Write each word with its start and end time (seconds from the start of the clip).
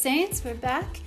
Saints. 0.00 0.42
We're 0.42 0.54
back 0.54 1.02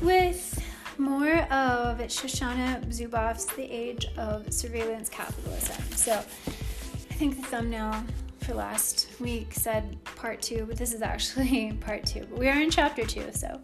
with 0.00 0.64
more 0.96 1.40
of 1.52 1.98
Shoshana 1.98 2.82
Zuboff's 2.86 3.44
The 3.44 3.70
Age 3.70 4.06
of 4.16 4.50
Surveillance 4.50 5.10
Capitalism. 5.10 5.76
So 5.94 6.12
I 6.14 7.14
think 7.18 7.36
the 7.36 7.42
thumbnail 7.42 8.02
for 8.38 8.54
last 8.54 9.08
week 9.20 9.52
said 9.52 10.02
part 10.16 10.40
two, 10.40 10.64
but 10.64 10.78
this 10.78 10.94
is 10.94 11.02
actually 11.02 11.72
part 11.82 12.06
two. 12.06 12.20
But 12.30 12.38
we 12.38 12.48
are 12.48 12.58
in 12.58 12.70
chapter 12.70 13.04
two, 13.04 13.30
so 13.30 13.60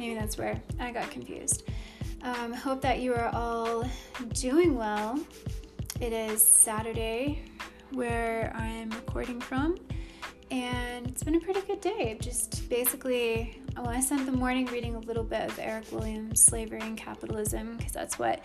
maybe 0.00 0.18
that's 0.18 0.36
where 0.36 0.60
I 0.80 0.90
got 0.90 1.08
confused. 1.12 1.70
Um, 2.22 2.52
hope 2.52 2.82
that 2.82 2.98
you 2.98 3.14
are 3.14 3.30
all 3.32 3.88
doing 4.32 4.74
well. 4.74 5.20
It 6.00 6.12
is 6.12 6.42
Saturday 6.42 7.44
where 7.92 8.52
I'm 8.56 8.90
recording 8.90 9.40
from 9.40 9.76
and 10.50 11.06
it's 11.06 11.22
been 11.22 11.36
a 11.36 11.40
pretty 11.40 11.60
good 11.62 11.80
day. 11.80 12.18
Just 12.20 12.68
basically, 12.68 13.59
well, 13.76 13.88
I 13.88 14.00
spent 14.00 14.26
the 14.26 14.32
morning 14.32 14.66
reading 14.66 14.94
a 14.94 14.98
little 15.00 15.24
bit 15.24 15.50
of 15.50 15.58
Eric 15.58 15.90
Williams' 15.92 16.42
Slavery 16.42 16.80
and 16.80 16.96
Capitalism 16.96 17.76
because 17.76 17.92
that's 17.92 18.18
what 18.18 18.42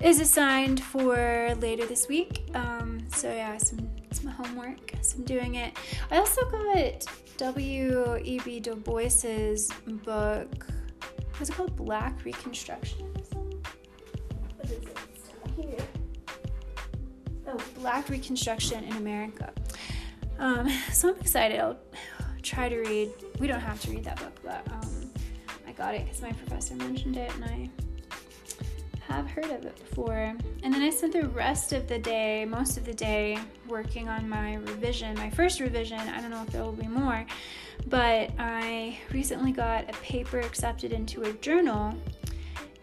is 0.00 0.20
assigned 0.20 0.82
for 0.82 1.54
later 1.60 1.86
this 1.86 2.08
week. 2.08 2.48
Um, 2.54 3.06
so 3.08 3.32
yeah, 3.32 3.56
some 3.58 3.88
some 4.12 4.30
homework, 4.30 4.92
so 5.02 5.18
I'm 5.18 5.24
doing 5.24 5.56
it. 5.56 5.76
I 6.10 6.18
also 6.18 6.48
got 6.50 7.06
W.E.B. 7.36 8.60
Du 8.60 8.76
Bois's 8.76 9.70
book. 10.04 10.66
What's 11.36 11.50
it 11.50 11.52
called? 11.54 11.76
Black 11.76 12.22
Reconstructionism. 12.24 13.66
What 14.56 14.70
is 14.70 14.70
it? 14.72 14.98
Here. 15.56 15.86
Oh, 17.46 17.58
Black 17.78 18.08
Reconstruction 18.08 18.84
in 18.84 18.96
America. 18.96 19.52
Um, 20.38 20.68
so 20.92 21.10
I'm 21.10 21.20
excited. 21.20 21.60
I'll 21.60 21.78
try 22.46 22.68
to 22.68 22.78
read. 22.78 23.10
We 23.38 23.46
don't 23.46 23.60
have 23.60 23.80
to 23.82 23.90
read 23.90 24.04
that 24.04 24.18
book, 24.18 24.38
but 24.42 24.62
um, 24.70 25.10
I 25.66 25.72
got 25.72 25.94
it 25.94 26.04
because 26.04 26.22
my 26.22 26.32
professor 26.32 26.74
mentioned 26.76 27.16
it 27.16 27.34
and 27.34 27.44
I 27.44 27.70
have 29.08 29.28
heard 29.28 29.46
of 29.46 29.64
it 29.64 29.76
before. 29.76 30.34
And 30.62 30.72
then 30.72 30.82
I 30.82 30.90
spent 30.90 31.12
the 31.12 31.28
rest 31.28 31.72
of 31.72 31.88
the 31.88 31.98
day, 31.98 32.44
most 32.44 32.76
of 32.76 32.84
the 32.84 32.94
day, 32.94 33.38
working 33.68 34.08
on 34.08 34.28
my 34.28 34.54
revision, 34.54 35.16
my 35.16 35.30
first 35.30 35.60
revision. 35.60 35.98
I 35.98 36.20
don't 36.20 36.30
know 36.30 36.42
if 36.42 36.50
there 36.50 36.62
will 36.62 36.72
be 36.72 36.86
more, 36.86 37.26
but 37.86 38.30
I 38.38 38.98
recently 39.12 39.52
got 39.52 39.88
a 39.88 39.92
paper 39.94 40.40
accepted 40.40 40.92
into 40.92 41.22
a 41.22 41.32
journal 41.34 41.94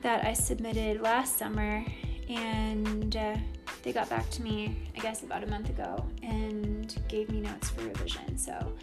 that 0.01 0.25
I 0.25 0.33
submitted 0.33 1.01
last 1.01 1.37
summer, 1.37 1.85
and 2.29 3.15
uh, 3.15 3.37
they 3.83 3.93
got 3.93 4.09
back 4.09 4.29
to 4.31 4.41
me, 4.41 4.77
I 4.95 4.99
guess, 4.99 5.23
about 5.23 5.43
a 5.43 5.47
month 5.47 5.69
ago 5.69 6.05
and 6.21 6.95
gave 7.07 7.29
me 7.29 7.41
notes 7.41 7.69
for 7.69 7.81
revision. 7.83 8.37
So 8.37 8.73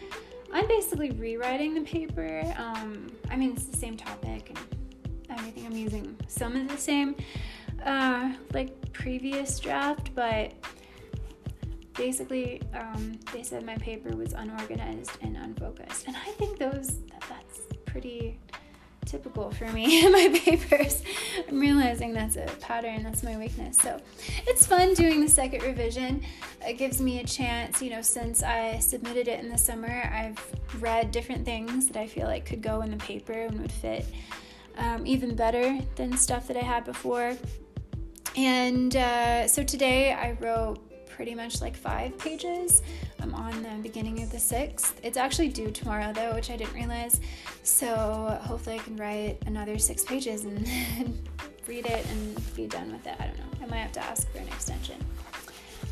I'm 0.53 0.67
basically 0.67 1.11
rewriting 1.11 1.73
the 1.73 1.81
paper. 1.81 2.43
Um, 2.57 3.07
I 3.29 3.35
mean, 3.35 3.53
it's 3.53 3.65
the 3.65 3.77
same 3.77 3.95
topic 3.95 4.49
and 4.49 5.37
everything. 5.37 5.65
I'm 5.65 5.77
using 5.77 6.17
some 6.27 6.55
of 6.55 6.67
the 6.67 6.77
same, 6.77 7.15
uh, 7.85 8.33
like 8.53 8.91
previous 8.91 9.59
draft, 9.59 10.13
but 10.13 10.53
basically, 11.95 12.61
um, 12.73 13.19
they 13.33 13.43
said 13.43 13.65
my 13.65 13.77
paper 13.77 14.15
was 14.15 14.33
unorganized 14.33 15.11
and 15.21 15.37
unfocused, 15.37 16.07
and 16.07 16.15
I 16.15 16.31
think 16.31 16.57
those 16.57 16.99
that, 17.11 17.23
that's 17.29 17.61
pretty 17.85 18.39
typical 19.11 19.51
for 19.51 19.65
me 19.71 20.05
in 20.05 20.11
my 20.11 20.39
papers. 20.43 21.03
I'm 21.47 21.59
realizing 21.59 22.13
that's 22.13 22.37
a 22.37 22.45
pattern, 22.61 23.03
that's 23.03 23.23
my 23.23 23.37
weakness. 23.37 23.77
So 23.77 23.99
it's 24.47 24.65
fun 24.65 24.93
doing 24.93 25.21
the 25.21 25.27
second 25.27 25.63
revision. 25.63 26.21
It 26.65 26.73
gives 26.73 27.01
me 27.01 27.19
a 27.19 27.25
chance, 27.25 27.81
you 27.81 27.89
know, 27.89 28.01
since 28.01 28.41
I 28.41 28.79
submitted 28.79 29.27
it 29.27 29.41
in 29.41 29.49
the 29.49 29.57
summer, 29.57 30.09
I've 30.13 30.39
read 30.81 31.11
different 31.11 31.43
things 31.43 31.87
that 31.87 31.97
I 31.97 32.07
feel 32.07 32.25
like 32.25 32.45
could 32.45 32.61
go 32.61 32.81
in 32.81 32.91
the 32.91 32.97
paper 32.97 33.33
and 33.33 33.59
would 33.59 33.71
fit 33.71 34.05
um, 34.77 35.05
even 35.05 35.35
better 35.35 35.77
than 35.95 36.15
stuff 36.15 36.47
that 36.47 36.55
I 36.55 36.61
had 36.63 36.85
before. 36.85 37.35
And 38.37 38.95
uh, 38.95 39.47
so 39.47 39.61
today 39.61 40.13
I 40.13 40.37
wrote 40.39 40.90
pretty 41.21 41.35
much 41.35 41.61
like 41.61 41.77
five 41.77 42.17
pages. 42.17 42.81
I'm 43.21 43.35
on 43.35 43.61
the 43.61 43.69
beginning 43.83 44.23
of 44.23 44.31
the 44.31 44.39
sixth. 44.39 44.99
It's 45.03 45.17
actually 45.17 45.49
due 45.49 45.69
tomorrow 45.69 46.11
though, 46.11 46.33
which 46.33 46.49
I 46.49 46.57
didn't 46.57 46.73
realize. 46.73 47.21
So 47.61 48.39
hopefully 48.41 48.77
I 48.77 48.79
can 48.79 48.97
write 48.97 49.37
another 49.45 49.77
six 49.77 50.03
pages 50.03 50.45
and 50.45 50.67
read 51.67 51.85
it 51.85 52.07
and 52.09 52.55
be 52.55 52.65
done 52.65 52.91
with 52.91 53.05
it. 53.05 53.15
I 53.19 53.27
don't 53.27 53.37
know. 53.37 53.57
I 53.61 53.67
might 53.67 53.81
have 53.81 53.91
to 53.91 54.03
ask 54.03 54.31
for 54.31 54.39
an 54.39 54.47
extension. 54.47 54.95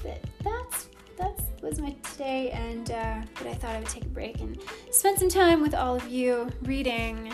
But 0.02 0.20
that's 0.44 0.90
that 1.20 1.40
was 1.62 1.80
my 1.80 1.96
today, 2.12 2.50
and 2.50 2.90
uh, 2.90 3.22
but 3.38 3.46
I 3.46 3.54
thought 3.54 3.76
I 3.76 3.78
would 3.78 3.88
take 3.88 4.06
a 4.06 4.10
break 4.10 4.40
and 4.40 4.60
spend 4.90 5.20
some 5.20 5.30
time 5.30 5.62
with 5.62 5.76
all 5.76 5.96
of 5.96 6.08
you 6.08 6.50
reading 6.64 7.32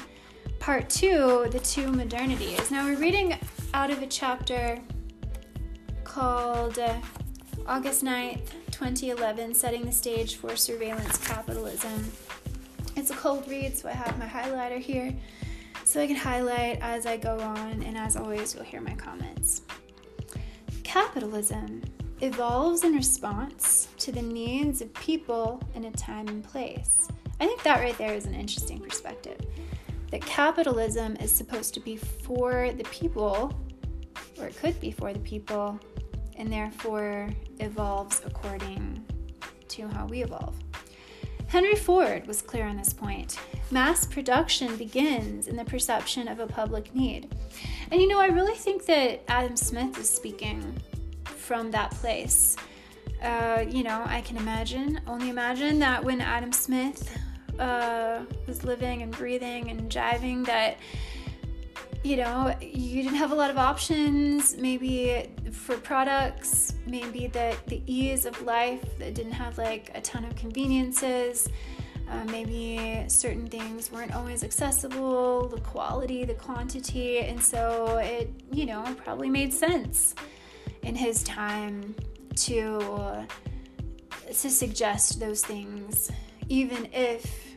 part 0.59 0.89
two, 0.89 1.47
the 1.49 1.61
two 1.61 1.87
modernities. 1.93 2.71
Now 2.71 2.83
we're 2.83 2.99
reading 2.99 3.37
out 3.73 3.89
of 3.89 4.01
a 4.01 4.07
chapter 4.07 4.81
called. 6.03 6.77
Uh, 6.77 6.97
August 7.67 8.03
9th, 8.03 8.51
2011, 8.69 9.55
setting 9.55 9.85
the 9.85 9.91
stage 9.91 10.35
for 10.35 10.55
surveillance 10.55 11.17
capitalism. 11.17 12.11
It's 12.95 13.09
a 13.09 13.15
cold 13.15 13.47
read, 13.49 13.75
so 13.75 13.89
I 13.89 13.93
have 13.93 14.19
my 14.19 14.27
highlighter 14.27 14.79
here 14.79 15.11
so 15.83 15.99
I 15.99 16.05
can 16.05 16.15
highlight 16.15 16.77
as 16.81 17.07
I 17.07 17.17
go 17.17 17.39
on, 17.39 17.81
and 17.81 17.97
as 17.97 18.17
always, 18.17 18.53
you'll 18.53 18.63
hear 18.63 18.81
my 18.81 18.93
comments. 18.93 19.63
Capitalism 20.83 21.81
evolves 22.21 22.83
in 22.83 22.93
response 22.93 23.87
to 23.97 24.11
the 24.11 24.21
needs 24.21 24.81
of 24.81 24.93
people 24.93 25.59
in 25.73 25.85
a 25.85 25.91
time 25.91 26.27
and 26.27 26.43
place. 26.43 27.07
I 27.39 27.47
think 27.47 27.63
that 27.63 27.79
right 27.79 27.97
there 27.97 28.13
is 28.13 28.27
an 28.27 28.35
interesting 28.35 28.79
perspective. 28.79 29.39
That 30.11 30.21
capitalism 30.21 31.15
is 31.15 31.31
supposed 31.31 31.73
to 31.73 31.79
be 31.79 31.97
for 31.97 32.71
the 32.77 32.83
people, 32.85 33.51
or 34.39 34.45
it 34.45 34.55
could 34.55 34.79
be 34.79 34.91
for 34.91 35.11
the 35.13 35.19
people, 35.19 35.79
and 36.37 36.51
therefore 36.51 37.29
evolves 37.59 38.21
according 38.25 39.03
to 39.69 39.87
how 39.87 40.05
we 40.05 40.23
evolve. 40.23 40.55
Henry 41.47 41.75
Ford 41.75 42.25
was 42.27 42.41
clear 42.41 42.65
on 42.65 42.77
this 42.77 42.91
point. 42.91 43.39
Mass 43.71 44.05
production 44.05 44.75
begins 44.77 45.47
in 45.47 45.55
the 45.55 45.65
perception 45.65 46.27
of 46.27 46.39
a 46.39 46.47
public 46.47 46.93
need. 46.95 47.33
And 47.91 48.01
you 48.01 48.07
know, 48.07 48.19
I 48.19 48.27
really 48.27 48.55
think 48.55 48.85
that 48.85 49.21
Adam 49.27 49.55
Smith 49.55 49.97
is 49.97 50.09
speaking 50.09 50.75
from 51.25 51.71
that 51.71 51.91
place. 51.91 52.57
Uh, 53.21 53.63
you 53.69 53.83
know, 53.83 54.03
I 54.05 54.21
can 54.21 54.37
imagine, 54.37 54.99
only 55.07 55.29
imagine 55.29 55.79
that 55.79 56.03
when 56.03 56.19
Adam 56.19 56.51
Smith 56.51 57.17
uh, 57.59 58.21
was 58.47 58.63
living 58.63 59.01
and 59.01 59.11
breathing 59.11 59.69
and 59.69 59.89
jiving, 59.89 60.45
that 60.45 60.77
you 62.05 62.17
know, 62.17 62.55
you 62.61 63.01
didn't 63.01 63.15
have 63.15 63.31
a 63.31 63.35
lot 63.35 63.49
of 63.49 63.57
options, 63.57 64.55
maybe 64.57 65.27
for 65.51 65.75
products, 65.75 66.75
maybe 66.85 67.25
the, 67.25 67.57
the 67.65 67.81
ease 67.87 68.27
of 68.27 68.39
life 68.43 68.83
that 68.99 69.15
didn't 69.15 69.31
have 69.31 69.57
like 69.57 69.89
a 69.95 70.01
ton 70.01 70.23
of 70.23 70.35
conveniences. 70.35 71.49
Uh, 72.07 72.23
maybe 72.25 73.03
certain 73.07 73.47
things 73.47 73.91
weren't 73.91 74.13
always 74.13 74.43
accessible, 74.43 75.47
the 75.47 75.59
quality, 75.61 76.23
the 76.23 76.35
quantity, 76.35 77.21
and 77.21 77.41
so 77.41 77.97
it, 77.97 78.29
you 78.51 78.67
know, 78.67 78.83
probably 79.03 79.27
made 79.27 79.51
sense 79.51 80.13
in 80.83 80.93
his 80.93 81.23
time 81.23 81.95
to 82.35 83.25
to 84.27 84.49
suggest 84.49 85.19
those 85.19 85.41
things, 85.41 86.11
even 86.49 86.87
if 86.93 87.55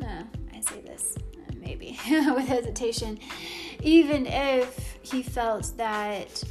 uh, 0.00 0.22
I 0.54 0.60
say 0.60 0.80
this 0.82 1.16
maybe 1.64 1.98
with 2.10 2.46
hesitation, 2.46 3.18
even 3.82 4.26
if 4.26 4.98
he 5.02 5.22
felt 5.22 5.72
that 5.76 6.42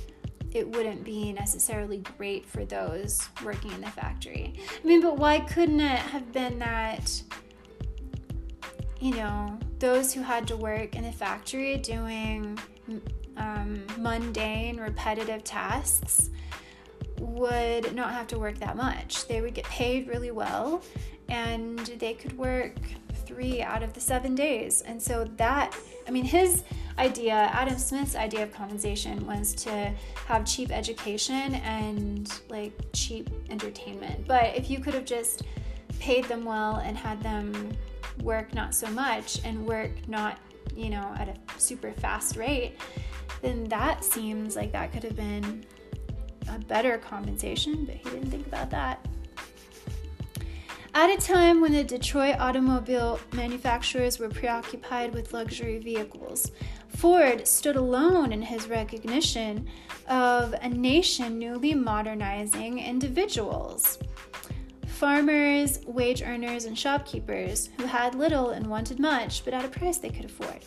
it 0.53 0.69
wouldn't 0.69 1.03
be 1.03 1.34
necessarily 1.34 1.97
great 2.18 2.46
for 2.46 2.63
those 2.66 3.28
working 3.44 3.72
in 3.72 3.81
the 3.81 3.90
factory. 3.90 4.53
I 4.84 4.88
mean, 4.88 5.01
but 5.01 5.18
why 5.18 5.39
couldn't 5.39 5.80
it 5.80 6.00
have 6.00 6.31
been 6.31 6.60
that, 6.60 7.21
you 9.00 9.15
know, 9.15 9.57
those 9.80 10.13
who 10.13 10.21
had 10.21 10.48
to 10.48 10.57
work 10.57 10.95
in 10.95 11.04
the 11.04 11.12
factory 11.12 11.77
doing 11.77 12.59
um, 13.38 13.83
mundane, 13.98 14.77
repetitive 14.77 15.44
tasks 15.44 16.30
would 17.18 17.95
not 17.95 18.12
have 18.12 18.27
to 18.27 18.38
work 18.38 18.59
that 18.59 18.77
much? 18.77 19.27
They 19.27 19.42
would 19.42 19.56
get 19.56 19.66
paid 19.66 20.07
really 20.07 20.31
well 20.31 20.83
and 21.30 21.80
they 21.80 22.13
could 22.13 22.38
work 22.38 22.75
three 23.33 23.62
out 23.62 23.83
of 23.83 23.94
the 23.94 24.00
seven 24.00 24.35
days. 24.35 24.81
And 24.81 25.01
so 25.01 25.25
that, 25.38 25.75
I 26.07 26.12
mean, 26.12 26.25
his 26.25 26.63
idea, 26.97 27.33
Adam 27.33 27.77
Smith's 27.77 28.15
idea 28.15 28.44
of 28.44 28.53
compensation 28.53 29.25
was 29.25 29.53
to 29.56 29.91
have 30.27 30.45
cheap 30.45 30.71
education 30.71 31.56
and 31.56 32.31
like 32.50 32.74
cheap 32.94 33.30
entertainment. 33.50 34.27
But 34.27 34.56
if 34.56 34.69
you 34.69 34.80
could 34.80 34.94
have 34.94 35.06
just 35.06 35.44
paid 36.00 36.25
them 36.25 36.45
well 36.45 36.77
and 36.77 36.97
had 36.97 37.21
them 37.21 37.75
work 38.21 38.53
not 38.53 38.75
so 38.75 38.88
much 38.88 39.44
and 39.44 39.65
work 39.65 39.91
not, 40.07 40.38
you 40.75 40.89
know, 40.89 41.13
at 41.18 41.30
a 41.30 41.59
super 41.59 41.91
fast 41.94 42.35
rate, 42.35 42.77
then 43.41 43.63
that 43.65 44.03
seems 44.03 44.56
like 44.56 44.71
that 44.71 44.91
could 44.91 45.03
have 45.03 45.15
been 45.15 45.65
a 46.50 46.59
better 46.59 46.97
compensation, 46.97 47.85
but 47.85 47.95
he 47.95 48.03
didn't 48.03 48.30
think 48.30 48.45
about 48.47 48.69
that. 48.69 49.06
At 50.95 51.10
a 51.10 51.18
time 51.18 51.60
when 51.60 51.72
the 51.72 51.84
Detroit 51.84 52.36
automobile 52.38 53.19
manufacturers 53.34 54.19
were 54.19 54.30
preoccupied 54.30 55.12
with 55.12 55.34
luxury 55.34 55.80
vehicles, 55.80 56.51
Ford 56.88 57.48
stood 57.48 57.75
alone 57.75 58.31
in 58.31 58.44
his 58.44 58.68
recognition 58.68 59.68
of 60.07 60.54
a 60.54 60.69
nation 60.69 61.40
newly 61.40 61.74
modernizing 61.74 62.78
individuals. 62.78 63.98
Farmers, 64.86 65.80
wage 65.88 66.22
earners, 66.22 66.66
and 66.66 66.78
shopkeepers 66.78 67.69
who 67.75 67.86
had 67.86 68.13
little 68.13 68.51
and 68.51 68.68
wanted 68.68 69.00
much, 69.00 69.44
but 69.44 69.56
at 69.56 69.66
a 69.66 69.69
price 69.69 69.98
they 69.98 70.12
could 70.12 70.25
afford. 70.25 70.60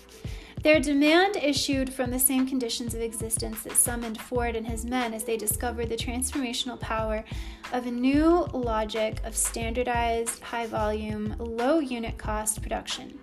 Their 0.66 0.80
demand 0.80 1.36
issued 1.36 1.94
from 1.94 2.10
the 2.10 2.18
same 2.18 2.44
conditions 2.44 2.92
of 2.92 3.00
existence 3.00 3.62
that 3.62 3.76
summoned 3.76 4.20
Ford 4.20 4.56
and 4.56 4.66
his 4.66 4.84
men 4.84 5.14
as 5.14 5.22
they 5.22 5.36
discovered 5.36 5.88
the 5.88 5.96
transformational 5.96 6.80
power 6.80 7.24
of 7.72 7.86
a 7.86 7.90
new 7.92 8.48
logic 8.52 9.20
of 9.22 9.36
standardized, 9.36 10.42
high 10.42 10.66
volume, 10.66 11.36
low 11.38 11.78
unit 11.78 12.18
cost 12.18 12.62
production. 12.62 13.16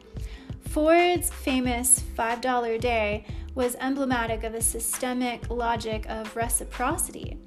Ford's 0.69 1.31
famous 1.31 2.01
$5 2.17 2.79
day 2.79 3.25
was 3.55 3.75
emblematic 3.81 4.45
of 4.45 4.55
a 4.55 4.61
systemic 4.61 5.49
logic 5.49 6.05
of 6.07 6.33
reciprocity. 6.37 7.37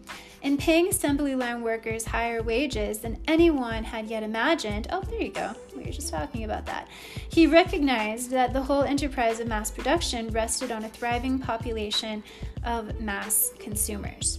In 0.46 0.56
paying 0.56 0.87
assembly 0.87 1.34
line 1.34 1.60
workers 1.62 2.04
higher 2.04 2.40
wages 2.40 2.98
than 2.98 3.19
anyone 3.26 3.82
had 3.82 4.06
yet 4.06 4.22
imagined, 4.22 4.87
oh, 4.93 5.00
there 5.00 5.20
you 5.20 5.32
go, 5.32 5.50
we 5.76 5.82
were 5.82 5.90
just 5.90 6.08
talking 6.08 6.44
about 6.44 6.64
that, 6.66 6.87
he 7.31 7.48
recognized 7.48 8.31
that 8.31 8.52
the 8.52 8.62
whole 8.62 8.84
enterprise 8.84 9.40
of 9.40 9.48
mass 9.48 9.72
production 9.72 10.28
rested 10.28 10.70
on 10.70 10.84
a 10.84 10.88
thriving 10.88 11.40
population 11.40 12.22
of 12.62 13.00
mass 13.00 13.50
consumers. 13.58 14.38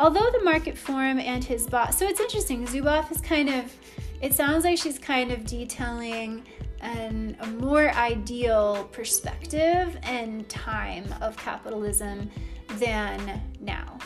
Although 0.00 0.32
the 0.32 0.42
market 0.42 0.76
forum 0.76 1.20
and 1.20 1.44
his 1.44 1.68
boss, 1.68 1.96
so 1.96 2.08
it's 2.08 2.18
interesting, 2.18 2.66
Zuboff 2.66 3.12
is 3.12 3.20
kind 3.20 3.48
of, 3.48 3.72
it 4.20 4.34
sounds 4.34 4.64
like 4.64 4.78
she's 4.78 4.98
kind 4.98 5.30
of 5.30 5.46
detailing 5.46 6.42
an, 6.80 7.36
a 7.38 7.46
more 7.46 7.92
ideal 7.92 8.88
perspective 8.90 9.96
and 10.02 10.48
time 10.48 11.04
of 11.20 11.36
capitalism 11.36 12.32
than 12.80 13.40
now. 13.60 13.96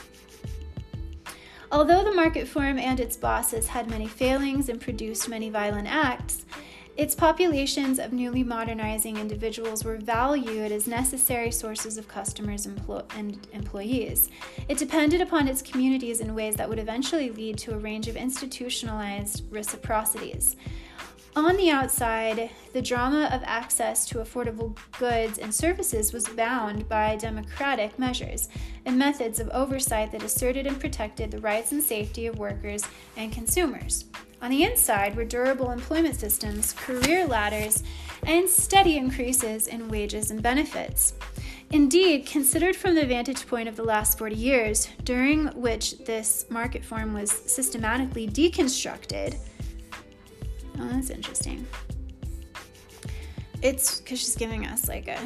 Although 1.73 2.03
the 2.03 2.13
market 2.13 2.49
forum 2.49 2.79
and 2.79 2.99
its 2.99 3.17
bosses 3.17 3.69
had 3.69 3.89
many 3.89 4.07
failings 4.07 4.69
and 4.69 4.81
produced 4.81 5.29
many 5.29 5.51
violent 5.51 5.87
acts, 5.87 6.45
its 6.97 7.15
populations 7.15 8.01
of 8.01 8.13
newly 8.13 8.43
modernizing 8.43 9.17
individuals 9.17 9.85
were 9.85 9.97
valued 9.97 10.73
as 10.73 10.89
necessary 10.89 11.53
sources 11.53 11.97
of 11.97 12.09
customers 12.09 12.67
and 12.67 13.47
employees. 13.53 14.29
It 14.69 14.79
depended 14.79 15.21
upon 15.21 15.47
its 15.47 15.63
communities 15.63 16.21
in 16.21 16.35
ways 16.35 16.57
that 16.57 16.69
would 16.69 16.81
eventually 16.81 17.31
lead 17.31 17.57
to 17.59 17.75
a 17.75 17.79
range 17.79 18.09
of 18.09 18.17
institutionalized 18.17 19.45
reciprocities. 19.51 20.57
On 21.37 21.57
the 21.57 21.71
outside, 21.71 22.51
the 22.73 22.83
drama 22.83 23.31
of 23.33 23.43
access 23.45 24.05
to 24.07 24.19
affordable 24.19 24.77
goods 24.99 25.39
and 25.39 25.55
services 25.55 26.13
was 26.13 26.27
bound 26.27 26.89
by 26.89 27.15
democratic 27.15 27.97
measures 28.01 28.49
and 28.85 28.99
methods 28.99 29.39
of 29.39 29.49
oversight 29.51 30.11
that 30.11 30.25
asserted 30.25 30.67
and 30.67 30.81
protected 30.81 31.31
the 31.31 31.39
rights 31.39 31.71
and 31.71 31.81
safety 31.81 32.27
of 32.27 32.41
workers 32.41 32.83
and 33.17 33.33
consumers. 33.33 34.07
On 34.43 34.51
the 34.51 34.65
inside 34.65 35.15
were 35.15 35.25
durable 35.25 35.71
employment 35.71 36.17
systems, 36.17 36.73
career 36.73 37.25
ladders, 37.27 37.85
and 38.27 38.49
steady 38.49 38.97
increases 38.97 39.69
in 39.69 39.89
wages 39.89 40.33
and 40.33 40.43
benefits. 40.43 41.15
Indeed, 41.71 42.27
considered 42.27 42.75
from 42.75 42.97
the 42.97 43.07
vantage 43.07 43.47
point 43.47 43.69
of 43.69 43.77
the 43.77 43.85
last 43.85 44.19
40 44.19 44.35
years, 44.35 44.89
during 45.05 45.47
which 45.49 45.99
this 45.99 46.47
market 46.51 46.85
form 46.85 47.15
was 47.15 47.31
systematically 47.31 48.27
deconstructed, 48.27 49.39
Oh, 50.79 50.89
that's 50.89 51.11
interesting. 51.11 51.67
It's 53.63 54.01
because 54.01 54.21
she's 54.21 54.37
giving 54.37 54.67
us 54.67 54.89
like 54.89 55.09
a, 55.09 55.19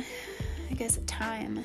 I 0.70 0.74
guess, 0.74 0.96
a 0.96 1.02
time. 1.02 1.64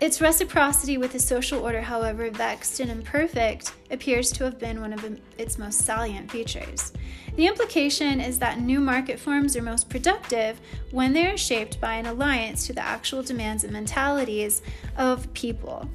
Its 0.00 0.20
reciprocity 0.20 0.98
with 0.98 1.12
the 1.12 1.18
social 1.20 1.60
order, 1.60 1.80
however 1.80 2.28
vexed 2.28 2.80
and 2.80 2.90
imperfect, 2.90 3.72
appears 3.92 4.32
to 4.32 4.42
have 4.42 4.58
been 4.58 4.80
one 4.80 4.92
of 4.92 5.20
its 5.38 5.58
most 5.58 5.82
salient 5.82 6.28
features. 6.28 6.92
The 7.36 7.46
implication 7.46 8.20
is 8.20 8.40
that 8.40 8.58
new 8.58 8.80
market 8.80 9.20
forms 9.20 9.56
are 9.56 9.62
most 9.62 9.88
productive 9.88 10.60
when 10.90 11.12
they 11.12 11.28
are 11.28 11.36
shaped 11.36 11.80
by 11.80 11.94
an 11.94 12.06
alliance 12.06 12.66
to 12.66 12.72
the 12.72 12.84
actual 12.84 13.22
demands 13.22 13.62
and 13.62 13.72
mentalities 13.72 14.60
of 14.96 15.32
people. 15.34 15.88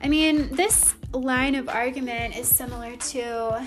I 0.00 0.08
mean, 0.08 0.54
this 0.54 0.94
line 1.12 1.56
of 1.56 1.68
argument 1.68 2.36
is 2.36 2.46
similar 2.46 2.94
to 2.94 3.66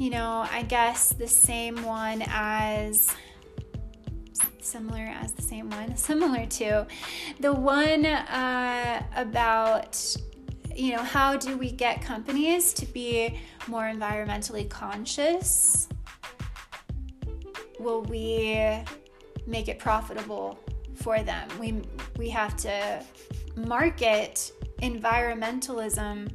you 0.00 0.08
know, 0.08 0.46
I 0.50 0.62
guess 0.62 1.12
the 1.12 1.28
same 1.28 1.84
one 1.84 2.24
as 2.28 3.14
similar 4.62 5.04
as 5.20 5.34
the 5.34 5.42
same 5.42 5.68
one, 5.68 5.94
similar 6.10 6.46
to 6.46 6.86
the 7.38 7.52
one 7.52 8.06
uh, 8.06 9.02
about 9.14 10.16
you 10.74 10.92
know 10.92 11.02
how 11.02 11.36
do 11.36 11.58
we 11.58 11.70
get 11.70 12.00
companies 12.00 12.72
to 12.72 12.86
be 12.86 13.38
more 13.66 13.82
environmentally 13.82 14.70
conscious? 14.70 15.86
Will 17.78 18.00
we 18.04 18.58
make 19.46 19.68
it 19.68 19.78
profitable 19.78 20.58
for 20.94 21.22
them? 21.22 21.46
We 21.60 21.82
we 22.16 22.30
have 22.30 22.56
to 22.58 23.04
market 23.54 24.50
environmentalism 24.80 26.30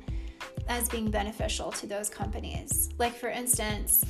as 0.67 0.89
being 0.89 1.11
beneficial 1.11 1.71
to 1.71 1.87
those 1.87 2.09
companies. 2.09 2.89
Like, 2.97 3.15
for 3.15 3.29
instance, 3.29 4.03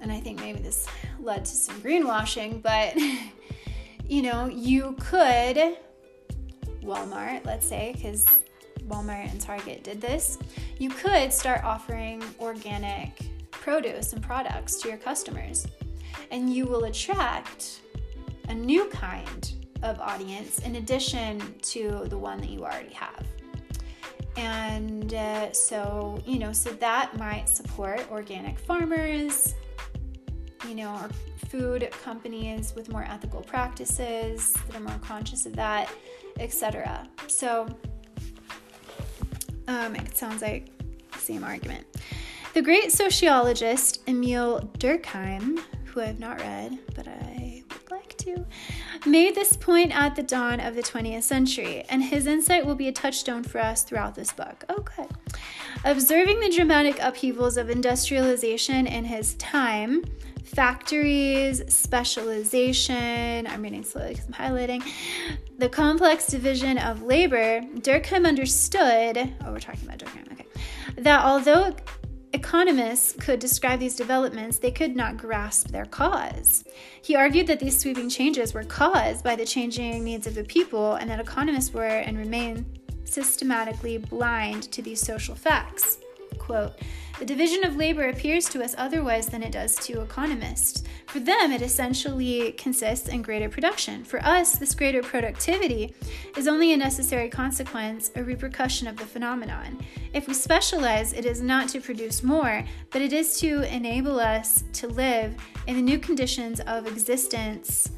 and 0.00 0.10
I 0.12 0.20
think 0.20 0.40
maybe 0.40 0.60
this 0.60 0.86
led 1.18 1.44
to 1.44 1.50
some 1.50 1.80
greenwashing, 1.80 2.62
but 2.62 2.96
you 4.08 4.22
know, 4.22 4.46
you 4.46 4.94
could, 5.00 5.76
Walmart, 6.82 7.44
let's 7.44 7.66
say, 7.66 7.92
because 7.94 8.26
Walmart 8.86 9.30
and 9.30 9.40
Target 9.40 9.82
did 9.82 10.00
this, 10.00 10.38
you 10.78 10.90
could 10.90 11.32
start 11.32 11.64
offering 11.64 12.22
organic 12.38 13.18
produce 13.50 14.12
and 14.12 14.22
products 14.22 14.76
to 14.76 14.88
your 14.88 14.98
customers, 14.98 15.66
and 16.30 16.52
you 16.54 16.66
will 16.66 16.84
attract 16.84 17.80
a 18.48 18.54
new 18.54 18.84
kind 18.86 19.52
of 19.82 19.98
audience 20.00 20.60
in 20.60 20.76
addition 20.76 21.54
to 21.62 22.04
the 22.08 22.16
one 22.16 22.38
that 22.38 22.48
you 22.48 22.60
already 22.64 22.94
have. 22.94 23.26
And 24.36 25.14
uh, 25.14 25.52
so, 25.52 26.20
you 26.26 26.38
know, 26.38 26.52
so 26.52 26.70
that 26.70 27.16
might 27.16 27.48
support 27.48 28.06
organic 28.10 28.58
farmers, 28.58 29.54
you 30.68 30.74
know, 30.74 30.92
or 30.94 31.08
food 31.48 31.90
companies 32.02 32.74
with 32.74 32.90
more 32.90 33.04
ethical 33.04 33.40
practices 33.40 34.52
that 34.52 34.76
are 34.76 34.80
more 34.80 34.98
conscious 35.00 35.46
of 35.46 35.54
that, 35.56 35.90
etc. 36.38 37.08
So, 37.28 37.66
um, 39.68 39.96
it 39.96 40.16
sounds 40.16 40.42
like 40.42 40.70
the 41.12 41.18
same 41.18 41.42
argument. 41.42 41.86
The 42.54 42.62
great 42.62 42.92
sociologist 42.92 44.00
Emile 44.08 44.70
Durkheim, 44.78 45.60
who 45.84 46.00
I 46.00 46.06
have 46.06 46.20
not 46.20 46.40
read, 46.40 46.78
but 46.94 47.08
I 47.08 47.62
would 47.70 47.90
like 47.90 48.16
to, 48.18 48.46
made 49.06 49.34
this 49.34 49.56
point 49.56 49.96
at 49.96 50.16
the 50.16 50.22
dawn 50.22 50.60
of 50.60 50.74
the 50.74 50.82
20th 50.82 51.22
century, 51.22 51.84
and 51.88 52.02
his 52.04 52.26
insight 52.26 52.66
will 52.66 52.74
be 52.74 52.88
a 52.88 52.92
touchstone 52.92 53.42
for 53.42 53.58
us 53.58 53.82
throughout 53.82 54.14
this 54.14 54.32
book. 54.32 54.64
Oh, 54.68 54.76
okay. 54.76 55.06
Observing 55.84 56.40
the 56.40 56.50
dramatic 56.50 56.98
upheavals 57.00 57.56
of 57.56 57.70
industrialization 57.70 58.86
in 58.86 59.04
his 59.04 59.34
time, 59.34 60.04
factories, 60.44 61.62
specialization, 61.72 63.46
I'm 63.46 63.62
reading 63.62 63.84
slowly 63.84 64.14
because 64.14 64.26
I'm 64.26 64.32
highlighting, 64.32 64.82
the 65.58 65.68
complex 65.68 66.26
division 66.26 66.78
of 66.78 67.02
labor, 67.02 67.60
Durkheim 67.60 68.26
understood, 68.26 69.34
oh, 69.44 69.52
we're 69.52 69.60
talking 69.60 69.84
about 69.84 69.98
Durkheim, 69.98 70.32
okay, 70.32 70.46
that 70.98 71.24
although 71.24 71.74
economists 72.32 73.12
could 73.12 73.38
describe 73.38 73.80
these 73.80 73.96
developments, 73.96 74.58
they 74.58 74.70
could 74.70 74.96
not 74.96 75.16
grasp 75.16 75.68
their 75.68 75.86
cause. 75.86 76.64
He 77.02 77.16
argued 77.16 77.46
that 77.46 77.60
these 77.60 77.78
sweeping 77.78 78.08
changes 78.08 78.54
were 78.54 78.64
caused 78.64 79.24
by 79.24 79.36
the 79.36 79.46
changing 79.46 80.04
needs 80.04 80.26
of 80.26 80.34
the 80.34 80.44
people, 80.44 80.94
and 80.94 81.08
that 81.10 81.20
economists 81.20 81.72
were 81.72 81.84
and 81.84 82.18
remain 82.18 82.66
systematically 83.04 83.98
blind 83.98 84.64
to 84.72 84.82
these 84.82 85.00
social 85.00 85.34
facts. 85.34 85.98
Quote, 86.38 86.74
the 87.18 87.24
division 87.24 87.64
of 87.64 87.76
labor 87.76 88.08
appears 88.08 88.46
to 88.50 88.62
us 88.62 88.74
otherwise 88.76 89.26
than 89.26 89.42
it 89.42 89.52
does 89.52 89.74
to 89.76 90.02
economists. 90.02 90.84
For 91.06 91.18
them, 91.18 91.50
it 91.50 91.62
essentially 91.62 92.52
consists 92.52 93.08
in 93.08 93.22
greater 93.22 93.48
production. 93.48 94.04
For 94.04 94.22
us, 94.22 94.58
this 94.58 94.74
greater 94.74 95.02
productivity 95.02 95.94
is 96.36 96.46
only 96.46 96.74
a 96.74 96.76
necessary 96.76 97.30
consequence, 97.30 98.10
a 98.16 98.22
repercussion 98.22 98.86
of 98.86 98.96
the 98.96 99.06
phenomenon. 99.06 99.78
If 100.12 100.28
we 100.28 100.34
specialize, 100.34 101.14
it 101.14 101.24
is 101.24 101.40
not 101.40 101.70
to 101.70 101.80
produce 101.80 102.22
more, 102.22 102.62
but 102.90 103.00
it 103.00 103.14
is 103.14 103.40
to 103.40 103.62
enable 103.74 104.20
us 104.20 104.64
to 104.74 104.86
live 104.86 105.34
in 105.66 105.76
the 105.76 105.82
new 105.82 105.98
conditions 105.98 106.60
of 106.60 106.86
existence 106.86 107.90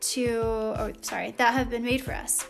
to, 0.00 0.30
oh, 0.32 0.92
sorry, 1.00 1.32
that 1.38 1.54
have 1.54 1.70
been 1.70 1.84
made 1.84 2.02
for 2.02 2.12
us. 2.12 2.48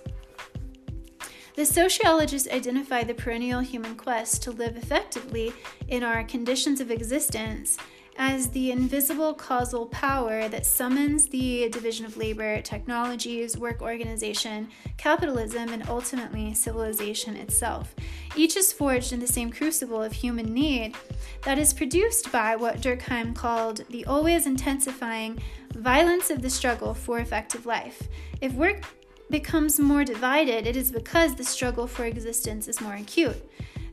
The 1.55 1.65
sociologists 1.65 2.49
identify 2.51 3.05
the 3.05 3.15
perennial 3.15 3.61
human 3.61 3.95
quest 3.95 4.43
to 4.43 4.51
live 4.51 4.77
effectively 4.77 5.53
in 5.87 6.03
our 6.03 6.25
conditions 6.25 6.81
of 6.81 6.91
existence 6.91 7.79
as 8.17 8.49
the 8.49 8.73
invisible 8.73 9.35
causal 9.35 9.87
power 9.87 10.49
that 10.49 10.67
summons 10.67 11.27
the 11.27 11.69
division 11.69 12.07
of 12.07 12.17
labor, 12.17 12.61
technologies, 12.61 13.57
work 13.57 13.83
organization, 13.83 14.69
capitalism, 14.97 15.69
and 15.69 15.89
ultimately 15.89 16.55
civilization 16.55 17.37
itself. 17.37 17.95
Each 18.35 18.57
is 18.57 18.73
forged 18.73 19.13
in 19.13 19.21
the 19.21 19.27
same 19.27 19.53
crucible 19.53 20.03
of 20.03 20.13
human 20.13 20.53
need 20.53 20.97
that 21.43 21.59
is 21.59 21.73
produced 21.73 22.33
by 22.33 22.57
what 22.57 22.81
Durkheim 22.81 23.33
called 23.35 23.85
the 23.91 24.05
always 24.07 24.47
intensifying 24.47 25.39
violence 25.73 26.31
of 26.31 26.43
the 26.43 26.51
struggle 26.51 26.95
for 26.95 27.21
effective 27.21 27.65
life. 27.65 28.09
If 28.41 28.53
work 28.55 28.83
becomes 29.31 29.81
more 29.81 30.05
divided, 30.05 30.67
it 30.67 30.77
is 30.77 30.93
because 30.93 31.35
the 31.35 31.45
struggle 31.45 31.87
for 31.87 32.05
existence 32.05 32.69
is 32.69 32.81
more 32.81 32.95
acute. 32.95 33.43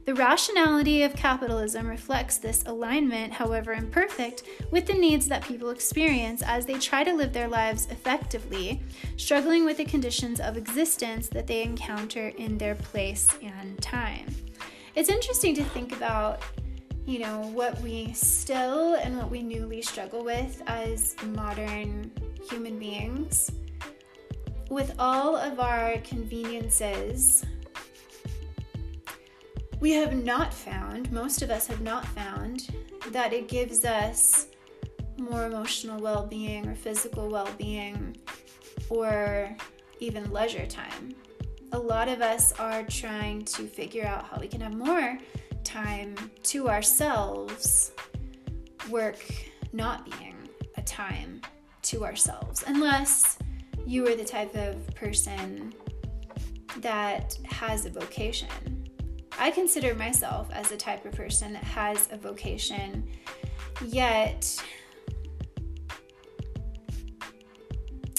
The 0.04 0.16
rationality 0.16 1.04
of 1.04 1.16
capitalism 1.16 1.88
reflects 1.88 2.38
this 2.38 2.64
alignment, 2.66 3.34
however 3.34 3.74
imperfect, 3.74 4.44
with 4.72 4.88
the 4.88 4.94
needs 4.94 5.28
that 5.28 5.44
people 5.44 5.70
experience 5.70 6.42
as 6.42 6.66
they 6.66 6.80
try 6.80 7.04
to 7.04 7.14
live 7.14 7.34
their 7.34 7.48
lives 7.48 7.88
effectively, 7.92 8.82
struggling 9.18 9.64
with 9.64 9.78
the 9.78 9.86
conditions 9.86 10.40
of 10.40 10.58
existence 10.58 11.28
that 11.30 11.46
they 11.46 11.62
encounter 11.62 12.30
in 12.30 12.58
their 12.58 12.74
place 12.74 13.28
and 13.44 13.80
time. 13.80 14.26
It's 14.96 15.10
interesting 15.10 15.54
to 15.56 15.64
think 15.66 15.96
about, 15.96 16.42
you 17.06 17.20
know, 17.20 17.42
what 17.54 17.80
we 17.82 18.12
still 18.14 18.96
and 18.96 19.16
what 19.18 19.30
we 19.30 19.44
newly 19.44 19.84
struggle 19.84 20.24
with 20.24 20.64
as 20.66 21.16
modern 21.28 22.12
human 22.50 22.80
beings. 22.80 23.52
With 24.72 24.96
all 25.00 25.36
of 25.36 25.60
our 25.60 25.98
conveniences, 25.98 27.44
we 29.82 29.92
have 29.92 30.24
not 30.24 30.54
found, 30.54 31.12
most 31.12 31.42
of 31.42 31.50
us 31.50 31.68
have 31.68 31.82
not 31.82 32.06
found, 32.06 32.70
that 33.10 33.34
it 33.34 33.50
gives 33.50 33.84
us 33.84 34.48
more 35.18 35.46
emotional 35.46 36.00
well 36.00 36.26
being 36.26 36.70
or 36.70 36.74
physical 36.74 37.28
well 37.28 37.50
being 37.58 38.16
or 38.88 39.54
even 40.00 40.32
leisure 40.32 40.66
time. 40.66 41.16
A 41.74 41.78
lot 41.78 42.08
of 42.08 42.22
us 42.22 42.54
are 42.54 42.84
trying 42.84 43.44
to 43.44 43.68
figure 43.68 44.06
out 44.06 44.24
how 44.24 44.40
we 44.40 44.48
can 44.48 44.62
have 44.62 44.74
more 44.74 45.18
time 45.66 46.16
to 46.44 46.70
ourselves, 46.70 47.92
work 48.90 49.22
not 49.74 50.10
being 50.10 50.38
a 50.78 50.82
time 50.82 51.42
to 51.82 52.06
ourselves, 52.06 52.64
unless 52.68 53.38
you 53.86 54.08
are 54.08 54.16
the 54.16 54.26
type 54.26 54.56
of 54.56 54.88
person 54.96 55.74
that 56.78 57.38
has 57.46 57.86
a 57.86 57.90
vocation. 57.90 58.90
I 59.38 59.52
consider 59.52 59.96
myself 59.96 60.50
as 60.54 60.70
the 60.70 60.78
type 60.78 61.06
of 61.06 61.14
person 61.14 61.54
that 61.54 61.64
has 61.64 62.08
a 62.12 62.18
vocation, 62.18 63.08
yet 63.86 64.62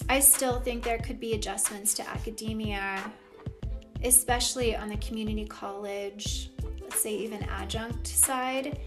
I 0.09 0.21
still 0.21 0.61
think 0.61 0.85
there 0.85 0.99
could 0.99 1.21
be 1.21 1.35
adjustments 1.35 1.95
to 1.95 2.09
academia, 2.09 3.11
especially 4.05 4.77
on 4.77 4.89
the 4.89 4.97
community 4.99 5.47
college, 5.47 6.51
let's 6.83 7.01
say 7.01 7.15
even 7.15 7.43
adjunct 7.45 8.07
side, 8.07 8.81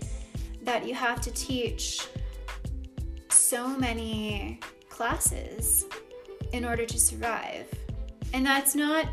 that 0.62 0.88
you 0.88 0.94
have 0.94 1.22
to 1.22 1.32
teach 1.32 2.08
so 3.29 3.67
many 3.67 4.60
classes 4.89 5.86
in 6.55 6.63
order 6.63 6.85
to 6.85 7.00
survive. 7.00 7.67
And 8.33 8.45
that's 8.45 8.75
not 8.75 9.07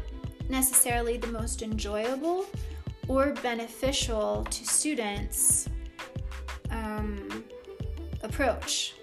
necessarily 0.48 1.16
the 1.16 1.26
most 1.26 1.62
enjoyable 1.62 2.46
or 3.08 3.32
beneficial 3.42 4.44
to 4.44 4.64
students 4.64 5.68
um, 6.70 7.44
approach. 8.22 8.94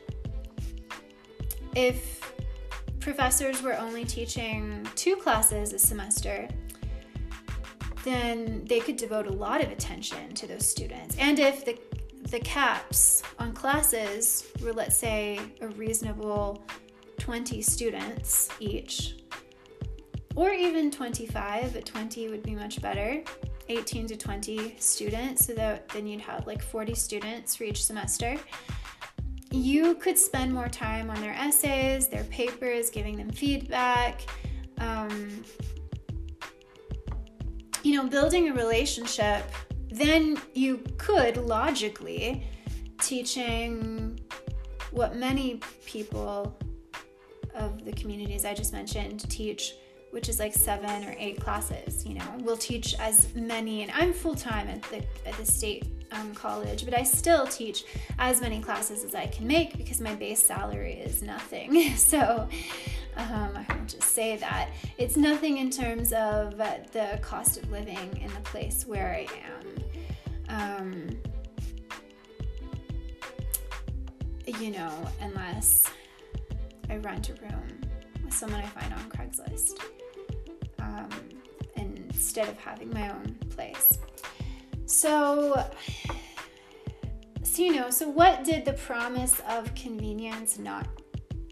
If 1.76 2.20
professors 3.00 3.62
were 3.62 3.78
only 3.78 4.06
teaching 4.06 4.88
two 4.96 5.16
classes 5.18 5.74
a 5.74 5.80
semester, 5.80 6.48
then 8.04 8.64
they 8.66 8.80
could 8.80 8.96
devote 8.96 9.28
a 9.28 9.34
lot 9.34 9.62
of 9.62 9.70
attention 9.70 10.34
to 10.34 10.48
those 10.48 10.68
students. 10.68 11.16
And 11.20 11.40
if 11.40 11.66
the 11.66 11.78
the 12.32 12.40
caps 12.42 13.24
on 13.40 13.54
classes 13.54 14.46
were, 14.62 14.72
let's 14.72 14.98
say, 14.98 15.40
a 15.62 15.68
reasonable 15.70 16.64
20 17.30 17.62
students 17.62 18.50
each, 18.60 19.18
or 20.36 20.50
even 20.50 20.90
25, 20.90 21.74
but 21.74 21.86
20 21.86 22.28
would 22.30 22.42
be 22.42 22.56
much 22.56 22.82
better. 22.82 23.24
18 23.68 24.08
to 24.08 24.18
20 24.18 24.76
students, 24.80 25.46
so 25.46 25.54
that 25.54 25.88
then 25.90 26.08
you'd 26.08 26.22
have 26.22 26.48
like 26.48 26.64
40 26.64 26.96
students 26.96 27.56
for 27.56 27.66
each 27.66 27.84
semester. 27.84 28.36
You 29.52 29.94
could 29.94 30.18
spend 30.18 30.52
more 30.52 30.70
time 30.70 31.12
on 31.12 31.22
their 31.22 31.34
essays, 31.34 32.08
their 32.08 32.24
papers, 32.24 32.90
giving 32.90 33.16
them 33.16 33.30
feedback. 33.30 34.22
Um, 34.80 35.44
you 37.84 37.96
know, 37.96 38.08
building 38.08 38.50
a 38.50 38.54
relationship, 38.56 39.44
then 39.92 40.36
you 40.56 40.84
could 40.98 41.38
logically 41.38 42.44
teaching 43.00 44.20
what 44.90 45.16
many 45.16 45.62
people 45.86 46.58
of 47.60 47.86
the 47.86 47.92
communities 47.94 48.46
I 48.46 48.54
just 48.54 48.74
mentioned 48.74 49.30
teach 49.30 49.76
which 50.12 50.28
is 50.28 50.40
like 50.40 50.54
seven 50.54 51.06
or 51.06 51.16
eight 51.18 51.40
classes. 51.40 52.06
You 52.06 52.16
know, 52.16 52.26
we'll 52.40 52.58
teach 52.58 52.96
as 53.00 53.34
many, 53.36 53.84
and 53.84 53.92
I'm 53.92 54.14
full 54.14 54.36
time 54.36 54.68
at 54.68 54.82
the 54.84 55.04
at 55.28 55.36
the 55.38 55.46
state 55.46 55.86
um, 56.12 56.34
college, 56.34 56.86
but 56.86 56.98
I 56.98 57.04
still 57.04 57.46
teach 57.46 57.86
as 58.18 58.42
many 58.42 58.60
classes 58.60 59.04
as 59.04 59.14
I 59.14 59.28
can 59.28 59.46
make 59.46 59.78
because 59.78 60.02
my 60.02 60.16
base 60.16 60.42
salary 60.42 60.94
is 60.94 61.22
nothing. 61.22 61.92
so 61.96 62.50
um, 63.18 63.52
I 63.56 63.74
will 63.74 63.86
just 63.86 64.04
say 64.04 64.38
that 64.38 64.70
it's 64.98 65.18
nothing 65.18 65.58
in 65.58 65.70
terms 65.70 66.12
of 66.14 66.58
the 66.58 67.20
cost 67.22 67.58
of 67.58 67.70
living 67.70 68.18
in 68.22 68.34
the 68.34 68.42
place 68.44 68.86
where 68.88 69.14
I 69.14 69.28
am. 69.46 69.84
Um, 70.50 71.10
you 74.60 74.72
know, 74.72 74.92
unless 75.22 75.92
I 76.90 76.98
rent 76.98 77.30
a 77.30 77.34
room 77.34 77.82
with 78.24 78.34
someone 78.34 78.62
I 78.62 78.66
find 78.66 78.94
on 78.94 79.10
Craigslist 79.10 79.80
um, 80.80 81.10
instead 81.76 82.48
of 82.48 82.58
having 82.58 82.90
my 82.92 83.10
own 83.10 83.38
place. 83.50 84.00
So, 84.86 85.70
so, 87.44 87.62
you 87.62 87.76
know, 87.76 87.90
so 87.90 88.10
what 88.10 88.44
did 88.44 88.66
the 88.66 88.74
promise 88.74 89.40
of 89.48 89.74
convenience 89.76 90.58
not 90.58 90.88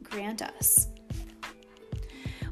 grant 0.04 0.42
us? 0.42 0.88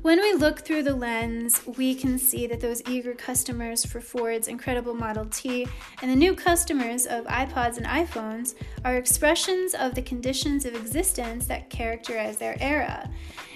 When 0.06 0.22
we 0.22 0.34
look 0.36 0.60
through 0.60 0.84
the 0.84 0.96
lens, 0.96 1.66
we 1.66 1.96
can 1.96 2.20
see 2.20 2.46
that 2.46 2.60
those 2.60 2.84
eager 2.88 3.16
customers 3.16 3.84
for 3.84 4.00
Ford's 4.00 4.48
incredible 4.48 4.94
Model 4.94 5.26
T 5.26 5.68
and 6.00 6.12
the 6.12 6.16
new 6.16 6.36
customers 6.36 7.08
of 7.08 7.26
iPods 7.26 7.78
and 7.78 7.88
iPhones 7.88 8.54
are 8.84 8.98
expressions 8.98 9.74
of 9.74 9.96
the 9.96 10.04
conditions 10.04 10.64
of 10.64 10.76
existence 10.76 11.48
that 11.48 11.72
characterize 11.72 12.38
their 12.38 12.56
era. 12.62 13.10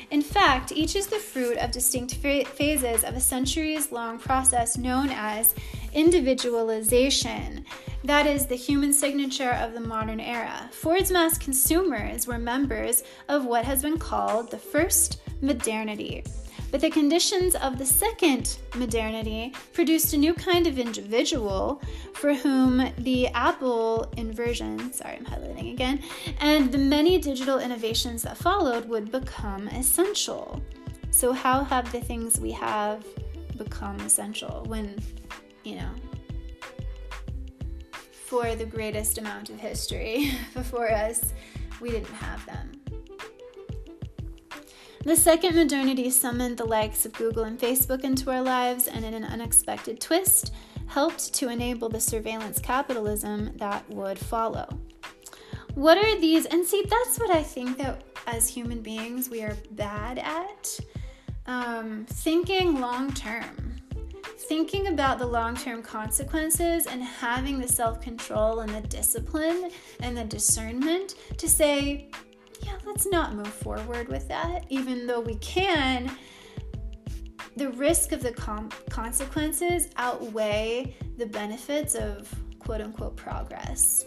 In 0.10 0.24
fact, 0.24 0.72
each 0.72 0.96
is 0.96 1.06
the 1.06 1.20
fruit 1.20 1.60
of 1.60 1.70
distinct 1.70 2.15
phases 2.15 3.03
of 3.03 3.13
a 3.13 3.20
centuries 3.20 3.91
long 3.91 4.18
process 4.18 4.75
known 4.75 5.10
as 5.12 5.53
individualization. 5.94 7.63
That 8.03 8.25
is 8.25 8.48
the 8.48 8.56
human 8.56 8.91
signature 8.91 9.51
of 9.51 9.75
the 9.75 9.82
modern 9.82 10.20
era. 10.20 10.68
Ford's 10.72 11.12
mass 11.12 11.38
consumers 11.38 12.25
were 12.25 12.39
members 12.39 13.03
of 13.27 13.46
what 13.46 13.65
has 13.65 13.84
been 13.84 14.00
called 14.00 14.50
the 14.50 14.58
first 14.58 15.22
modernity. 15.41 16.24
But 16.72 16.81
the 16.81 16.89
conditions 16.89 17.55
of 17.55 17.77
the 17.77 17.86
second 17.86 18.60
modernity 18.75 19.53
produced 19.74 20.13
a 20.13 20.17
new 20.17 20.34
kind 20.34 20.67
of 20.67 20.77
individual 20.77 21.81
for 22.13 22.34
whom 22.34 22.91
the 23.00 23.27
Apple 23.29 24.12
inversion, 24.17 24.93
sorry, 24.93 25.15
I'm 25.17 25.25
highlighting 25.25 25.74
again, 25.74 26.03
and 26.39 26.72
the 26.72 26.77
many 26.77 27.17
digital 27.17 27.60
innovations 27.60 28.22
that 28.24 28.38
followed 28.38 28.88
would 28.88 29.12
become 29.12 29.67
essential. 29.69 30.62
So, 31.12 31.34
how 31.34 31.63
have 31.63 31.91
the 31.91 32.01
things 32.01 32.39
we 32.39 32.51
have 32.51 33.03
become 33.58 34.00
essential 34.01 34.63
when, 34.67 34.96
you 35.63 35.77
know, 35.77 35.89
for 38.25 38.55
the 38.55 38.65
greatest 38.65 39.17
amount 39.17 39.50
of 39.50 39.60
history 39.60 40.31
before 40.53 40.91
us, 40.91 41.34
we 41.81 41.89
didn't 41.89 42.13
have 42.13 42.46
them? 42.46 42.78
The 45.10 45.16
second 45.16 45.56
modernity 45.56 46.12
summoned 46.12 46.60
the 46.60 46.66
likes 46.66 47.04
of 47.04 47.13
Google 47.13 47.46
and 47.46 47.58
Facebook 47.58 48.04
into 48.04 48.30
our 48.30 48.44
lives, 48.44 48.88
and 48.88 49.04
in 49.04 49.16
an 49.16 49.24
unexpected 49.24 50.00
twist, 50.00 50.54
helped 50.86 51.34
to 51.34 51.50
enable 51.50 51.89
the 51.89 52.00
surveillance 52.00 52.60
capitalism 52.60 53.58
that 53.58 53.89
would 53.89 54.20
follow. 54.20 54.68
What 55.74 55.98
are 55.98 56.22
these? 56.22 56.46
And 56.46 56.63
see, 56.63 56.86
that's 56.88 57.18
what 57.18 57.32
I 57.32 57.42
think 57.42 57.80
that 57.80 58.04
as 58.28 58.48
human 58.48 58.84
beings 58.84 59.32
we 59.32 59.42
are 59.42 59.58
bad 59.72 60.20
at 60.20 60.80
um, 61.48 62.06
thinking 62.08 62.80
long 62.80 63.12
term, 63.12 63.78
thinking 64.48 64.89
about 64.89 65.18
the 65.18 65.25
long 65.25 65.56
term 65.56 65.82
consequences 65.82 66.86
and 66.86 67.01
having 67.01 67.60
the 67.60 67.68
self 67.68 68.00
control 68.00 68.60
and 68.60 68.72
the 68.75 68.82
discipline 68.82 69.72
and 70.01 70.16
the 70.16 70.25
discernment 70.25 71.16
to 71.38 71.50
say, 71.50 72.12
yeah, 72.62 72.78
let's 72.86 73.06
not 73.08 73.36
move 73.36 73.48
forward 73.48 74.08
with 74.08 74.28
that, 74.28 74.66
even 74.70 75.08
though 75.08 75.20
we 75.20 75.36
can. 75.36 76.12
The 77.56 77.72
risk 77.72 78.12
of 78.12 78.22
the 78.22 78.32
com- 78.32 78.70
consequences 78.89 79.89
outweigh 79.98 80.96
the 81.18 81.25
benefits 81.25 81.96
of 81.96 82.34
quote 82.60 82.82
unquote 82.82 83.16
progress. 83.18 84.06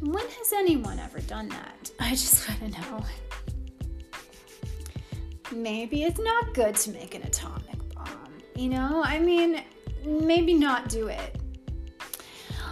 When 0.00 0.26
has 0.28 0.52
anyone 0.52 0.98
ever 0.98 1.20
done 1.20 1.48
that? 1.48 1.90
I 2.00 2.10
just 2.10 2.48
want 2.48 2.72
to 2.74 2.80
know. 2.80 3.04
Maybe 5.50 6.04
it's 6.04 6.20
not 6.20 6.54
good 6.54 6.74
to 6.76 6.90
make 6.90 7.14
an 7.14 7.22
atomic 7.22 7.94
bomb. 7.94 8.38
You 8.54 8.68
know, 8.68 9.02
I 9.04 9.18
mean, 9.18 9.62
maybe 10.04 10.54
not 10.54 10.88
do 10.88 11.08
it. 11.08 11.40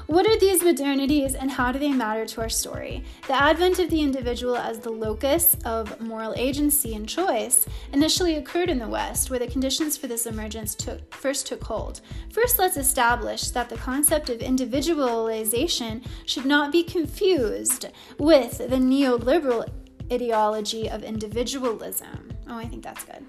What 0.06 0.24
are 0.24 0.38
these 0.38 0.62
modernities 0.62 1.34
and 1.34 1.50
how 1.50 1.72
do 1.72 1.80
they 1.80 1.90
matter 1.90 2.24
to 2.26 2.40
our 2.40 2.48
story? 2.48 3.02
The 3.26 3.34
advent 3.34 3.80
of 3.80 3.90
the 3.90 4.02
individual 4.02 4.56
as 4.56 4.78
the 4.78 4.90
locus 4.90 5.56
of 5.64 6.00
moral 6.00 6.32
agency 6.36 6.94
and 6.94 7.08
choice 7.08 7.66
initially 7.92 8.36
occurred 8.36 8.70
in 8.70 8.78
the 8.78 8.86
West, 8.86 9.30
where 9.30 9.40
the 9.40 9.48
conditions 9.48 9.96
for 9.96 10.06
this 10.06 10.26
emergence 10.26 10.76
took, 10.76 11.12
first 11.12 11.48
took 11.48 11.64
hold. 11.64 12.02
First, 12.30 12.56
let's 12.56 12.76
establish 12.76 13.48
that 13.48 13.68
the 13.68 13.78
concept 13.78 14.30
of 14.30 14.40
individualization 14.42 16.02
should 16.24 16.46
not 16.46 16.70
be 16.70 16.84
confused 16.84 17.86
with 18.16 18.58
the 18.58 18.76
neoliberal 18.76 19.68
ideology 20.12 20.88
of 20.88 21.02
individualism. 21.02 22.32
Oh, 22.48 22.56
I 22.56 22.66
think 22.66 22.84
that's 22.84 23.02
good. 23.02 23.26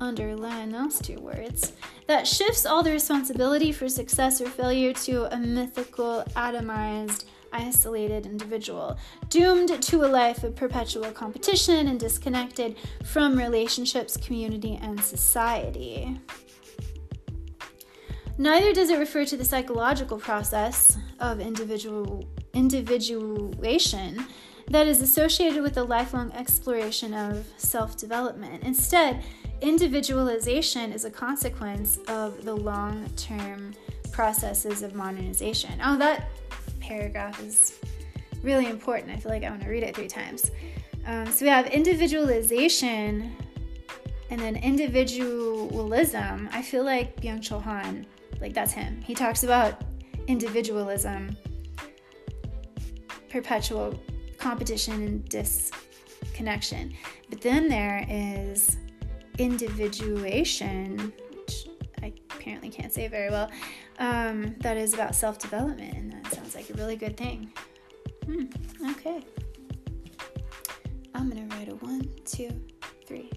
Underline 0.00 0.70
those 0.70 1.00
two 1.00 1.18
words 1.18 1.72
that 2.06 2.26
shifts 2.26 2.64
all 2.64 2.82
the 2.82 2.92
responsibility 2.92 3.72
for 3.72 3.88
success 3.88 4.40
or 4.40 4.48
failure 4.48 4.92
to 4.92 5.32
a 5.34 5.36
mythical, 5.36 6.24
atomized, 6.36 7.24
isolated 7.52 8.24
individual, 8.24 8.96
doomed 9.28 9.82
to 9.82 10.04
a 10.04 10.06
life 10.06 10.44
of 10.44 10.54
perpetual 10.54 11.10
competition 11.10 11.88
and 11.88 11.98
disconnected 11.98 12.76
from 13.04 13.36
relationships, 13.36 14.16
community, 14.16 14.78
and 14.82 15.00
society. 15.00 16.20
Neither 18.36 18.72
does 18.72 18.90
it 18.90 18.98
refer 18.98 19.24
to 19.24 19.36
the 19.36 19.44
psychological 19.44 20.18
process 20.18 20.96
of 21.18 21.40
individual 21.40 22.24
individuation 22.54 24.24
that 24.70 24.86
is 24.86 25.00
associated 25.00 25.62
with 25.62 25.74
the 25.74 25.82
lifelong 25.82 26.30
exploration 26.32 27.14
of 27.14 27.46
self-development. 27.56 28.62
Instead, 28.62 29.24
individualization 29.60 30.92
is 30.92 31.04
a 31.04 31.10
consequence 31.10 31.98
of 32.08 32.44
the 32.44 32.54
long 32.54 33.08
term 33.16 33.74
processes 34.12 34.82
of 34.82 34.94
modernization. 34.94 35.80
Oh, 35.82 35.96
that 35.98 36.30
paragraph 36.80 37.42
is 37.42 37.78
really 38.42 38.66
important. 38.66 39.12
I 39.12 39.16
feel 39.16 39.30
like 39.30 39.44
I 39.44 39.50
want 39.50 39.62
to 39.62 39.68
read 39.68 39.82
it 39.82 39.94
three 39.94 40.08
times. 40.08 40.50
Um, 41.06 41.26
so 41.26 41.44
we 41.44 41.50
have 41.50 41.66
individualization 41.66 43.34
and 44.30 44.40
then 44.40 44.56
individualism. 44.56 46.48
I 46.52 46.62
feel 46.62 46.84
like 46.84 47.20
Byung 47.20 47.40
Chul 47.40 47.62
Han, 47.62 48.06
like 48.40 48.54
that's 48.54 48.72
him. 48.72 49.00
He 49.02 49.14
talks 49.14 49.42
about 49.42 49.82
individualism, 50.26 51.36
perpetual 53.30 53.98
competition 54.36 54.94
and 55.02 55.28
disconnection. 55.28 56.94
But 57.30 57.40
then 57.40 57.68
there 57.68 58.04
is 58.08 58.76
individuation, 59.38 61.12
which 61.36 61.68
I 62.02 62.12
apparently 62.34 62.68
can't 62.70 62.92
say 62.92 63.08
very 63.08 63.30
well, 63.30 63.50
um, 63.98 64.54
that 64.60 64.76
is 64.76 64.94
about 64.94 65.14
self 65.14 65.38
development, 65.38 65.94
and 65.94 66.12
that 66.12 66.32
sounds 66.32 66.54
like 66.54 66.68
a 66.70 66.74
really 66.74 66.96
good 66.96 67.16
thing. 67.16 67.50
Hmm, 68.26 68.44
okay. 68.90 69.22
I'm 71.14 71.28
gonna 71.28 71.46
write 71.56 71.68
a 71.68 71.76
one, 71.76 72.08
two, 72.24 72.50
three, 73.06 73.30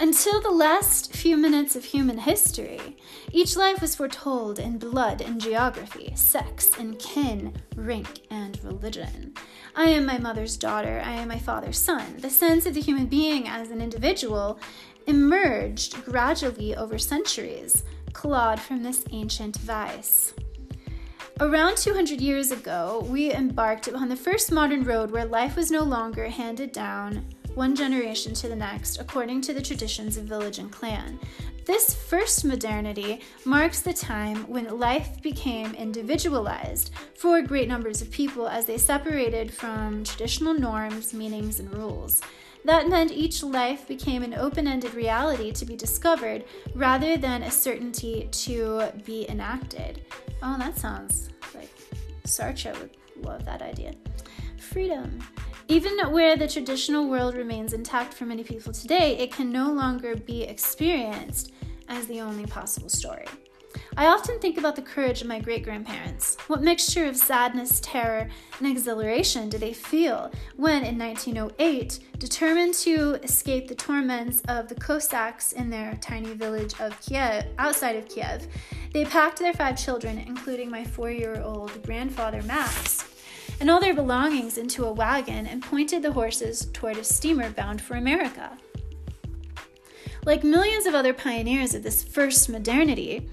Until 0.00 0.40
the 0.40 0.50
last 0.52 1.12
few 1.12 1.36
minutes 1.36 1.74
of 1.74 1.84
human 1.84 2.18
history, 2.18 2.96
each 3.32 3.56
life 3.56 3.80
was 3.80 3.96
foretold 3.96 4.60
in 4.60 4.78
blood 4.78 5.20
and 5.20 5.40
geography, 5.40 6.12
sex 6.14 6.70
and 6.78 6.96
kin, 7.00 7.52
rank 7.74 8.20
and 8.30 8.62
religion. 8.62 9.34
I 9.74 9.86
am 9.86 10.06
my 10.06 10.18
mother's 10.18 10.56
daughter, 10.56 11.02
I 11.04 11.14
am 11.14 11.26
my 11.26 11.40
father's 11.40 11.78
son. 11.78 12.18
The 12.18 12.30
sense 12.30 12.64
of 12.64 12.74
the 12.74 12.80
human 12.80 13.06
being 13.06 13.48
as 13.48 13.70
an 13.70 13.80
individual 13.80 14.60
emerged 15.08 16.04
gradually 16.04 16.76
over 16.76 16.96
centuries, 16.96 17.82
clawed 18.12 18.60
from 18.60 18.84
this 18.84 19.04
ancient 19.10 19.56
vice. 19.56 20.32
Around 21.40 21.76
200 21.76 22.20
years 22.20 22.52
ago, 22.52 23.04
we 23.08 23.32
embarked 23.32 23.88
upon 23.88 24.08
the 24.08 24.16
first 24.16 24.52
modern 24.52 24.84
road 24.84 25.10
where 25.10 25.24
life 25.24 25.56
was 25.56 25.72
no 25.72 25.82
longer 25.82 26.28
handed 26.28 26.70
down 26.70 27.24
one 27.58 27.74
generation 27.74 28.32
to 28.32 28.48
the 28.48 28.54
next 28.54 29.00
according 29.00 29.40
to 29.40 29.52
the 29.52 29.60
traditions 29.60 30.16
of 30.16 30.22
village 30.22 30.60
and 30.60 30.70
clan. 30.70 31.18
This 31.66 31.92
first 31.92 32.44
modernity 32.44 33.20
marks 33.44 33.80
the 33.82 33.92
time 33.92 34.48
when 34.48 34.78
life 34.78 35.20
became 35.22 35.74
individualized 35.74 36.92
for 37.16 37.42
great 37.42 37.66
numbers 37.66 38.00
of 38.00 38.12
people 38.12 38.46
as 38.48 38.66
they 38.66 38.78
separated 38.78 39.52
from 39.52 40.04
traditional 40.04 40.54
norms, 40.54 41.12
meanings, 41.12 41.58
and 41.58 41.74
rules. 41.74 42.22
That 42.64 42.88
meant 42.88 43.10
each 43.10 43.42
life 43.42 43.88
became 43.88 44.22
an 44.22 44.34
open 44.34 44.68
ended 44.68 44.94
reality 44.94 45.50
to 45.50 45.66
be 45.66 45.74
discovered 45.74 46.44
rather 46.76 47.16
than 47.16 47.42
a 47.42 47.50
certainty 47.50 48.28
to 48.30 48.92
be 49.04 49.28
enacted. 49.28 50.04
Oh, 50.44 50.56
that 50.58 50.78
sounds 50.78 51.30
like 51.56 51.70
Sartre 52.22 52.78
would 52.80 52.96
love 53.20 53.44
that 53.46 53.62
idea. 53.62 53.94
Freedom. 54.58 55.18
Even 55.70 55.98
where 56.12 56.34
the 56.34 56.48
traditional 56.48 57.10
world 57.10 57.34
remains 57.34 57.74
intact 57.74 58.14
for 58.14 58.24
many 58.24 58.42
people 58.42 58.72
today, 58.72 59.18
it 59.18 59.30
can 59.30 59.52
no 59.52 59.70
longer 59.70 60.16
be 60.16 60.44
experienced 60.44 61.52
as 61.88 62.06
the 62.06 62.22
only 62.22 62.46
possible 62.46 62.88
story. 62.88 63.26
I 63.94 64.06
often 64.06 64.38
think 64.38 64.56
about 64.56 64.76
the 64.76 64.82
courage 64.82 65.20
of 65.20 65.28
my 65.28 65.40
great 65.40 65.64
grandparents. 65.64 66.38
What 66.46 66.62
mixture 66.62 67.04
of 67.04 67.18
sadness, 67.18 67.80
terror, 67.80 68.30
and 68.58 68.66
exhilaration 68.66 69.50
did 69.50 69.60
they 69.60 69.74
feel 69.74 70.32
when, 70.56 70.84
in 70.84 70.98
1908, 70.98 72.00
determined 72.16 72.72
to 72.74 73.18
escape 73.22 73.68
the 73.68 73.74
torments 73.74 74.40
of 74.48 74.68
the 74.68 74.74
Cossacks 74.74 75.52
in 75.52 75.68
their 75.68 75.98
tiny 76.00 76.32
village 76.32 76.80
of 76.80 76.98
Kiev, 77.02 77.44
outside 77.58 77.96
of 77.96 78.08
Kiev, 78.08 78.48
they 78.94 79.04
packed 79.04 79.38
their 79.38 79.52
five 79.52 79.76
children, 79.76 80.16
including 80.16 80.70
my 80.70 80.82
four 80.82 81.10
year 81.10 81.42
old 81.42 81.82
grandfather 81.82 82.42
Max, 82.44 83.04
and 83.60 83.70
all 83.70 83.80
their 83.80 83.94
belongings 83.94 84.58
into 84.58 84.84
a 84.84 84.92
wagon 84.92 85.46
and 85.46 85.62
pointed 85.62 86.02
the 86.02 86.12
horses 86.12 86.66
toward 86.72 86.96
a 86.96 87.04
steamer 87.04 87.50
bound 87.50 87.80
for 87.80 87.96
America. 87.96 88.56
Like 90.24 90.44
millions 90.44 90.86
of 90.86 90.94
other 90.94 91.14
pioneers 91.14 91.74
of 91.74 91.82
this 91.82 92.02
first 92.02 92.48
modernity, 92.48 93.28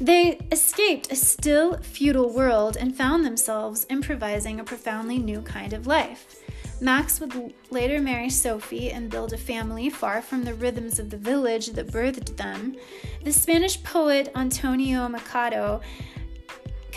they 0.00 0.38
escaped 0.52 1.10
a 1.10 1.16
still 1.16 1.78
feudal 1.78 2.32
world 2.32 2.76
and 2.76 2.96
found 2.96 3.24
themselves 3.24 3.86
improvising 3.90 4.60
a 4.60 4.64
profoundly 4.64 5.18
new 5.18 5.42
kind 5.42 5.72
of 5.72 5.86
life. 5.86 6.36
Max 6.80 7.18
would 7.18 7.52
later 7.70 8.00
marry 8.00 8.30
Sophie 8.30 8.92
and 8.92 9.10
build 9.10 9.32
a 9.32 9.36
family 9.36 9.90
far 9.90 10.22
from 10.22 10.44
the 10.44 10.54
rhythms 10.54 11.00
of 11.00 11.10
the 11.10 11.16
village 11.16 11.68
that 11.68 11.88
birthed 11.88 12.36
them. 12.36 12.76
The 13.24 13.32
Spanish 13.32 13.82
poet 13.82 14.30
Antonio 14.36 15.08
Machado 15.08 15.80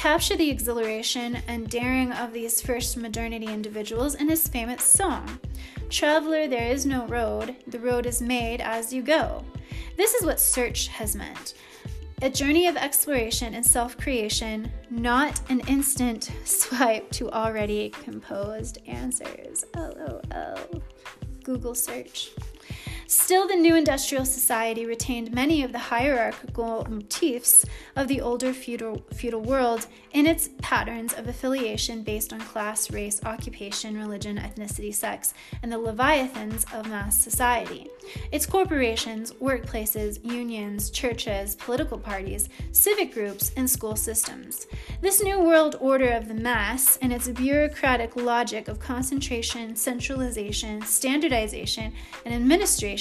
captured 0.01 0.39
the 0.39 0.49
exhilaration 0.49 1.37
and 1.47 1.69
daring 1.69 2.11
of 2.13 2.33
these 2.33 2.59
first 2.59 2.97
modernity 2.97 3.45
individuals 3.45 4.15
in 4.15 4.27
his 4.27 4.47
famous 4.47 4.83
song 4.83 5.39
Traveler, 5.91 6.47
there 6.47 6.71
is 6.71 6.87
no 6.87 7.05
road, 7.05 7.55
the 7.67 7.77
road 7.77 8.07
is 8.07 8.19
made 8.19 8.61
as 8.61 8.91
you 8.91 9.03
go. 9.03 9.45
This 9.97 10.15
is 10.15 10.25
what 10.25 10.39
search 10.39 10.87
has 10.87 11.15
meant 11.15 11.53
a 12.23 12.31
journey 12.31 12.65
of 12.65 12.77
exploration 12.77 13.53
and 13.53 13.63
self 13.63 13.95
creation, 13.95 14.71
not 14.89 15.39
an 15.51 15.59
instant 15.67 16.31
swipe 16.45 17.11
to 17.11 17.29
already 17.29 17.91
composed 17.91 18.79
answers. 18.87 19.65
LOL. 19.75 20.81
Google 21.43 21.75
search. 21.75 22.31
Still, 23.11 23.45
the 23.45 23.57
new 23.57 23.75
industrial 23.75 24.23
society 24.23 24.85
retained 24.85 25.33
many 25.33 25.63
of 25.63 25.73
the 25.73 25.77
hierarchical 25.77 26.87
motifs 26.89 27.65
of 27.97 28.07
the 28.07 28.21
older 28.21 28.53
feudal, 28.53 29.05
feudal 29.13 29.41
world 29.41 29.87
in 30.13 30.25
its 30.25 30.51
patterns 30.61 31.11
of 31.11 31.27
affiliation 31.27 32.03
based 32.03 32.31
on 32.31 32.39
class, 32.39 32.89
race, 32.89 33.19
occupation, 33.25 33.97
religion, 33.97 34.37
ethnicity, 34.37 34.95
sex, 34.95 35.33
and 35.61 35.69
the 35.69 35.77
leviathans 35.77 36.65
of 36.73 36.87
mass 36.87 37.21
society. 37.21 37.89
It's 38.31 38.45
corporations, 38.45 39.33
workplaces, 39.33 40.23
unions, 40.23 40.89
churches, 40.89 41.55
political 41.55 41.97
parties, 41.97 42.47
civic 42.71 43.13
groups, 43.13 43.51
and 43.57 43.69
school 43.69 43.97
systems. 43.97 44.67
This 45.01 45.21
new 45.21 45.41
world 45.41 45.75
order 45.81 46.11
of 46.11 46.29
the 46.29 46.33
mass 46.33 46.97
and 47.01 47.11
its 47.11 47.27
bureaucratic 47.27 48.15
logic 48.15 48.69
of 48.69 48.79
concentration, 48.79 49.75
centralization, 49.75 50.81
standardization, 50.83 51.91
and 52.23 52.33
administration 52.33 53.00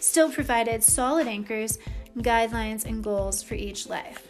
still 0.00 0.30
provided 0.30 0.82
solid 0.82 1.26
anchors, 1.26 1.78
guidelines, 2.18 2.84
and 2.84 3.02
goals 3.02 3.42
for 3.42 3.54
each 3.54 3.88
life. 3.88 4.26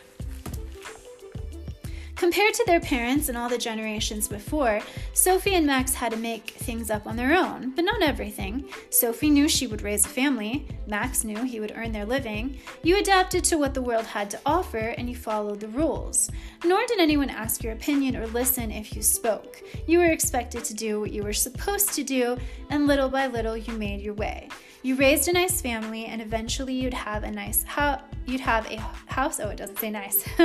Compared 2.17 2.55
to 2.55 2.65
their 2.67 2.81
parents 2.81 3.29
and 3.29 3.37
all 3.37 3.51
the 3.51 3.59
generations 3.59 4.27
before, 4.27 4.81
Sophie 5.13 5.55
and 5.55 5.67
Max 5.67 5.93
had 5.93 6.13
to 6.13 6.17
make 6.17 6.53
things 6.53 6.91
up 6.91 7.07
on 7.07 7.15
their 7.15 7.37
own, 7.37 7.73
but 7.77 7.85
not 7.85 8.01
everything. 8.01 8.65
Sophie 8.89 9.29
knew 9.29 9.47
she 9.47 9.67
would 9.67 9.83
raise 9.83 10.07
a 10.07 10.09
family, 10.09 10.67
Max 10.87 11.25
knew 11.25 11.43
he 11.43 11.61
would 11.61 11.75
earn 11.77 11.93
their 11.93 12.07
living. 12.07 12.59
You 12.83 12.99
adapted 12.99 13.45
to 13.45 13.59
what 13.59 13.75
the 13.75 13.83
world 13.83 14.07
had 14.07 14.31
to 14.31 14.41
offer 14.47 14.79
and 14.79 15.11
you 15.11 15.15
followed 15.15 15.61
the 15.61 15.69
rules. 15.69 16.31
Nor 16.65 16.87
did 16.87 17.01
anyone 17.01 17.29
ask 17.29 17.63
your 17.63 17.75
opinion 17.75 18.17
or 18.17 18.27
listen 18.29 18.71
if 18.71 18.97
you 18.97 19.03
spoke. 19.03 19.63
You 19.87 19.99
were 19.99 20.11
expected 20.11 20.65
to 20.65 20.75
do 20.75 20.99
what 20.99 21.13
you 21.13 21.23
were 21.23 21.35
supposed 21.35 21.93
to 21.95 22.03
do, 22.03 22.39
and 22.71 22.87
little 22.87 23.11
by 23.11 23.27
little 23.27 23.59
you 23.59 23.75
made 23.75 24.01
your 24.01 24.15
way. 24.15 24.49
You 24.83 24.97
raised 24.97 25.29
a 25.29 25.33
nice 25.33 25.61
family, 25.61 26.07
and 26.07 26.21
eventually 26.21 26.75
you'd 26.75 26.95
have 26.95 27.25
a 27.25 27.31
nice 27.31 27.63
house. 27.65 28.01
You'd 28.27 28.41
have 28.41 28.71
a 28.71 28.77
house. 29.07 29.41
Oh, 29.41 29.49
it 29.49 29.57
doesn't 29.57 29.79
say 29.79 29.91
nice. 29.91 30.25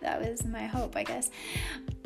that 0.00 0.20
was 0.20 0.44
my 0.44 0.66
hope, 0.66 0.96
I 0.96 1.04
guess. 1.04 1.30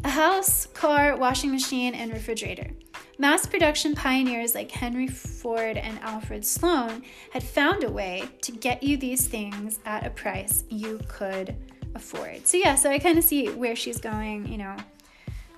A 0.05 0.09
house, 0.09 0.67
car, 0.67 1.17
washing 1.17 1.51
machine, 1.51 1.95
and 1.95 2.13
refrigerator. 2.13 2.71
Mass 3.19 3.47
production 3.47 3.95
pioneers 3.95 4.55
like 4.55 4.71
Henry 4.71 5.09
Ford 5.09 5.77
and 5.77 5.99
Alfred 6.01 6.45
Sloan 6.45 7.03
had 7.33 7.43
found 7.43 7.83
a 7.83 7.91
way 7.91 8.29
to 8.43 8.53
get 8.53 8.83
you 8.83 8.97
these 8.97 9.27
things 9.27 9.81
at 9.85 10.07
a 10.07 10.11
price 10.11 10.65
you 10.69 11.01
could 11.09 11.57
afford. 11.95 12.47
So, 12.47 12.59
yeah, 12.59 12.75
so 12.75 12.91
I 12.91 12.99
kind 12.99 13.19
of 13.19 13.25
see 13.25 13.49
where 13.49 13.75
she's 13.75 13.99
going, 13.99 14.47
you 14.47 14.59
know. 14.59 14.77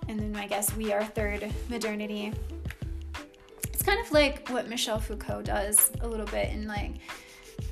And 0.09 0.19
then 0.19 0.37
I 0.37 0.47
guess 0.47 0.75
we 0.75 0.93
are 0.93 1.05
third 1.05 1.53
modernity 1.69 2.33
kind 3.83 4.01
of 4.01 4.11
like 4.13 4.49
what 4.49 4.69
Michel 4.69 4.99
Foucault 4.99 5.43
does 5.43 5.93
a 6.01 6.09
little 6.09 6.27
bit 6.27 6.51
in 6.51 6.67
like 6.67 6.97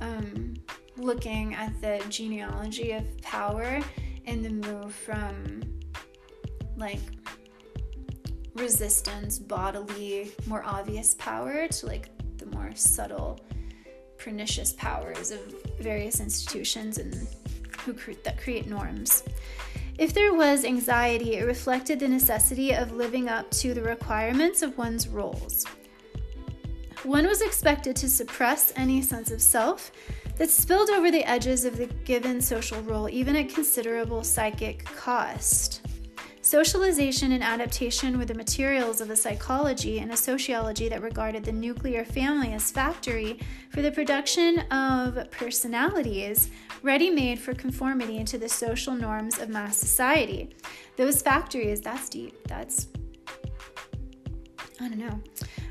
um, 0.00 0.54
looking 0.96 1.54
at 1.54 1.80
the 1.80 2.04
genealogy 2.08 2.92
of 2.92 3.04
power 3.22 3.80
and 4.26 4.44
the 4.44 4.50
move 4.50 4.94
from 4.94 5.62
like 6.76 7.00
resistance, 8.54 9.38
bodily, 9.38 10.32
more 10.46 10.62
obvious 10.64 11.14
power 11.14 11.68
to 11.68 11.86
like 11.86 12.08
the 12.38 12.46
more 12.46 12.70
subtle, 12.74 13.40
pernicious 14.18 14.72
powers 14.72 15.30
of 15.30 15.40
various 15.78 16.20
institutions 16.20 16.98
and 16.98 17.26
who 17.84 17.92
cre- 17.92 18.12
that 18.24 18.38
create 18.40 18.66
norms. 18.66 19.22
If 19.98 20.12
there 20.12 20.34
was 20.34 20.64
anxiety, 20.64 21.36
it 21.36 21.44
reflected 21.44 22.00
the 22.00 22.08
necessity 22.08 22.74
of 22.74 22.92
living 22.92 23.28
up 23.28 23.50
to 23.52 23.72
the 23.72 23.82
requirements 23.82 24.60
of 24.60 24.76
one's 24.76 25.08
roles. 25.08 25.64
One 27.06 27.28
was 27.28 27.40
expected 27.40 27.94
to 27.96 28.08
suppress 28.08 28.72
any 28.74 29.00
sense 29.00 29.30
of 29.30 29.40
self 29.40 29.92
that 30.38 30.50
spilled 30.50 30.90
over 30.90 31.12
the 31.12 31.22
edges 31.22 31.64
of 31.64 31.76
the 31.76 31.86
given 32.04 32.40
social 32.40 32.82
role, 32.82 33.08
even 33.08 33.36
at 33.36 33.48
considerable 33.48 34.24
psychic 34.24 34.84
cost. 34.84 35.86
Socialization 36.40 37.30
and 37.30 37.44
adaptation 37.44 38.18
were 38.18 38.24
the 38.24 38.34
materials 38.34 39.00
of 39.00 39.10
a 39.10 39.16
psychology 39.16 40.00
and 40.00 40.10
a 40.10 40.16
sociology 40.16 40.88
that 40.88 41.00
regarded 41.00 41.44
the 41.44 41.52
nuclear 41.52 42.04
family 42.04 42.52
as 42.54 42.72
factory 42.72 43.38
for 43.70 43.82
the 43.82 43.92
production 43.92 44.58
of 44.72 45.30
personalities 45.30 46.50
ready 46.82 47.08
made 47.08 47.38
for 47.38 47.54
conformity 47.54 48.16
into 48.16 48.36
the 48.36 48.48
social 48.48 48.94
norms 48.94 49.38
of 49.38 49.48
mass 49.48 49.76
society. 49.76 50.56
Those 50.96 51.22
factories, 51.22 51.80
that's 51.80 52.08
deep. 52.08 52.36
That's, 52.48 52.88
I 54.80 54.88
don't 54.88 54.98
know 54.98 55.20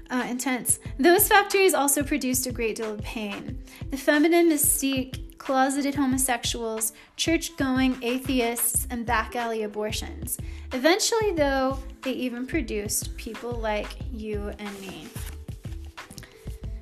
uh, 0.09 0.25
intense. 0.29 0.79
Those 0.99 1.27
factories 1.27 1.73
also 1.73 2.03
produced 2.03 2.47
a 2.47 2.51
great 2.51 2.77
deal 2.77 2.93
of 2.93 3.01
pain. 3.01 3.59
The 3.89 3.97
feminine 3.97 4.49
mystique, 4.49 5.37
closeted 5.37 5.95
homosexuals, 5.95 6.93
church 7.17 7.55
going 7.57 7.97
atheists, 8.01 8.87
and 8.89 9.05
back 9.05 9.35
alley 9.35 9.63
abortions. 9.63 10.37
Eventually, 10.73 11.33
though, 11.33 11.79
they 12.01 12.11
even 12.13 12.45
produced 12.47 13.15
people 13.17 13.51
like 13.51 13.97
you 14.11 14.51
and 14.59 14.81
me. 14.81 15.07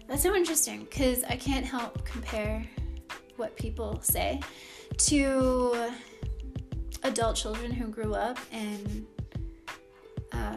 That's 0.07 0.23
so 0.23 0.35
interesting 0.35 0.85
because 0.89 1.23
I 1.23 1.35
can't 1.35 1.65
help 1.65 2.05
compare 2.05 2.65
what 3.37 3.55
people 3.55 3.99
say 4.01 4.39
to 4.97 5.91
adult 7.03 7.35
children 7.35 7.71
who 7.71 7.87
grew 7.87 8.13
up 8.13 8.37
in 8.51 9.07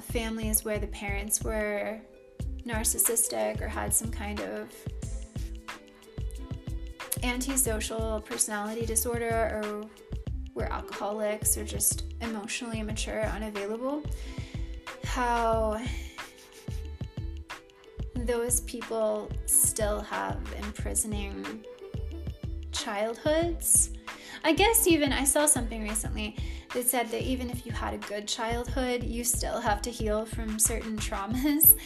families 0.01 0.65
where 0.65 0.79
the 0.79 0.87
parents 0.89 1.43
were 1.43 2.01
narcissistic 2.65 3.61
or 3.61 3.69
had 3.69 3.95
some 3.95 4.11
kind 4.11 4.41
of 4.41 4.71
antisocial 7.23 8.21
personality 8.21 8.87
disorder 8.87 9.61
or 9.63 9.85
were 10.55 10.73
alcoholics 10.73 11.57
or 11.57 11.65
just 11.65 12.05
emotionally 12.21 12.81
immature, 12.81 13.23
unavailable, 13.23 14.03
how 15.05 15.81
those 18.15 18.63
people 18.63 19.31
still 19.45 20.01
have 20.01 20.39
imprisoning 20.59 21.65
childhoods. 22.73 23.91
I 24.47 24.53
guess 24.53 24.87
even 24.87 25.13
I 25.13 25.25
saw 25.25 25.45
something 25.45 25.83
recently 25.83 26.37
that 26.73 26.87
said 26.87 27.11
that 27.11 27.23
even 27.23 27.51
if 27.51 27.67
you 27.67 27.73
had 27.73 27.95
a 27.95 27.99
good 27.99 28.29
childhood, 28.29 29.03
you 29.03 29.25
still 29.25 29.59
have 29.59 29.83
to 29.83 29.91
heal 29.91 30.25
from 30.25 30.61
certain 30.61 30.97
traumas. 31.07 31.77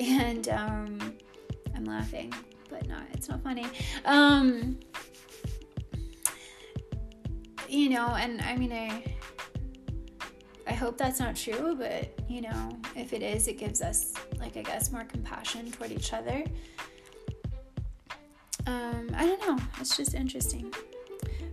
And 0.00 0.48
um, 0.48 1.14
I'm 1.76 1.84
laughing, 1.84 2.34
but 2.68 2.88
no, 2.88 2.96
it's 3.12 3.28
not 3.28 3.40
funny. 3.44 3.66
Um, 4.04 4.80
you 7.68 7.88
know, 7.88 8.08
and 8.08 8.40
I 8.42 8.56
mean, 8.56 8.72
I. 8.72 9.04
I 10.66 10.74
hope 10.74 10.98
that's 10.98 11.18
not 11.18 11.34
true, 11.34 11.76
but 11.78 12.12
you 12.28 12.42
know, 12.42 12.78
if 12.94 13.14
it 13.14 13.22
is, 13.22 13.48
it 13.48 13.56
gives 13.56 13.80
us, 13.80 14.12
like, 14.38 14.58
I 14.58 14.62
guess, 14.62 14.92
more 14.92 15.04
compassion 15.04 15.70
toward 15.70 15.92
each 15.92 16.12
other. 16.12 16.44
Um, 18.66 19.08
I 19.14 19.24
don't 19.24 19.40
know. 19.40 19.56
It's 19.80 19.96
just 19.96 20.12
interesting. 20.14 20.70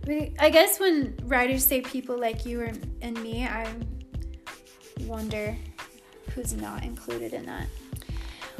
I 0.08 0.50
guess 0.50 0.78
when 0.78 1.18
writers 1.24 1.64
say 1.64 1.80
people 1.80 2.18
like 2.18 2.46
you 2.46 2.62
and 3.02 3.22
me, 3.22 3.44
I 3.44 3.66
wonder 5.00 5.56
who's 6.34 6.52
not 6.52 6.84
included 6.84 7.32
in 7.32 7.46
that. 7.46 7.66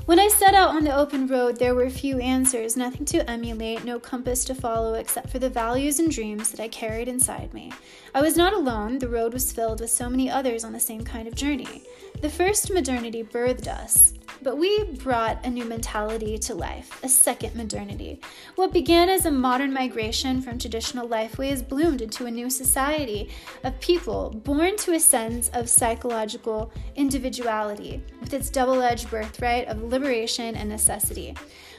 When 0.06 0.20
I 0.20 0.28
set 0.28 0.54
out 0.54 0.70
on 0.70 0.85
the 0.85 0.96
open 0.96 1.26
road, 1.26 1.59
there 1.59 1.74
were 1.74 1.90
few 1.90 2.20
answers, 2.20 2.76
nothing 2.76 3.04
to 3.06 3.28
emulate, 3.28 3.85
no 3.85 3.98
compass 3.98 4.44
to 4.44 4.54
follow 4.54 4.94
except 4.94 5.30
for 5.30 5.40
the 5.40 5.50
values 5.50 5.98
and 5.98 6.12
dreams 6.12 6.50
that 6.52 6.61
I 6.61 6.68
carried 6.68 7.09
inside 7.09 7.52
me. 7.52 7.72
I 8.14 8.22
was 8.22 8.37
not 8.37 8.52
alone, 8.52 8.98
the 8.98 9.09
road 9.09 9.32
was 9.32 9.52
filled 9.52 9.80
with 9.80 9.90
so 9.90 10.09
many 10.09 10.30
others 10.30 10.62
on 10.62 10.72
the 10.72 10.78
same 10.78 11.02
kind 11.02 11.26
of 11.26 11.35
journey. 11.35 11.82
The 12.22 12.30
first 12.30 12.72
modernity 12.72 13.24
birthed 13.24 13.66
us. 13.66 14.14
But 14.42 14.59
we 14.59 14.85
brought 14.85 15.44
a 15.44 15.51
new 15.51 15.64
mentality 15.64 16.38
to 16.38 16.55
life, 16.55 17.03
a 17.03 17.09
second 17.09 17.55
modernity. 17.55 18.20
What 18.55 18.72
began 18.72 19.09
as 19.09 19.27
a 19.27 19.31
modern 19.31 19.72
migration 19.72 20.42
from 20.42 20.59
traditional 20.59 21.09
lifeways 21.09 21.66
bloomed 21.66 22.03
into 22.03 22.27
a 22.27 22.31
new 22.31 22.51
society 22.51 23.31
of 23.64 23.81
people 23.81 24.31
born 24.31 24.77
to 24.79 24.92
a 24.92 25.01
sense 25.01 25.49
of 25.55 25.68
psychological 25.68 26.70
individuality, 26.94 28.03
with 28.20 28.35
its 28.35 28.51
double 28.51 28.83
edged 28.83 29.11
birthright 29.11 29.68
of 29.68 29.83
liberation 29.83 30.55
and 30.55 30.68
necessity. 30.68 31.35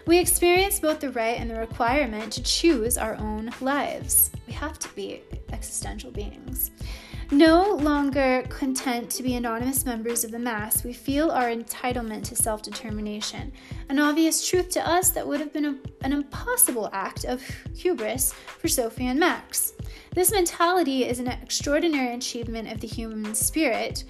We 0.05 0.19
experience 0.19 0.79
both 0.79 0.99
the 0.99 1.11
right 1.11 1.39
and 1.39 1.51
the 1.51 1.59
requirement 1.59 2.31
to 2.33 2.43
choose 2.43 2.97
our 2.97 3.15
own 3.15 3.51
lives. 3.61 4.31
We 4.47 4.53
have 4.53 4.79
to 4.79 4.89
be 4.95 5.21
existential 5.51 6.11
beings. 6.11 6.71
No 7.31 7.75
longer 7.75 8.45
content 8.47 9.09
to 9.11 9.23
be 9.23 9.35
anonymous 9.35 9.85
members 9.85 10.23
of 10.23 10.31
the 10.31 10.39
mass, 10.39 10.85
we 10.85 10.93
feel 10.93 11.29
our 11.29 11.49
entitlement 11.49 12.23
to 12.25 12.37
self 12.37 12.61
determination, 12.61 13.51
an 13.89 13.99
obvious 13.99 14.47
truth 14.47 14.69
to 14.69 14.87
us 14.87 15.09
that 15.09 15.27
would 15.27 15.41
have 15.41 15.51
been 15.51 15.65
a, 15.65 15.77
an 16.05 16.13
impossible 16.13 16.89
act 16.93 17.25
of 17.25 17.43
hubris 17.75 18.31
for 18.31 18.69
Sophie 18.69 19.07
and 19.07 19.19
Max. 19.19 19.73
This 20.13 20.31
mentality 20.31 21.03
is 21.03 21.19
an 21.19 21.27
extraordinary 21.27 22.15
achievement 22.15 22.71
of 22.71 22.79
the 22.79 22.87
human 22.87 23.35
spirit, 23.35 24.05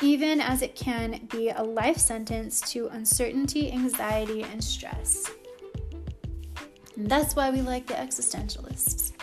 even 0.00 0.40
as 0.40 0.62
it 0.62 0.76
can 0.76 1.26
be 1.28 1.50
a 1.50 1.62
life 1.62 1.98
sentence 1.98 2.60
to 2.72 2.86
uncertainty, 2.88 3.72
anxiety, 3.72 4.42
and 4.44 4.62
stress. 4.62 5.28
And 6.94 7.10
that's 7.10 7.34
why 7.34 7.50
we 7.50 7.62
like 7.62 7.88
the 7.88 7.94
existentialists. 7.94 9.19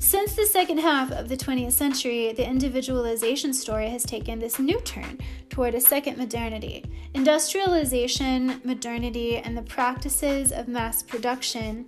Since 0.00 0.36
the 0.36 0.46
second 0.46 0.78
half 0.78 1.10
of 1.10 1.28
the 1.28 1.36
20th 1.36 1.72
century, 1.72 2.32
the 2.32 2.48
individualization 2.48 3.52
story 3.52 3.90
has 3.90 4.04
taken 4.04 4.38
this 4.38 4.60
new 4.60 4.80
turn 4.82 5.18
toward 5.50 5.74
a 5.74 5.80
second 5.80 6.16
modernity. 6.16 6.84
Industrialization, 7.14 8.60
modernity, 8.64 9.38
and 9.38 9.56
the 9.56 9.62
practices 9.62 10.52
of 10.52 10.68
mass 10.68 11.02
production. 11.02 11.86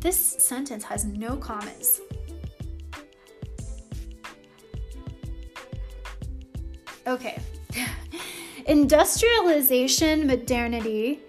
This 0.00 0.18
sentence 0.18 0.82
has 0.82 1.04
no 1.04 1.36
commas. 1.36 2.00
Okay. 7.06 7.38
Industrialization, 8.66 10.26
modernity, 10.26 11.20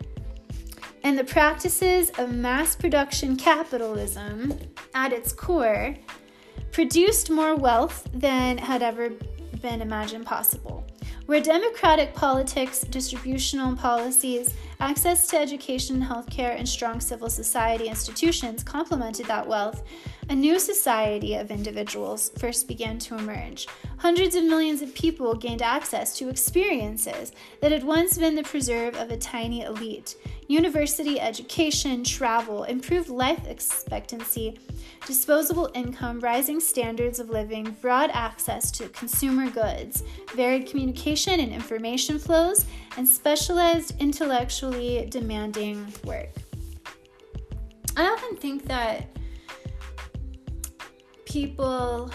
and 1.04 1.18
the 1.18 1.24
practices 1.24 2.12
of 2.18 2.34
mass 2.34 2.76
production 2.76 3.36
capitalism 3.36 4.58
at 4.96 5.12
its 5.12 5.34
core 5.34 5.96
produced 6.72 7.30
more 7.30 7.56
wealth 7.56 8.08
than 8.14 8.58
had 8.58 8.82
ever 8.82 9.12
been 9.62 9.82
imagined 9.82 10.26
possible. 10.26 10.86
Where 11.26 11.42
democratic 11.42 12.14
politics, 12.14 12.82
distributional 12.82 13.76
policies, 13.76 14.54
access 14.80 15.28
to 15.28 15.40
education, 15.40 16.02
healthcare, 16.02 16.58
and 16.58 16.68
strong 16.68 17.00
civil 17.00 17.30
society 17.30 17.88
institutions 17.88 18.64
complemented 18.64 19.26
that 19.28 19.48
wealth, 19.48 19.84
a 20.30 20.36
new 20.36 20.60
society 20.60 21.36
of 21.36 21.52
individuals 21.52 22.32
first 22.38 22.68
began 22.68 22.98
to 23.00 23.18
emerge. 23.18 23.68
Hundreds 23.98 24.36
of 24.36 24.44
millions 24.44 24.82
of 24.82 24.94
people 24.96 25.36
gained 25.36 25.62
access 25.62 26.18
to 26.18 26.30
experiences 26.30 27.32
that 27.62 27.72
had 27.72 27.84
once 27.84 28.18
been 28.18 28.36
the 28.36 28.44
preserve 28.44 28.96
of 28.96 29.12
a 29.12 29.18
tiny 29.18 29.62
elite. 29.64 30.16
University 30.48 31.20
education, 31.20 32.04
travel, 32.04 32.64
improved 32.64 33.10
life 33.10 33.48
expectancy, 33.48 34.60
disposable 35.06 35.70
income, 35.74 36.20
rising 36.20 36.60
standards 36.60 37.20
of 37.20 37.30
living, 37.30 37.76
broad 37.82 38.10
access 38.14 38.72
to 38.72 38.90
consumer 38.90 39.50
goods, 39.50 40.04
varied 40.36 40.68
communication 40.68 41.40
and 41.40 41.52
information 41.52 42.20
flows, 42.20 42.66
and 42.98 43.08
specialized, 43.08 44.00
intellectually 44.00 45.08
demanding 45.10 45.86
work. 46.04 46.30
I 47.96 48.06
often 48.06 48.38
think 48.38 48.66
that 48.66 49.13
people, 51.34 52.12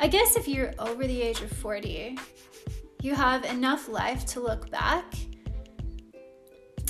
I 0.00 0.08
guess 0.08 0.34
if 0.34 0.48
you're 0.48 0.72
over 0.78 1.06
the 1.06 1.20
age 1.20 1.42
of 1.42 1.52
40, 1.52 2.18
you 3.02 3.14
have 3.14 3.44
enough 3.44 3.86
life 3.86 4.24
to 4.28 4.40
look 4.40 4.70
back 4.70 5.04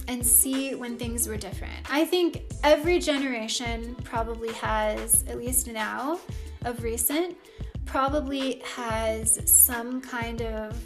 and 0.07 0.25
see 0.25 0.77
when 0.77 0.97
things 0.97 1.27
were 1.27 1.37
different. 1.37 1.91
I 1.91 2.05
think 2.05 2.45
every 2.63 3.01
generation 3.01 3.97
probably 4.05 4.53
has, 4.53 5.25
at 5.27 5.39
least 5.39 5.67
now 5.67 6.21
of 6.65 6.85
recent, 6.85 7.37
probably 7.85 8.63
has 8.77 9.41
some 9.51 10.01
kind 10.01 10.41
of 10.43 10.81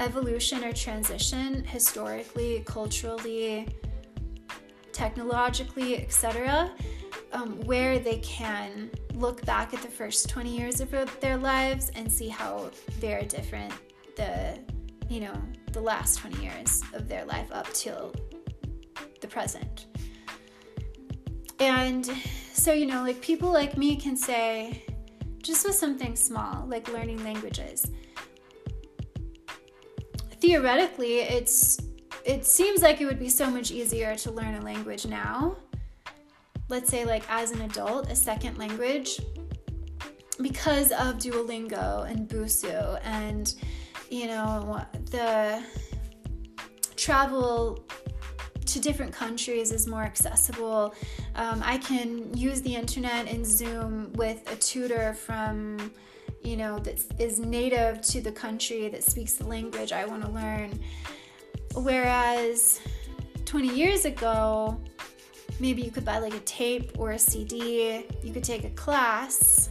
evolution 0.00 0.64
or 0.64 0.72
transition 0.72 1.62
historically, 1.62 2.64
culturally, 2.66 3.68
technologically, 4.90 5.96
etc., 5.98 6.72
um, 7.34 7.60
where 7.62 7.98
they 7.98 8.18
can 8.18 8.90
look 9.14 9.44
back 9.44 9.74
at 9.74 9.82
the 9.82 9.88
first 9.88 10.28
20 10.30 10.56
years 10.56 10.80
of 10.80 10.90
their 11.20 11.36
lives 11.36 11.90
and 11.94 12.10
see 12.10 12.28
how 12.28 12.70
very 12.92 13.26
different 13.26 13.72
the 14.16 14.58
you 15.10 15.20
know 15.20 15.34
the 15.72 15.80
last 15.80 16.18
20 16.20 16.42
years 16.42 16.82
of 16.94 17.08
their 17.08 17.24
life 17.26 17.48
up 17.52 17.70
till 17.74 18.14
the 19.20 19.26
present. 19.26 19.86
And 21.58 22.06
so 22.52 22.72
you 22.72 22.86
know 22.86 23.02
like 23.02 23.20
people 23.20 23.52
like 23.52 23.76
me 23.76 23.96
can 23.96 24.16
say 24.16 24.82
just 25.42 25.66
with 25.66 25.74
something 25.74 26.16
small 26.16 26.64
like 26.66 26.90
learning 26.90 27.22
languages 27.22 27.84
theoretically 30.40 31.18
it's 31.18 31.78
it 32.24 32.46
seems 32.46 32.80
like 32.80 33.02
it 33.02 33.06
would 33.06 33.18
be 33.18 33.28
so 33.28 33.50
much 33.50 33.70
easier 33.70 34.14
to 34.14 34.30
learn 34.30 34.54
a 34.54 34.60
language 34.62 35.04
now 35.04 35.54
let's 36.74 36.90
say 36.90 37.04
like 37.04 37.22
as 37.28 37.52
an 37.52 37.60
adult 37.60 38.10
a 38.10 38.16
second 38.16 38.58
language 38.58 39.20
because 40.42 40.90
of 40.90 41.18
duolingo 41.18 42.04
and 42.10 42.28
busuu 42.28 42.98
and 43.04 43.54
you 44.10 44.26
know 44.26 44.84
the 45.12 45.62
travel 46.96 47.86
to 48.66 48.80
different 48.80 49.12
countries 49.12 49.70
is 49.70 49.86
more 49.86 50.02
accessible. 50.02 50.94
Um, 51.36 51.62
I 51.64 51.78
can 51.78 52.36
use 52.36 52.60
the 52.62 52.74
internet 52.74 53.28
and 53.28 53.46
Zoom 53.46 54.12
with 54.14 54.50
a 54.50 54.56
tutor 54.56 55.14
from, 55.14 55.92
you 56.42 56.56
know, 56.56 56.80
that 56.80 57.04
is 57.20 57.38
native 57.38 58.00
to 58.12 58.20
the 58.20 58.32
country 58.32 58.88
that 58.88 59.04
speaks 59.04 59.34
the 59.34 59.46
language 59.46 59.92
I 59.92 60.06
want 60.06 60.24
to 60.24 60.30
learn. 60.30 60.80
Whereas 61.74 62.80
20 63.44 63.68
years 63.68 64.06
ago, 64.06 64.80
maybe 65.64 65.80
you 65.80 65.90
could 65.90 66.04
buy 66.04 66.18
like 66.18 66.34
a 66.34 66.40
tape 66.40 66.92
or 66.98 67.12
a 67.12 67.18
CD, 67.18 68.04
you 68.22 68.32
could 68.34 68.44
take 68.44 68.64
a 68.64 68.70
class, 68.84 69.70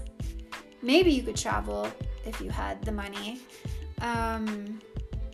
maybe 0.82 1.12
you 1.12 1.22
could 1.22 1.36
travel 1.36 1.88
if 2.26 2.42
you 2.42 2.50
had 2.50 2.84
the 2.84 2.92
money. 2.92 3.40
Um, 4.02 4.82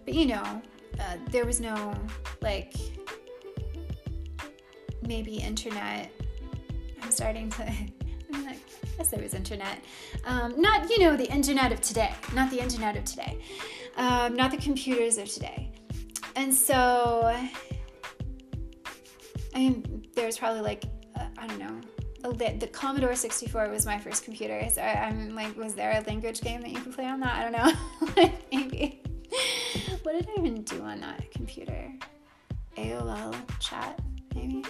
but 0.04 0.14
you 0.14 0.26
know, 0.26 0.62
uh, 1.00 1.16
there 1.30 1.46
was 1.46 1.62
no 1.62 1.94
like 2.42 2.74
maybe 5.02 5.38
internet. 5.38 6.12
I'm 7.02 7.12
starting 7.12 7.50
to. 7.52 7.66
Like, 8.32 8.60
yes, 8.98 9.10
there 9.10 9.24
was 9.24 9.34
internet. 9.34 9.84
Um, 10.24 10.62
not 10.62 10.88
you 10.88 11.00
know 11.00 11.18
the 11.18 11.30
internet 11.34 11.72
of 11.72 11.82
today, 11.82 12.14
not 12.36 12.52
the 12.52 12.62
internet 12.62 12.96
of 12.96 13.04
today, 13.04 13.40
um, 13.98 14.36
not 14.36 14.52
the 14.52 14.58
computers 14.58 15.18
of 15.18 15.28
today, 15.28 15.72
and 16.36 16.54
so. 16.54 17.36
I 19.56 19.82
there's 20.16 20.38
probably 20.38 20.62
like 20.62 20.84
uh, 21.16 21.26
I 21.38 21.48
don't 21.48 21.60
know 21.60 21.82
the, 22.22 22.56
the, 22.60 22.68
Commodore 22.68 23.16
64 23.16 23.70
was 23.70 23.86
my 23.86 23.98
first 23.98 24.24
computer. 24.24 24.68
So 24.72 24.82
I, 24.82 25.08
am 25.08 25.36
like, 25.36 25.56
was 25.58 25.74
there 25.74 25.92
a 25.92 26.02
language 26.02 26.42
game 26.42 26.62
that 26.62 26.70
you 26.70 26.80
could 26.80 26.94
play 26.94 27.06
on 27.06 27.20
that? 27.22 27.36
I 27.36 27.44
don't 27.44 27.54
know. 27.54 28.30
Maybe. 28.52 29.02
What 30.04 30.14
did 30.14 30.28
I 30.30 30.40
even 30.40 30.64
do 30.64 30.82
on 30.82 31.02
that 31.02 31.32
computer? 31.32 31.92
AOL 32.78 33.36
chat, 33.60 34.00
maybe? 34.34 34.64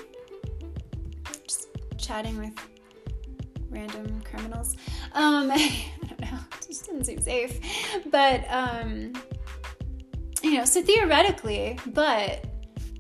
Just 1.44 1.68
chatting 1.98 2.38
with 2.40 2.54
random 3.70 4.22
criminals. 4.22 4.76
Um, 5.14 5.52
I 5.52 5.86
don't 6.08 6.22
know. 6.22 6.40
It 6.60 6.68
just 6.68 6.86
didn't 6.86 7.06
seem 7.06 7.22
safe. 7.22 7.60
But, 8.12 8.46
um, 8.50 9.14
you 10.42 10.56
know, 10.56 10.66
so 10.66 10.82
theoretically, 10.82 11.80
but 11.88 12.46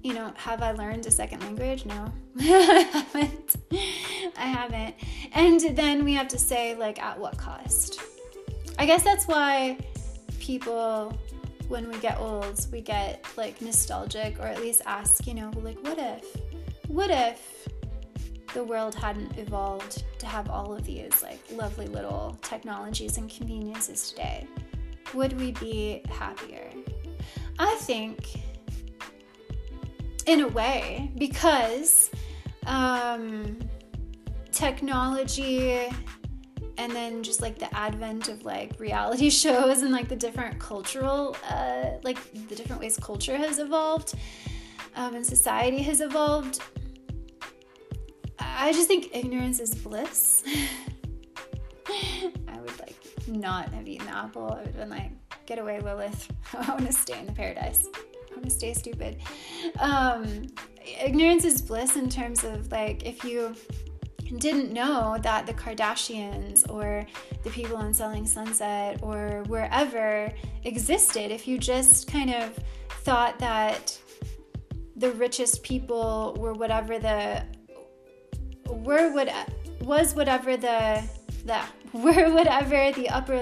you 0.03 0.13
know, 0.13 0.31
have 0.37 0.61
I 0.61 0.71
learned 0.71 1.05
a 1.05 1.11
second 1.11 1.41
language? 1.41 1.85
No, 1.85 2.11
I 2.39 2.87
haven't. 2.91 3.55
I 4.37 4.45
haven't. 4.45 4.95
And 5.33 5.59
then 5.75 6.05
we 6.05 6.13
have 6.13 6.27
to 6.29 6.39
say, 6.39 6.75
like, 6.75 7.01
at 7.01 7.19
what 7.19 7.37
cost? 7.37 8.01
I 8.77 8.85
guess 8.85 9.03
that's 9.03 9.27
why 9.27 9.77
people, 10.39 11.17
when 11.67 11.89
we 11.89 11.97
get 11.99 12.17
old, 12.17 12.65
we 12.71 12.81
get 12.81 13.25
like 13.35 13.61
nostalgic 13.61 14.39
or 14.39 14.43
at 14.43 14.61
least 14.61 14.81
ask, 14.85 15.27
you 15.27 15.33
know, 15.33 15.51
like, 15.57 15.79
what 15.83 15.97
if? 15.97 16.25
What 16.87 17.11
if 17.11 17.67
the 18.53 18.63
world 18.63 18.95
hadn't 18.95 19.37
evolved 19.37 20.03
to 20.19 20.25
have 20.25 20.49
all 20.49 20.73
of 20.73 20.83
these 20.85 21.21
like 21.21 21.39
lovely 21.51 21.85
little 21.87 22.37
technologies 22.41 23.17
and 23.17 23.29
conveniences 23.29 24.09
today? 24.09 24.47
Would 25.13 25.39
we 25.39 25.51
be 25.53 26.01
happier? 26.09 26.69
I 27.59 27.75
think 27.81 28.39
in 30.25 30.41
a 30.41 30.47
way 30.47 31.11
because 31.17 32.11
um, 32.65 33.57
technology 34.51 35.89
and 36.77 36.91
then 36.93 37.23
just 37.23 37.41
like 37.41 37.57
the 37.57 37.73
advent 37.75 38.29
of 38.29 38.43
like 38.43 38.79
reality 38.79 39.29
shows 39.43 39.81
and 39.81 39.91
like 39.91 40.07
the 40.07 40.15
different 40.15 40.59
cultural 40.59 41.35
uh, 41.49 41.91
like 42.03 42.17
the 42.47 42.55
different 42.55 42.81
ways 42.81 42.97
culture 42.97 43.37
has 43.37 43.59
evolved 43.59 44.15
um, 44.95 45.15
and 45.15 45.25
society 45.25 45.81
has 45.81 46.01
evolved 46.01 46.61
i 48.39 48.71
just 48.73 48.87
think 48.87 49.09
ignorance 49.13 49.59
is 49.59 49.73
bliss. 49.73 50.43
I 51.87 52.59
would 52.59 52.79
like 52.79 52.95
not 53.27 53.73
have 53.73 53.87
eaten 53.87 54.05
the 54.05 54.15
apple. 54.15 54.51
I 54.51 54.57
would 54.57 54.67
have 54.67 54.75
been 54.75 54.89
like 54.89 55.11
get 55.45 55.59
away 55.59 55.79
lilith. 55.79 56.31
I 56.53 56.69
want 56.69 56.85
to 56.85 56.93
stay 56.93 57.17
in 57.19 57.25
the 57.25 57.31
paradise 57.31 57.87
I'm 58.31 58.37
gonna 58.37 58.49
stay 58.49 58.73
stupid. 58.73 59.17
Um, 59.79 60.47
ignorance 61.01 61.45
is 61.45 61.61
bliss 61.61 61.95
in 61.95 62.09
terms 62.09 62.43
of 62.43 62.71
like 62.71 63.05
if 63.05 63.23
you 63.23 63.55
didn't 64.37 64.71
know 64.71 65.17
that 65.23 65.47
the 65.47 65.53
Kardashians 65.53 66.69
or 66.69 67.05
the 67.43 67.49
people 67.49 67.77
on 67.77 67.93
Selling 67.93 68.25
Sunset 68.25 68.99
or 69.01 69.43
wherever 69.47 70.31
existed, 70.63 71.31
if 71.31 71.47
you 71.47 71.57
just 71.57 72.07
kind 72.07 72.33
of 72.33 72.57
thought 73.01 73.39
that 73.39 73.97
the 74.95 75.11
richest 75.13 75.63
people 75.63 76.35
were 76.37 76.53
whatever 76.53 76.99
the 76.99 77.43
were 78.67 79.11
what 79.13 79.29
was 79.81 80.13
whatever 80.13 80.57
the 80.57 81.01
the 81.45 81.59
were 81.97 82.31
whatever 82.33 82.91
the 82.91 83.09
upper 83.09 83.41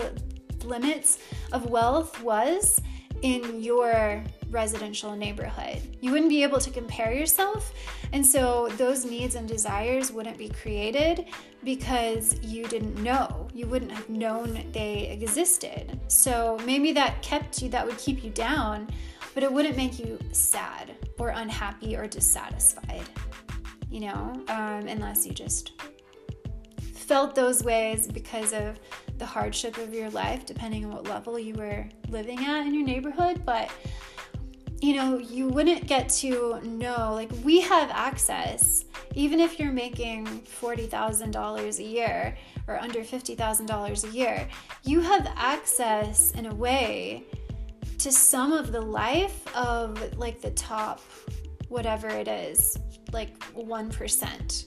limits 0.64 1.20
of 1.52 1.70
wealth 1.70 2.22
was 2.22 2.82
in 3.22 3.62
your 3.62 4.24
residential 4.50 5.16
neighborhood. 5.16 5.82
You 6.02 6.12
wouldn't 6.12 6.30
be 6.30 6.44
able 6.44 6.60
to 6.60 6.70
compare 6.70 7.14
yourself. 7.14 7.74
And 8.14 8.26
so 8.26 8.70
those 8.78 9.06
needs 9.06 9.36
and 9.36 9.48
desires 9.48 10.12
wouldn't 10.12 10.38
be 10.38 10.50
created 10.50 11.26
because 11.64 12.40
you 12.42 12.66
didn't 12.68 13.02
know. 13.04 13.50
You 13.54 13.68
wouldn't 13.68 13.92
have 13.92 14.10
known 14.10 14.64
they 14.72 15.08
existed. 15.10 16.00
So 16.08 16.58
maybe 16.66 16.92
that 16.94 17.22
kept 17.22 17.62
you, 17.62 17.70
that 17.70 17.86
would 17.86 17.98
keep 17.98 18.24
you 18.24 18.30
down, 18.30 18.88
but 19.34 19.44
it 19.44 19.52
wouldn't 19.52 19.78
make 19.78 20.00
you 20.00 20.18
sad 20.32 20.96
or 21.20 21.30
unhappy 21.30 21.96
or 21.96 22.08
dissatisfied, 22.08 23.04
you 23.90 24.02
know, 24.02 24.44
um, 24.48 24.88
unless 24.88 25.26
you 25.26 25.34
just 25.34 25.74
felt 27.08 27.36
those 27.36 27.64
ways 27.64 28.08
because 28.08 28.52
of 28.52 28.80
the 29.18 29.26
hardship 29.26 29.78
of 29.78 29.94
your 29.94 30.10
life, 30.10 30.46
depending 30.46 30.86
on 30.86 30.92
what 30.92 31.08
level 31.08 31.40
you 31.40 31.54
were 31.54 31.88
living 32.10 32.40
at 32.40 32.68
in 32.68 32.74
your 32.74 32.86
neighborhood. 32.86 33.44
But 33.46 33.72
you 34.80 34.96
know, 34.96 35.18
you 35.18 35.48
wouldn't 35.48 35.88
get 35.88 36.08
to 36.10 36.62
know, 36.62 37.14
like, 37.14 37.32
we 37.44 37.62
have 37.62 37.90
access, 37.90 38.86
even 39.16 39.40
if 39.40 39.60
you're 39.60 39.72
making 39.72 40.26
$40,000 40.62 41.80
a 41.80 41.84
year 41.84 42.38
or 42.68 42.78
under 42.78 43.00
$50,000 43.00 44.04
a 44.04 44.16
year, 44.16 44.48
you 44.84 45.02
have 45.02 45.32
access 45.36 46.32
in 46.32 46.46
a 46.46 46.54
way 46.54 47.24
to 47.98 48.12
some 48.12 48.54
of 48.54 48.72
the 48.72 48.82
life 48.82 49.44
of 49.56 50.18
like 50.18 50.42
the 50.42 50.52
top, 50.52 51.02
whatever 51.70 52.08
it 52.08 52.28
is, 52.28 52.78
like 53.12 53.40
1%. 53.56 54.66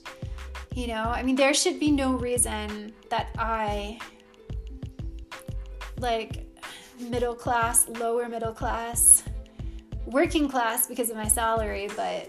You 0.75 0.87
know, 0.89 1.05
I 1.05 1.23
mean, 1.23 1.37
there 1.37 1.55
should 1.55 1.79
be 1.79 1.91
no 1.91 2.15
reason 2.15 2.93
that 3.11 3.29
I, 3.39 3.99
like, 5.99 6.47
middle 6.99 7.35
class, 7.35 7.89
lower 7.89 8.29
middle 8.29 8.53
class, 8.53 9.23
working 10.11 10.49
class 10.49 10.87
because 10.87 11.11
of 11.11 11.17
my 11.17 11.29
salary, 11.29 11.89
but 11.97 12.29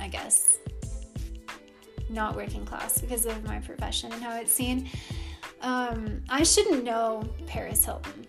I 0.00 0.08
guess 0.08 0.58
not 2.08 2.36
working 2.36 2.64
class 2.64 3.00
because 3.00 3.26
of 3.26 3.44
my 3.44 3.58
profession 3.58 4.12
and 4.12 4.22
how 4.22 4.36
it's 4.36 4.52
seen. 4.52 4.88
Um, 5.62 6.22
I 6.28 6.42
shouldn't 6.42 6.84
know 6.84 7.28
Paris 7.46 7.84
Hilton. 7.84 8.26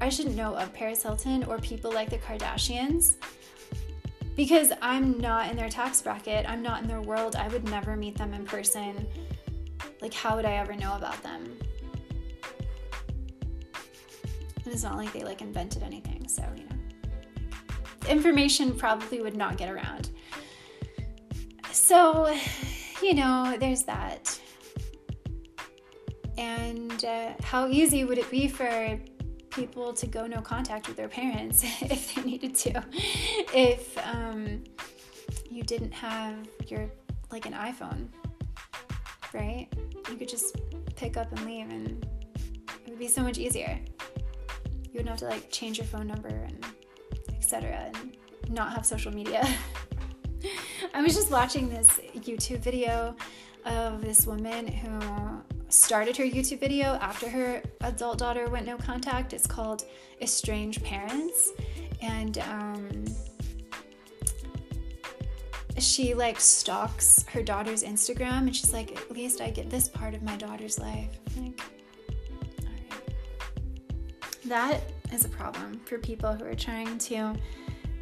I 0.00 0.08
shouldn't 0.08 0.36
know 0.36 0.54
of 0.54 0.72
Paris 0.72 1.02
Hilton 1.02 1.44
or 1.44 1.58
people 1.58 1.92
like 1.92 2.10
the 2.10 2.18
Kardashians 2.18 3.16
because 4.34 4.72
I'm 4.80 5.18
not 5.18 5.50
in 5.50 5.56
their 5.56 5.68
tax 5.68 6.00
bracket. 6.00 6.48
I'm 6.48 6.62
not 6.62 6.82
in 6.82 6.88
their 6.88 7.02
world. 7.02 7.36
I 7.36 7.48
would 7.48 7.64
never 7.68 7.96
meet 7.96 8.16
them 8.16 8.32
in 8.32 8.44
person. 8.44 9.06
Like, 10.00 10.14
how 10.14 10.36
would 10.36 10.46
I 10.46 10.54
ever 10.54 10.74
know 10.74 10.96
about 10.96 11.22
them? 11.22 11.56
And 14.64 14.74
it's 14.74 14.82
not 14.82 14.96
like 14.96 15.12
they 15.12 15.22
like 15.22 15.42
invented 15.42 15.82
anything, 15.82 16.26
so 16.28 16.42
you 16.56 16.64
know 16.64 16.79
information 18.08 18.76
probably 18.76 19.20
would 19.20 19.36
not 19.36 19.56
get 19.56 19.70
around. 19.70 20.10
So, 21.72 22.34
you 23.02 23.14
know, 23.14 23.56
there's 23.58 23.84
that. 23.84 24.40
And 26.38 27.04
uh, 27.04 27.32
how 27.42 27.68
easy 27.68 28.04
would 28.04 28.18
it 28.18 28.30
be 28.30 28.48
for 28.48 28.98
people 29.50 29.92
to 29.92 30.06
go 30.06 30.26
no 30.26 30.40
contact 30.40 30.88
with 30.88 30.96
their 30.96 31.08
parents 31.08 31.62
if 31.80 32.14
they 32.14 32.22
needed 32.22 32.54
to? 32.56 32.82
If 33.54 33.96
um, 34.06 34.64
you 35.50 35.62
didn't 35.62 35.92
have 35.92 36.34
your, 36.66 36.90
like 37.30 37.46
an 37.46 37.52
iPhone, 37.52 38.08
right? 39.34 39.68
You 40.10 40.16
could 40.16 40.28
just 40.28 40.56
pick 40.96 41.16
up 41.16 41.30
and 41.32 41.44
leave, 41.44 41.70
and 41.70 42.06
it 42.86 42.90
would 42.90 42.98
be 42.98 43.08
so 43.08 43.22
much 43.22 43.38
easier. 43.38 43.78
You 44.84 44.90
wouldn't 44.94 45.08
have 45.08 45.18
to 45.18 45.26
like 45.26 45.50
change 45.50 45.78
your 45.78 45.86
phone 45.86 46.06
number 46.06 46.28
and 46.28 46.64
etc., 47.40 47.90
and 47.94 48.16
not 48.48 48.72
have 48.72 48.84
social 48.84 49.12
media. 49.12 49.48
I 50.94 51.02
was 51.02 51.14
just 51.14 51.30
watching 51.30 51.68
this 51.68 51.88
YouTube 52.14 52.60
video 52.60 53.14
of 53.64 54.00
this 54.02 54.26
woman 54.26 54.66
who 54.66 55.42
started 55.68 56.16
her 56.16 56.24
YouTube 56.24 56.60
video 56.60 56.94
after 57.00 57.28
her 57.28 57.62
adult 57.82 58.18
daughter 58.18 58.48
went 58.48 58.66
no 58.66 58.76
contact. 58.76 59.32
It's 59.32 59.46
called 59.46 59.84
Estranged 60.20 60.82
Parents. 60.82 61.52
And 62.02 62.38
um, 62.38 63.04
she 65.78 66.14
like 66.14 66.40
stalks 66.40 67.24
her 67.28 67.42
daughter's 67.42 67.84
Instagram 67.84 68.40
and 68.40 68.56
she's 68.56 68.72
like, 68.72 68.96
at 68.96 69.10
least 69.10 69.40
I 69.40 69.50
get 69.50 69.70
this 69.70 69.88
part 69.88 70.14
of 70.14 70.22
my 70.22 70.36
daughter's 70.36 70.78
life. 70.78 71.18
Like, 71.36 71.60
all 72.60 72.66
right. 72.66 73.02
That 74.46 74.80
is 75.12 75.24
a 75.24 75.28
problem 75.28 75.80
for 75.84 75.98
people 75.98 76.32
who 76.32 76.44
are 76.44 76.54
trying 76.54 76.98
to 76.98 77.34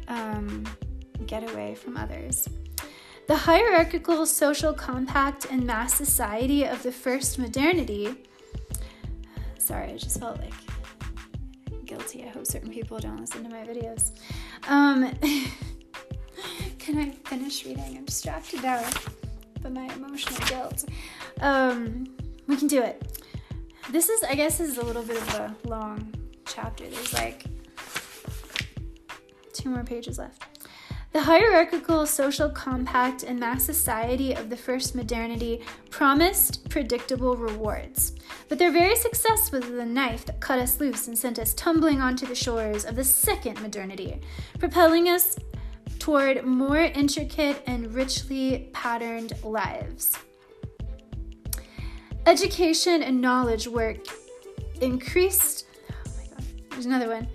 um, 0.07 0.63
get 1.25 1.49
away 1.51 1.75
from 1.75 1.97
others. 1.97 2.47
The 3.27 3.35
hierarchical 3.35 4.25
social 4.25 4.73
compact 4.73 5.45
and 5.51 5.63
mass 5.65 5.93
society 5.93 6.63
of 6.63 6.81
the 6.81 6.91
first 6.91 7.37
modernity. 7.37 8.15
Sorry, 9.57 9.91
I 9.91 9.97
just 9.97 10.19
felt 10.19 10.39
like 10.39 10.53
guilty. 11.85 12.23
I 12.23 12.29
hope 12.29 12.47
certain 12.47 12.71
people 12.71 12.97
don't 12.99 13.19
listen 13.19 13.43
to 13.43 13.49
my 13.49 13.63
videos. 13.63 14.11
Um, 14.67 15.11
can 16.79 16.97
I 16.97 17.11
finish 17.29 17.65
reading? 17.65 17.97
I'm 17.97 18.05
distracted 18.05 18.63
now 18.63 18.83
by 19.61 19.69
my 19.69 19.93
emotional 19.93 20.39
guilt. 20.47 20.85
Um, 21.41 22.07
we 22.47 22.55
can 22.57 22.67
do 22.67 22.81
it. 22.81 23.21
This 23.91 24.09
is, 24.09 24.23
I 24.23 24.35
guess, 24.35 24.59
is 24.59 24.77
a 24.77 24.83
little 24.83 25.03
bit 25.03 25.17
of 25.17 25.35
a 25.35 25.55
long 25.67 26.13
chapter. 26.49 26.87
There's 26.87 27.13
like 27.13 27.45
two 29.53 29.69
more 29.69 29.83
pages 29.83 30.17
left. 30.17 30.43
The 31.11 31.21
hierarchical 31.21 32.05
social 32.05 32.49
compact 32.49 33.23
and 33.23 33.39
mass 33.39 33.63
society 33.63 34.33
of 34.33 34.51
the 34.51 34.57
first 34.57 34.93
modernity 34.93 35.63
promised 35.89 36.69
predictable 36.69 37.35
rewards. 37.35 38.13
But 38.47 38.59
their 38.59 38.71
very 38.71 38.95
success 38.95 39.51
was 39.51 39.65
the 39.65 39.85
knife 39.85 40.25
that 40.25 40.39
cut 40.39 40.59
us 40.59 40.79
loose 40.79 41.07
and 41.07 41.17
sent 41.17 41.39
us 41.39 41.55
tumbling 41.55 41.99
onto 41.99 42.27
the 42.27 42.35
shores 42.35 42.85
of 42.85 42.95
the 42.95 43.03
second 43.03 43.59
modernity, 43.59 44.21
propelling 44.59 45.09
us 45.09 45.35
toward 45.97 46.45
more 46.45 46.77
intricate 46.77 47.63
and 47.65 47.91
richly 47.93 48.69
patterned 48.71 49.33
lives. 49.43 50.15
Education 52.27 53.01
and 53.01 53.19
knowledge 53.19 53.67
work 53.67 53.97
increased 54.79 55.65
there's 56.79 56.85
another 56.85 57.13
one. 57.13 57.27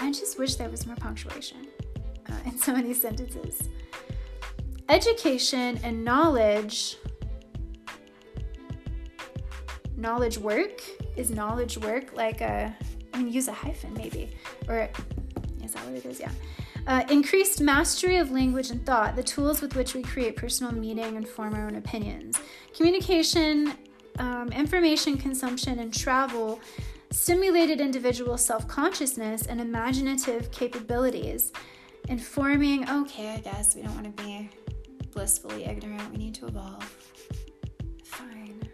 I 0.00 0.10
just 0.10 0.40
wish 0.40 0.56
there 0.56 0.68
was 0.68 0.86
more 0.86 0.96
punctuation 0.96 1.68
uh, 2.28 2.34
in 2.44 2.58
some 2.58 2.74
of 2.74 2.82
these 2.82 3.00
sentences. 3.00 3.68
Education 4.88 5.78
and 5.84 6.04
knowledge. 6.04 6.96
Knowledge 9.96 10.38
work 10.38 10.82
is 11.14 11.30
knowledge 11.30 11.78
work 11.78 12.12
like 12.14 12.40
a. 12.40 12.74
I 13.14 13.18
mean, 13.18 13.32
use 13.32 13.46
a 13.46 13.52
hyphen 13.52 13.94
maybe, 13.94 14.36
or 14.66 14.88
is 15.62 15.74
that 15.74 15.84
what 15.84 15.94
it 15.94 16.04
is? 16.06 16.18
Yeah. 16.18 16.32
Uh, 16.88 17.04
increased 17.08 17.60
mastery 17.60 18.16
of 18.16 18.32
language 18.32 18.70
and 18.70 18.84
thought, 18.84 19.14
the 19.14 19.22
tools 19.22 19.60
with 19.60 19.76
which 19.76 19.94
we 19.94 20.02
create 20.02 20.34
personal 20.34 20.72
meaning 20.72 21.16
and 21.16 21.28
form 21.28 21.54
our 21.54 21.68
own 21.68 21.76
opinions. 21.76 22.40
Communication 22.74 23.74
um, 24.18 24.52
information 24.52 25.16
consumption 25.16 25.78
and 25.78 25.92
travel 25.92 26.60
stimulated 27.10 27.80
individual 27.80 28.38
self 28.38 28.66
consciousness 28.66 29.46
and 29.46 29.60
imaginative 29.60 30.50
capabilities, 30.50 31.52
informing, 32.08 32.88
okay, 32.88 33.34
I 33.34 33.38
guess 33.38 33.74
we 33.74 33.82
don't 33.82 33.94
want 33.94 34.16
to 34.16 34.22
be 34.22 34.50
blissfully 35.12 35.64
ignorant, 35.64 36.10
we 36.10 36.16
need 36.16 36.34
to 36.36 36.46
evolve. 36.46 36.84
Fine. 38.04 38.68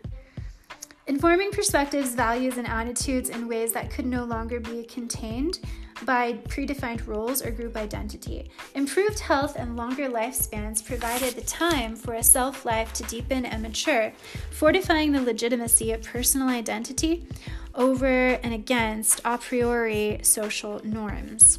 Informing 1.06 1.50
perspectives, 1.50 2.14
values, 2.14 2.58
and 2.58 2.66
attitudes 2.66 3.28
in 3.30 3.48
ways 3.48 3.72
that 3.72 3.90
could 3.90 4.06
no 4.06 4.24
longer 4.24 4.60
be 4.60 4.84
contained 4.84 5.60
by 6.04 6.34
predefined 6.48 7.06
roles 7.06 7.44
or 7.44 7.50
group 7.50 7.76
identity. 7.76 8.50
Improved 8.74 9.18
health 9.18 9.56
and 9.56 9.76
longer 9.76 10.08
lifespans 10.08 10.84
provided 10.84 11.34
the 11.34 11.42
time 11.42 11.96
for 11.96 12.14
a 12.14 12.22
self 12.22 12.64
life 12.64 12.92
to 12.94 13.02
deepen 13.04 13.44
and 13.46 13.62
mature, 13.62 14.12
fortifying 14.50 15.12
the 15.12 15.20
legitimacy 15.20 15.92
of 15.92 16.02
personal 16.02 16.48
identity 16.48 17.26
over 17.74 18.06
and 18.06 18.52
against 18.52 19.20
a 19.24 19.38
priori 19.38 20.18
social 20.22 20.80
norms. 20.84 21.58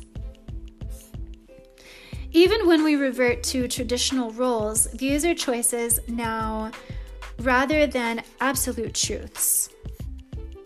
Even 2.32 2.68
when 2.68 2.84
we 2.84 2.96
revert 2.96 3.42
to 3.42 3.68
traditional 3.68 4.32
roles, 4.32 4.86
these 4.92 5.26
are 5.26 5.34
choices 5.34 6.00
now 6.08 6.72
rather 7.40 7.88
than 7.88 8.22
absolute 8.40 8.94
truths. 8.94 9.70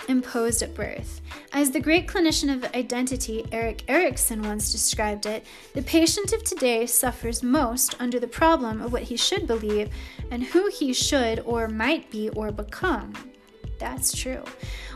Imposed 0.08 0.62
at 0.62 0.74
birth. 0.74 1.22
As 1.52 1.72
the 1.72 1.80
great 1.80 2.08
clinician 2.08 2.54
of 2.54 2.74
identity, 2.76 3.46
Erik 3.52 3.84
Erikson, 3.88 4.42
once 4.44 4.72
described 4.72 5.26
it, 5.26 5.46
the 5.74 5.82
patient 5.82 6.34
of 6.34 6.44
today 6.44 6.86
suffers 6.86 7.44
most 7.44 7.96
under 8.00 8.20
the 8.20 8.28
problem 8.28 8.82
of 8.82 8.92
what 8.92 9.04
he 9.04 9.18
should 9.18 9.48
believe 9.48 9.90
and 10.32 10.44
who 10.44 10.70
he 10.70 10.94
should 10.94 11.40
or 11.42 11.68
might 11.68 12.10
be 12.10 12.30
or 12.30 12.52
become. 12.52 13.14
That's 13.80 14.16
true. 14.16 14.44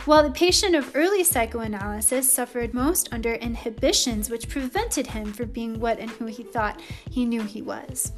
While 0.05 0.23
the 0.23 0.31
patient 0.31 0.75
of 0.75 0.95
early 0.95 1.23
psychoanalysis 1.23 2.31
suffered 2.31 2.73
most 2.73 3.09
under 3.11 3.33
inhibitions 3.33 4.29
which 4.29 4.47
prevented 4.47 5.07
him 5.07 5.33
from 5.33 5.49
being 5.49 5.79
what 5.79 5.99
and 5.99 6.09
who 6.09 6.27
he 6.27 6.43
thought 6.43 6.81
he 7.09 7.25
knew 7.25 7.43
he 7.43 7.61
was. 7.61 8.13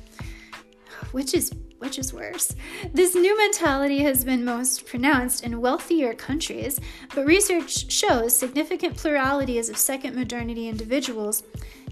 Which 1.11 1.33
is 1.33 1.51
which 1.79 1.97
is 1.97 2.13
worse. 2.13 2.53
This 2.93 3.15
new 3.15 3.37
mentality 3.37 3.99
has 3.99 4.25
been 4.25 4.43
most 4.43 4.85
pronounced 4.85 5.45
in 5.45 5.61
wealthier 5.61 6.13
countries, 6.13 6.79
but 7.15 7.25
research 7.25 7.89
shows 7.91 8.35
significant 8.35 8.97
pluralities 8.97 9.69
of 9.69 9.77
second 9.77 10.13
modernity 10.13 10.67
individuals 10.67 11.43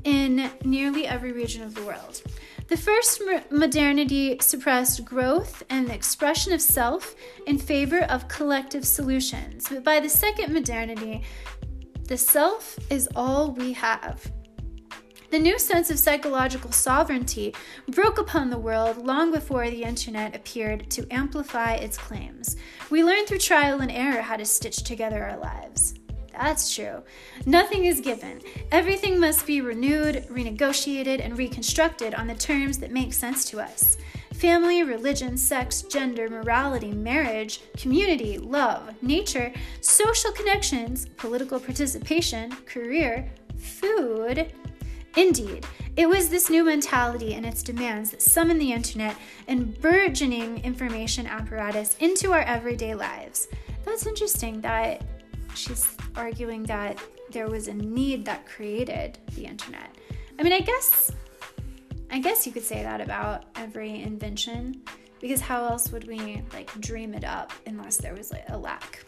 in 0.04 0.52
nearly 0.64 1.08
every 1.08 1.32
region 1.32 1.64
of 1.64 1.74
the 1.74 1.84
world. 1.84 2.22
The 2.68 2.78
first 2.78 3.22
modernity 3.50 4.38
suppressed 4.42 5.06
growth 5.06 5.64
and 5.70 5.88
the 5.88 5.94
expression 5.94 6.52
of 6.52 6.62
self 6.62 7.16
in 7.46 7.58
favor 7.58 8.02
of 8.04 8.28
collective 8.28 8.86
solutions, 8.86 9.70
but 9.70 9.86
by 9.86 10.02
the 10.02 10.10
second 10.10 10.54
modernity, 10.54 11.24
the 12.08 12.18
self 12.18 12.78
is 12.90 13.08
all 13.16 13.52
we 13.52 13.72
have. 13.74 14.32
The 15.30 15.40
new 15.40 15.60
sense 15.60 15.90
of 15.90 16.00
psychological 16.00 16.72
sovereignty 16.72 17.54
broke 17.90 18.18
upon 18.18 18.50
the 18.50 18.58
world 18.58 19.06
long 19.06 19.30
before 19.30 19.70
the 19.70 19.84
internet 19.84 20.34
appeared 20.34 20.90
to 20.92 21.06
amplify 21.12 21.74
its 21.74 21.98
claims. 21.98 22.56
We 22.90 23.04
learned 23.04 23.28
through 23.28 23.40
trial 23.40 23.82
and 23.82 23.92
error 23.92 24.22
how 24.22 24.38
to 24.38 24.46
stitch 24.46 24.84
together 24.84 25.22
our 25.26 25.38
lives. 25.38 25.96
That's 26.32 26.74
true. 26.74 27.04
Nothing 27.46 27.86
is 27.86 28.00
given. 28.00 28.40
Everything 28.72 29.20
must 29.20 29.46
be 29.46 29.60
renewed, 29.60 30.26
renegotiated, 30.30 31.20
and 31.20 31.38
reconstructed 31.38 32.14
on 32.14 32.28
the 32.28 32.36
terms 32.36 32.78
that 32.78 32.92
make 32.92 33.12
sense 33.12 33.44
to 33.46 33.60
us. 33.60 33.98
Family, 34.34 34.84
religion, 34.84 35.36
sex, 35.36 35.82
gender, 35.82 36.30
morality, 36.30 36.92
marriage, 36.92 37.64
community, 37.76 38.38
love, 38.38 38.94
nature, 39.02 39.52
social 39.82 40.32
connections, 40.32 41.08
political 41.18 41.60
participation, 41.60 42.56
career, 42.66 43.30
food, 43.58 44.54
Indeed, 45.18 45.66
it 45.96 46.08
was 46.08 46.30
this 46.30 46.48
new 46.48 46.64
mentality 46.64 47.34
and 47.34 47.44
its 47.44 47.64
demands 47.64 48.12
that 48.12 48.22
summoned 48.22 48.62
the 48.62 48.72
internet 48.72 49.18
and 49.48 49.76
burgeoning 49.82 50.64
information 50.64 51.26
apparatus 51.26 51.98
into 52.00 52.34
our 52.34 52.42
everyday 52.42 52.94
lives. 52.94 53.48
That's 53.84 54.06
interesting 54.06 54.62
that 54.62 55.04
she's 55.56 55.88
arguing 56.16 56.62
that 56.64 57.02
there 57.32 57.50
was 57.50 57.68
a 57.68 57.74
need 57.74 58.26
that 58.26 58.46
created 58.46 59.18
the 59.34 59.46
internet. 59.46 59.90
I 60.38 60.44
mean, 60.44 60.54
I 60.54 60.60
guess 60.60 61.12
I 62.12 62.20
guess 62.20 62.46
you 62.46 62.54
could 62.54 62.64
say 62.64 62.84
that 62.84 63.02
about 63.02 63.46
every 63.56 64.02
invention 64.04 64.84
because 65.20 65.42
how 65.42 65.66
else 65.66 65.92
would 65.92 66.08
we 66.08 66.44
like 66.54 66.72
dream 66.80 67.16
it 67.16 67.26
up 67.26 67.52
unless 67.66 67.98
there 67.98 68.14
was 68.14 68.32
like 68.32 68.46
a 68.50 68.58
lack 68.58 69.04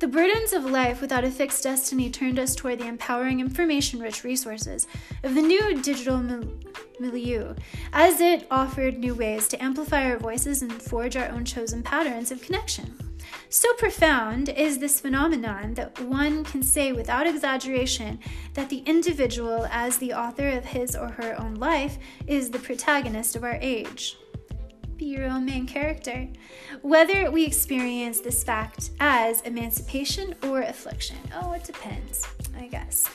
the 0.00 0.08
burdens 0.08 0.54
of 0.54 0.64
life 0.64 1.02
without 1.02 1.24
a 1.24 1.30
fixed 1.30 1.62
destiny 1.62 2.08
turned 2.08 2.38
us 2.38 2.54
toward 2.54 2.78
the 2.78 2.86
empowering, 2.86 3.38
information 3.38 4.00
rich 4.00 4.24
resources 4.24 4.86
of 5.22 5.34
the 5.34 5.42
new 5.42 5.74
digital 5.82 6.18
milieu, 6.98 7.54
as 7.92 8.18
it 8.18 8.46
offered 8.50 8.98
new 8.98 9.14
ways 9.14 9.46
to 9.46 9.62
amplify 9.62 10.10
our 10.10 10.16
voices 10.16 10.62
and 10.62 10.72
forge 10.72 11.16
our 11.16 11.28
own 11.28 11.44
chosen 11.44 11.82
patterns 11.82 12.32
of 12.32 12.40
connection. 12.40 12.96
So 13.50 13.74
profound 13.74 14.48
is 14.48 14.78
this 14.78 15.00
phenomenon 15.00 15.74
that 15.74 16.00
one 16.00 16.44
can 16.44 16.62
say 16.62 16.92
without 16.92 17.26
exaggeration 17.26 18.20
that 18.54 18.70
the 18.70 18.82
individual, 18.86 19.66
as 19.70 19.98
the 19.98 20.14
author 20.14 20.48
of 20.48 20.64
his 20.64 20.96
or 20.96 21.08
her 21.08 21.38
own 21.38 21.56
life, 21.56 21.98
is 22.26 22.50
the 22.50 22.58
protagonist 22.58 23.36
of 23.36 23.44
our 23.44 23.58
age 23.60 24.16
be 25.00 25.06
your 25.06 25.24
own 25.24 25.46
main 25.46 25.66
character, 25.66 26.28
whether 26.82 27.30
we 27.30 27.44
experience 27.46 28.20
this 28.20 28.44
fact 28.44 28.90
as 29.00 29.40
emancipation 29.42 30.34
or 30.44 30.60
affliction. 30.60 31.16
Oh, 31.40 31.52
it 31.52 31.64
depends, 31.64 32.26
I 32.58 32.66
guess. 32.66 33.06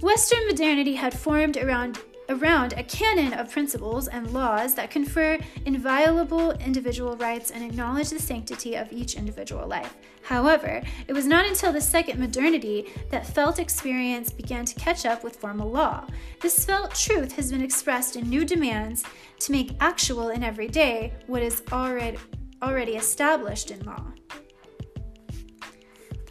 Western 0.00 0.46
modernity 0.46 0.94
had 0.94 1.12
formed 1.12 1.58
around 1.58 1.98
around 2.28 2.74
a 2.74 2.82
canon 2.82 3.32
of 3.32 3.50
principles 3.50 4.06
and 4.08 4.32
laws 4.32 4.74
that 4.74 4.90
confer 4.90 5.38
inviolable 5.64 6.52
individual 6.52 7.16
rights 7.16 7.50
and 7.50 7.64
acknowledge 7.64 8.10
the 8.10 8.18
sanctity 8.18 8.74
of 8.74 8.92
each 8.92 9.14
individual 9.14 9.66
life. 9.66 9.96
However, 10.22 10.82
it 11.06 11.14
was 11.14 11.26
not 11.26 11.46
until 11.46 11.72
the 11.72 11.80
second 11.80 12.20
modernity 12.20 12.92
that 13.10 13.26
felt 13.26 13.58
experience 13.58 14.30
began 14.30 14.64
to 14.66 14.74
catch 14.74 15.06
up 15.06 15.24
with 15.24 15.36
formal 15.36 15.70
law. 15.70 16.06
This 16.40 16.64
felt 16.64 16.94
truth 16.94 17.32
has 17.36 17.50
been 17.50 17.62
expressed 17.62 18.16
in 18.16 18.28
new 18.28 18.44
demands 18.44 19.04
to 19.40 19.52
make 19.52 19.76
actual 19.80 20.28
and 20.28 20.44
everyday 20.44 21.14
what 21.26 21.42
is 21.42 21.62
already 21.72 22.18
already 22.60 22.96
established 22.96 23.70
in 23.70 23.80
law. 23.84 24.04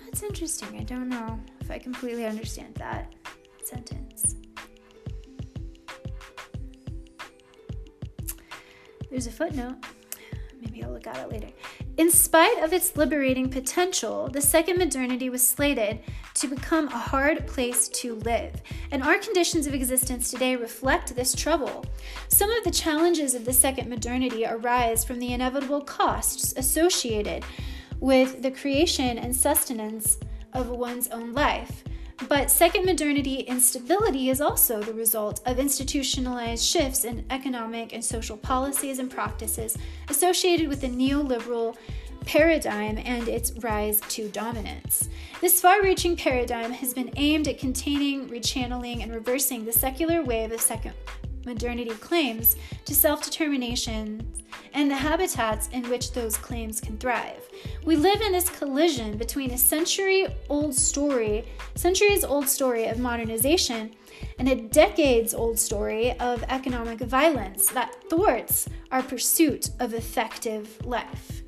That's 0.04 0.24
interesting. 0.24 0.78
I 0.78 0.84
don't 0.84 1.08
know 1.08 1.40
if 1.62 1.72
I 1.72 1.80
completely 1.80 2.26
understand 2.26 2.76
that 2.76 3.14
sentence. 3.64 4.36
There's 9.10 9.28
a 9.28 9.32
footnote. 9.32 9.76
Maybe 10.62 10.84
I'll 10.84 10.92
look 10.92 11.08
at 11.08 11.18
it 11.18 11.32
later. 11.32 11.50
In 11.98 12.12
spite 12.12 12.64
of 12.64 12.74
its 12.74 12.98
liberating 12.98 13.50
potential, 13.50 14.28
the 14.28 14.42
second 14.42 14.78
modernity 14.78 15.30
was 15.30 15.48
slated 15.48 16.00
to 16.36 16.48
become 16.48 16.88
a 16.88 16.98
hard 16.98 17.48
place 17.48 17.88
to 17.90 18.16
live, 18.16 18.62
and 18.92 19.04
our 19.04 19.18
conditions 19.18 19.66
of 19.66 19.74
existence 19.74 20.30
today 20.30 20.56
reflect 20.56 21.16
this 21.16 21.34
trouble. 21.34 21.86
Some 22.28 22.52
of 22.52 22.64
the 22.64 22.72
challenges 22.72 23.34
of 23.34 23.46
the 23.46 23.54
second 23.54 23.90
modernity 23.90 24.46
arise 24.46 25.06
from 25.06 25.20
the 25.20 25.34
inevitable 25.34 25.82
costs 25.82 26.54
associated 26.58 27.44
with 28.00 28.42
the 28.42 28.52
creation 28.52 29.18
and 29.18 29.36
sustenance 29.36 30.18
of 30.54 30.70
one's 30.70 31.08
own 31.10 31.34
life. 31.34 31.84
But 32.28 32.50
second 32.50 32.86
modernity 32.86 33.42
instability 33.42 34.30
is 34.30 34.42
also 34.42 34.82
the 34.82 34.94
result 34.94 35.42
of 35.46 35.60
institutionalized 35.60 36.66
shifts 36.66 37.06
in 37.06 37.24
economic 37.30 37.94
and 37.94 38.04
social 38.04 38.36
policies 38.36 39.00
and 39.00 39.10
practices 39.10 39.78
associated 40.10 40.68
with 40.68 40.82
the 40.82 40.90
neoliberal 40.90 41.78
paradigm 42.26 42.98
and 42.98 43.28
its 43.30 43.52
rise 43.60 44.02
to 44.10 44.30
dominance. 44.30 45.10
This 45.42 45.62
far 45.62 45.82
reaching 45.82 46.18
paradigm 46.18 46.72
has 46.72 46.94
been 46.94 47.12
aimed 47.16 47.48
at 47.48 47.60
containing, 47.60 48.28
rechanneling, 48.28 49.04
and 49.04 49.14
reversing 49.14 49.64
the 49.64 49.72
secular 49.72 50.24
wave 50.24 50.52
of 50.52 50.60
second 50.60 50.94
modernity 51.48 51.96
claims 51.96 52.58
to 52.86 52.94
self 52.94 53.24
determination 53.24 54.32
and 54.74 54.92
the 54.92 54.96
habitats 54.96 55.70
in 55.70 55.90
which 55.90 56.12
those 56.12 56.38
claims 56.38 56.80
can 56.80 56.98
thrive. 56.98 57.42
We 57.84 57.96
live 57.96 58.22
in 58.22 58.32
this 58.32 58.50
collision 58.50 59.18
between 59.18 59.52
a 59.52 59.58
century 59.58 60.28
old 60.50 60.76
story, 60.76 61.46
centuries 61.74 62.24
old 62.24 62.48
story 62.48 62.86
of 62.86 63.00
modernization 63.00 63.96
and 64.38 64.50
a 64.50 64.56
decades 64.56 65.34
old 65.34 65.58
story 65.58 66.12
of 66.20 66.44
economic 66.50 67.00
violence 67.00 67.70
that 67.70 67.96
thwarts 68.10 68.68
our 68.92 69.02
pursuit 69.02 69.70
of 69.80 69.94
effective 69.94 70.78
life. 70.86 71.44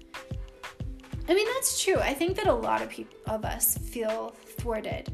I 1.28 1.36
mean, 1.36 1.48
that's 1.54 1.84
true. 1.84 1.98
I 1.98 2.16
think 2.16 2.36
that 2.38 2.48
a 2.48 2.54
lot 2.54 2.82
of 2.82 2.90
people 2.90 3.16
of 3.28 3.46
us 3.46 3.78
feel 3.78 4.34
thwarted. 4.58 5.14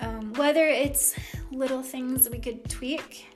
Um, 0.00 0.34
whether 0.34 0.66
it's 0.66 1.14
little 1.50 1.82
things 1.82 2.28
we 2.28 2.38
could 2.38 2.68
tweak 2.68 3.26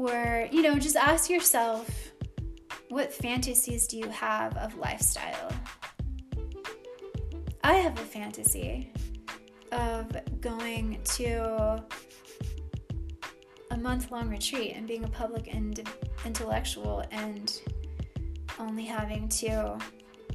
or, 0.00 0.48
you 0.50 0.62
know, 0.62 0.78
just 0.78 0.96
ask 0.96 1.28
yourself 1.28 2.12
what 2.88 3.12
fantasies 3.12 3.86
do 3.86 3.98
you 3.98 4.08
have 4.08 4.56
of 4.56 4.76
lifestyle? 4.78 5.52
I 7.62 7.74
have 7.74 7.98
a 7.98 8.02
fantasy 8.02 8.92
of 9.72 10.06
going 10.40 10.98
to 11.16 11.84
a 13.70 13.76
month 13.76 14.10
long 14.10 14.30
retreat 14.30 14.72
and 14.74 14.88
being 14.88 15.04
a 15.04 15.08
public 15.08 15.54
and 15.54 15.86
intellectual 16.24 17.04
and 17.10 17.60
only 18.58 18.84
having 18.84 19.28
to 19.28 19.78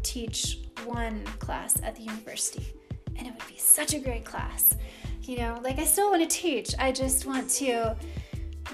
teach 0.03 0.59
one 0.85 1.23
class 1.39 1.81
at 1.81 1.95
the 1.95 2.03
university. 2.03 2.73
And 3.15 3.27
it 3.27 3.33
would 3.33 3.47
be 3.47 3.57
such 3.57 3.95
a 3.95 3.99
great 3.99 4.25
class. 4.25 4.75
You 5.23 5.39
know, 5.39 5.59
like 5.63 5.79
I 5.79 5.85
still 5.85 6.11
want 6.11 6.21
to 6.21 6.27
teach, 6.27 6.75
I 6.77 6.91
just 6.91 7.25
want 7.25 7.49
to 7.51 7.97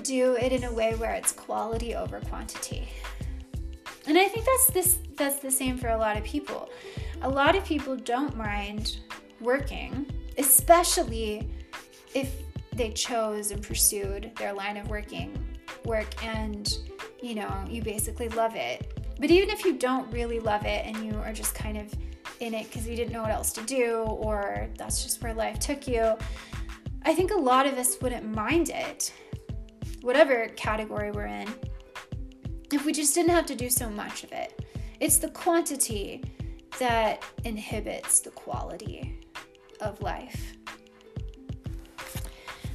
do 0.04 0.36
it 0.36 0.52
in 0.52 0.64
a 0.64 0.74
way 0.74 0.96
where 0.96 1.14
it's 1.14 1.32
quality 1.32 1.96
over 1.96 2.20
quantity. 2.22 2.88
And 4.08 4.18
I 4.18 4.28
think 4.28 4.46
that's 4.46 4.72
this 4.72 5.00
that's 5.16 5.40
the 5.40 5.52
same 5.52 5.78
for 5.78 5.90
a 5.90 5.98
lot 5.98 6.18
of 6.18 6.24
people. 6.24 6.70
A 7.22 7.30
lot 7.30 7.56
of 7.56 7.64
people 7.64 7.96
don't 7.96 8.36
mind 8.36 8.98
working, 9.40 10.06
especially 10.38 11.50
if 12.14 12.34
they 12.74 12.92
chose 12.92 13.52
and 13.52 13.62
pursued 13.62 14.32
their 14.38 14.54
line 14.54 14.78
of 14.78 14.90
working 14.90 15.38
work 15.86 16.24
and 16.24 16.78
you 17.22 17.36
know, 17.36 17.66
you 17.70 17.82
basically 17.84 18.30
love 18.30 18.56
it. 18.56 19.00
But 19.20 19.30
even 19.30 19.50
if 19.52 19.64
you 19.64 19.74
don't 19.74 20.12
really 20.12 20.40
love 20.40 20.66
it 20.66 20.86
and 20.86 20.98
you 21.06 21.14
are 21.20 21.32
just 21.32 21.54
kind 21.54 21.78
of 21.78 21.94
in 22.40 22.56
it 22.56 22.66
because 22.66 22.88
you 22.88 22.96
didn't 22.96 23.14
know 23.14 23.22
what 23.22 23.32
else 23.32 23.54
to 23.54 23.62
do, 23.62 23.98
or 23.98 24.68
that's 24.78 25.04
just 25.04 25.22
where 25.22 25.34
life 25.34 25.60
took 25.60 25.88
you. 25.88 26.18
I 27.04 27.14
think 27.14 27.32
a 27.32 27.38
lot 27.38 27.68
of 27.68 27.76
us 27.76 28.02
wouldn't 28.02 28.26
mind 28.26 28.70
it, 28.70 29.14
whatever 30.02 30.48
category 30.56 31.12
we're 31.12 31.28
in, 31.28 31.48
if 32.72 32.86
we 32.86 32.92
just 32.92 33.14
didn't 33.14 33.32
have 33.32 33.46
to 33.48 33.56
do 33.56 33.70
so 33.70 33.90
much 33.90 34.24
of 34.24 34.32
it. 34.32 34.66
It's 35.00 35.18
the 35.18 35.30
quantity 35.30 36.24
that 36.80 37.24
inhibits 37.44 38.20
the 38.20 38.32
quality 38.32 39.20
of 39.80 40.02
life. 40.02 40.54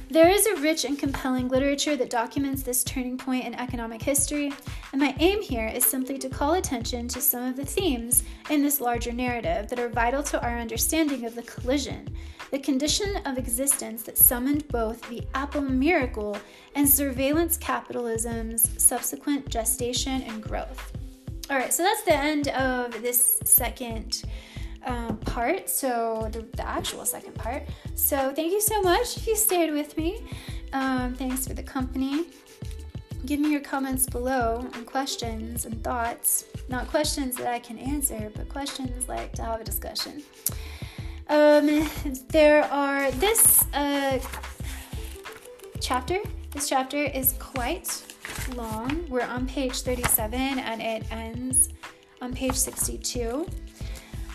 There 0.09 0.29
is 0.29 0.45
a 0.45 0.55
rich 0.61 0.85
and 0.85 0.97
compelling 0.97 1.49
literature 1.49 1.97
that 1.97 2.09
documents 2.09 2.63
this 2.63 2.81
turning 2.85 3.17
point 3.17 3.45
in 3.45 3.53
economic 3.53 4.01
history, 4.01 4.53
and 4.93 5.01
my 5.01 5.13
aim 5.19 5.41
here 5.41 5.67
is 5.67 5.83
simply 5.83 6.17
to 6.19 6.29
call 6.29 6.53
attention 6.53 7.09
to 7.09 7.19
some 7.19 7.43
of 7.43 7.57
the 7.57 7.65
themes 7.65 8.23
in 8.49 8.63
this 8.63 8.79
larger 8.79 9.11
narrative 9.11 9.67
that 9.67 9.79
are 9.79 9.89
vital 9.89 10.23
to 10.23 10.41
our 10.41 10.59
understanding 10.59 11.25
of 11.25 11.35
the 11.35 11.41
collision, 11.41 12.07
the 12.51 12.59
condition 12.59 13.17
of 13.25 13.37
existence 13.37 14.03
that 14.03 14.17
summoned 14.17 14.65
both 14.69 15.01
the 15.09 15.27
Apple 15.33 15.61
miracle 15.61 16.37
and 16.75 16.87
surveillance 16.87 17.57
capitalism's 17.57 18.81
subsequent 18.81 19.49
gestation 19.49 20.21
and 20.21 20.41
growth. 20.41 20.93
All 21.49 21.57
right, 21.57 21.73
so 21.73 21.83
that's 21.83 22.03
the 22.03 22.15
end 22.15 22.47
of 22.49 23.01
this 23.01 23.39
second 23.43 24.23
um, 24.85 25.19
part, 25.27 25.69
so 25.69 26.27
the, 26.31 26.41
the, 26.55 26.67
actual 26.67 27.05
second 27.05 27.35
part. 27.35 27.63
So 27.95 28.33
thank 28.33 28.51
you 28.51 28.61
so 28.61 28.81
much 28.81 29.17
if 29.17 29.27
you 29.27 29.35
stayed 29.35 29.71
with 29.71 29.97
me. 29.97 30.25
Um, 30.73 31.13
thanks 31.13 31.47
for 31.47 31.53
the 31.53 31.63
company. 31.63 32.25
Give 33.25 33.39
me 33.39 33.51
your 33.51 33.61
comments 33.61 34.07
below 34.07 34.67
and 34.73 34.85
questions 34.85 35.65
and 35.65 35.83
thoughts. 35.83 36.45
Not 36.69 36.87
questions 36.87 37.35
that 37.35 37.47
I 37.47 37.59
can 37.59 37.77
answer, 37.77 38.31
but 38.35 38.47
questions 38.47 39.07
like 39.09 39.33
to 39.33 39.43
have 39.43 39.61
a 39.61 39.63
discussion. 39.63 40.23
Um, 41.29 41.89
there 42.29 42.63
are 42.65 43.11
this 43.11 43.65
uh, 43.73 44.19
chapter. 45.81 46.19
This 46.51 46.69
chapter 46.69 47.03
is 47.03 47.33
quite 47.33 48.01
long. 48.55 49.05
We're 49.09 49.27
on 49.27 49.45
page 49.47 49.81
37 49.81 50.39
and 50.39 50.81
it 50.81 51.11
ends 51.11 51.69
on 52.21 52.33
page 52.33 52.55
62. 52.55 53.45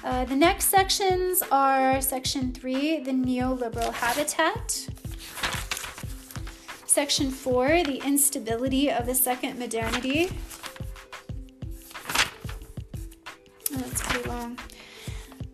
Uh, 0.05 0.25
the 0.25 0.35
next 0.35 0.67
sections 0.67 1.43
are 1.53 2.01
section 2.01 2.53
three, 2.53 2.99
the 2.99 3.13
neoliberal 3.13 3.93
habitat. 3.93 4.89
Section 6.87 7.31
four, 7.31 7.69
the 7.69 8.03
instability 8.05 8.91
of 8.91 9.07
the 9.07 9.15
second 9.15 9.59
modernity. 9.59 10.29
Oh, 13.73 13.77
that's 13.77 14.03
pretty 14.03 14.29
long. 14.29 14.59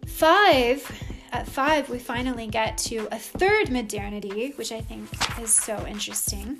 Five, 0.06 0.90
at 1.32 1.46
five, 1.46 1.88
we 1.90 1.98
finally 1.98 2.46
get 2.46 2.78
to 2.78 3.06
a 3.12 3.18
third 3.18 3.70
modernity, 3.70 4.54
which 4.56 4.72
I 4.72 4.80
think 4.80 5.08
is 5.40 5.54
so 5.54 5.86
interesting 5.86 6.58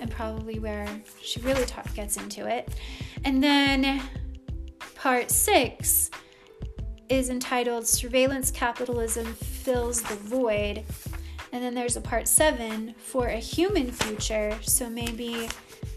and 0.00 0.10
probably 0.10 0.58
where 0.58 0.88
she 1.20 1.40
really 1.40 1.66
talk, 1.66 1.92
gets 1.94 2.16
into 2.16 2.46
it. 2.46 2.70
And 3.24 3.42
then 3.42 4.00
part 4.94 5.30
six 5.30 6.10
is 7.10 7.28
entitled 7.28 7.86
Surveillance 7.86 8.50
Capitalism 8.50 9.26
Fills 9.34 10.00
the 10.00 10.14
Void. 10.14 10.84
And 11.52 11.62
then 11.62 11.74
there's 11.74 11.96
a 11.96 12.00
part 12.00 12.28
seven 12.28 12.94
for 12.96 13.26
a 13.26 13.36
human 13.36 13.90
future. 13.90 14.56
So 14.62 14.88
maybe 14.88 15.48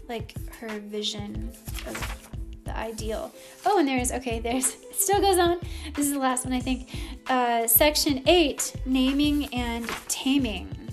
like 0.08 0.34
her 0.56 0.80
vision 0.80 1.52
of 1.86 2.30
the 2.64 2.76
ideal. 2.76 3.32
Oh, 3.64 3.78
and 3.78 3.86
there's, 3.86 4.10
okay, 4.12 4.40
there's, 4.40 4.74
it 4.90 4.96
still 4.96 5.20
goes 5.20 5.38
on. 5.38 5.60
This 5.94 6.06
is 6.06 6.12
the 6.12 6.18
last 6.18 6.44
one, 6.44 6.52
I 6.52 6.60
think. 6.60 6.90
Uh, 7.28 7.66
section 7.68 8.22
eight 8.26 8.74
Naming 8.84 9.54
and 9.54 9.88
Taming 10.08 10.83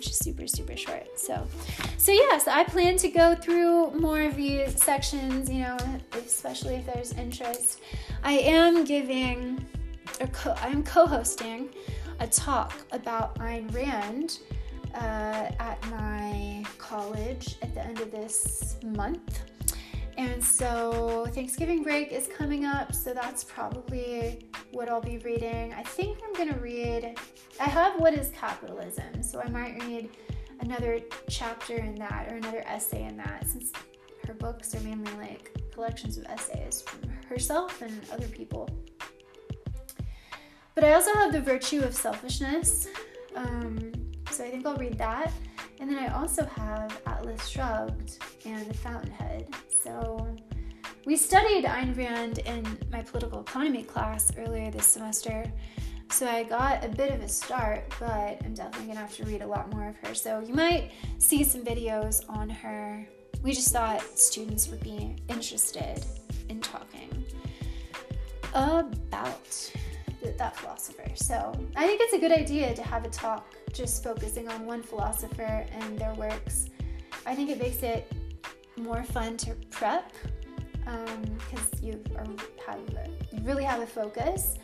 which 0.00 0.08
is 0.08 0.16
super 0.16 0.46
super 0.46 0.74
short 0.74 1.06
so 1.14 1.46
so 1.98 2.10
yes 2.10 2.30
yeah, 2.30 2.38
so 2.38 2.50
i 2.58 2.64
plan 2.64 2.96
to 2.96 3.08
go 3.08 3.34
through 3.34 3.90
more 3.90 4.22
of 4.22 4.34
these 4.34 4.82
sections 4.82 5.50
you 5.50 5.60
know 5.60 5.76
especially 6.14 6.76
if 6.76 6.86
there's 6.86 7.12
interest 7.12 7.82
i 8.24 8.32
am 8.32 8.82
giving 8.84 9.62
or 10.18 10.26
co- 10.28 10.56
i'm 10.62 10.82
co-hosting 10.82 11.68
a 12.20 12.26
talk 12.26 12.72
about 12.92 13.34
Ayn 13.40 13.74
Rand 13.74 14.38
uh, 14.94 15.50
at 15.58 15.78
my 15.90 16.64
college 16.78 17.56
at 17.60 17.74
the 17.74 17.82
end 17.82 18.00
of 18.00 18.10
this 18.10 18.76
month. 18.84 19.49
And 20.20 20.44
so 20.44 21.26
Thanksgiving 21.30 21.82
break 21.82 22.12
is 22.12 22.28
coming 22.36 22.66
up, 22.66 22.94
so 22.94 23.14
that's 23.14 23.42
probably 23.42 24.46
what 24.70 24.90
I'll 24.90 25.00
be 25.00 25.16
reading. 25.16 25.72
I 25.72 25.82
think 25.82 26.18
I'm 26.22 26.34
going 26.34 26.52
to 26.52 26.60
read, 26.60 27.18
I 27.58 27.64
have 27.64 27.98
What 27.98 28.12
is 28.12 28.28
Capitalism, 28.34 29.22
so 29.22 29.40
I 29.40 29.48
might 29.48 29.82
read 29.82 30.10
another 30.60 31.00
chapter 31.30 31.76
in 31.76 31.94
that 31.94 32.30
or 32.30 32.36
another 32.36 32.62
essay 32.66 33.04
in 33.04 33.16
that 33.16 33.46
since 33.46 33.72
her 34.26 34.34
books 34.34 34.74
are 34.74 34.80
mainly 34.80 35.10
like 35.12 35.56
collections 35.72 36.18
of 36.18 36.26
essays 36.26 36.82
from 36.82 37.08
herself 37.26 37.80
and 37.80 37.98
other 38.12 38.28
people. 38.28 38.68
But 40.74 40.84
I 40.84 40.92
also 40.92 41.14
have 41.14 41.32
The 41.32 41.40
Virtue 41.40 41.80
of 41.80 41.94
Selfishness, 41.94 42.88
um, 43.34 43.90
so 44.30 44.44
I 44.44 44.50
think 44.50 44.66
I'll 44.66 44.76
read 44.76 44.98
that. 44.98 45.32
And 45.80 45.88
then 45.88 45.98
I 45.98 46.08
also 46.08 46.44
have 46.44 47.00
Atlas 47.06 47.48
Shrugged 47.48 48.18
and 48.44 48.66
The 48.66 48.74
Fountainhead. 48.74 49.48
So 49.82 50.36
we 51.06 51.16
studied 51.16 51.64
Ayn 51.64 51.96
Rand 51.96 52.40
in 52.40 52.78
my 52.92 53.00
political 53.00 53.40
economy 53.40 53.82
class 53.82 54.30
earlier 54.36 54.70
this 54.70 54.86
semester. 54.86 55.50
So 56.10 56.26
I 56.26 56.42
got 56.42 56.84
a 56.84 56.88
bit 56.88 57.12
of 57.12 57.22
a 57.22 57.28
start, 57.28 57.84
but 57.98 58.42
I'm 58.44 58.52
definitely 58.52 58.88
gonna 58.88 59.00
have 59.00 59.16
to 59.16 59.24
read 59.24 59.40
a 59.40 59.46
lot 59.46 59.72
more 59.72 59.88
of 59.88 59.96
her. 60.06 60.14
So 60.14 60.40
you 60.40 60.52
might 60.52 60.90
see 61.18 61.42
some 61.42 61.62
videos 61.62 62.28
on 62.28 62.50
her. 62.50 63.08
We 63.42 63.52
just 63.52 63.72
thought 63.72 64.02
students 64.18 64.68
would 64.68 64.82
be 64.82 65.16
interested 65.28 66.04
in 66.50 66.60
talking 66.60 67.24
about 68.52 69.72
that 70.36 70.56
philosopher. 70.56 71.08
So 71.14 71.54
I 71.74 71.86
think 71.86 72.00
it's 72.02 72.12
a 72.12 72.18
good 72.18 72.32
idea 72.32 72.74
to 72.74 72.82
have 72.82 73.04
a 73.06 73.08
talk 73.08 73.46
just 73.72 74.02
focusing 74.02 74.48
on 74.48 74.66
one 74.66 74.82
philosopher 74.82 75.66
and 75.72 75.98
their 75.98 76.14
works. 76.14 76.66
I 77.26 77.34
think 77.34 77.50
it 77.50 77.58
makes 77.58 77.82
it 77.82 78.10
more 78.76 79.04
fun 79.04 79.36
to 79.38 79.54
prep 79.70 80.12
because 80.84 81.72
um, 81.72 81.80
you 81.82 82.02
have 82.66 82.78
a, 82.78 83.08
you 83.32 83.42
really 83.42 83.64
have 83.64 83.80
a 83.80 83.86
focus. 83.86 84.56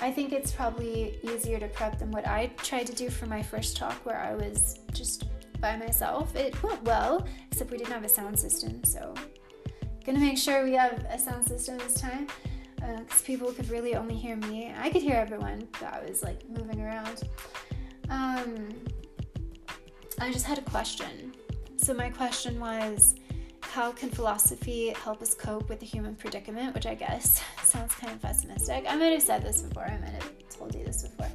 I 0.00 0.10
think 0.10 0.32
it's 0.32 0.50
probably 0.50 1.18
easier 1.22 1.58
to 1.58 1.68
prep 1.68 1.98
than 1.98 2.10
what 2.10 2.26
I 2.26 2.46
tried 2.58 2.86
to 2.88 2.94
do 2.94 3.10
for 3.10 3.26
my 3.26 3.42
first 3.42 3.76
talk, 3.76 3.94
where 4.04 4.18
I 4.18 4.34
was 4.34 4.80
just 4.92 5.24
by 5.60 5.76
myself. 5.76 6.34
It 6.34 6.60
went 6.62 6.82
well, 6.84 7.26
except 7.50 7.70
we 7.70 7.78
didn't 7.78 7.92
have 7.92 8.04
a 8.04 8.08
sound 8.08 8.38
system, 8.38 8.82
so 8.84 9.14
gonna 10.04 10.18
make 10.18 10.36
sure 10.36 10.64
we 10.64 10.74
have 10.74 11.06
a 11.10 11.18
sound 11.18 11.46
system 11.46 11.78
this 11.78 11.94
time 11.94 12.28
because 12.76 13.22
uh, 13.22 13.24
people 13.24 13.52
could 13.52 13.70
really 13.70 13.94
only 13.94 14.16
hear 14.16 14.36
me. 14.36 14.74
I 14.76 14.90
could 14.90 15.02
hear 15.02 15.16
everyone, 15.16 15.66
but 15.80 15.94
I 15.94 16.04
was 16.06 16.22
like 16.22 16.46
moving 16.48 16.80
around. 16.82 17.22
Um, 18.10 18.68
I 20.20 20.32
just 20.32 20.46
had 20.46 20.58
a 20.58 20.62
question. 20.62 21.34
So, 21.76 21.94
my 21.94 22.10
question 22.10 22.58
was 22.60 23.16
how 23.60 23.90
can 23.90 24.08
philosophy 24.08 24.94
help 25.02 25.20
us 25.20 25.34
cope 25.34 25.68
with 25.68 25.80
the 25.80 25.86
human 25.86 26.14
predicament? 26.14 26.74
Which 26.74 26.86
I 26.86 26.94
guess 26.94 27.42
sounds 27.64 27.94
kind 27.94 28.12
of 28.12 28.22
pessimistic. 28.22 28.84
I 28.88 28.94
might 28.94 29.06
have 29.06 29.22
said 29.22 29.42
this 29.42 29.62
before, 29.62 29.84
I 29.84 29.98
might 29.98 30.10
have 30.10 30.32
told 30.48 30.74
you 30.74 30.84
this 30.84 31.02
before. 31.02 31.30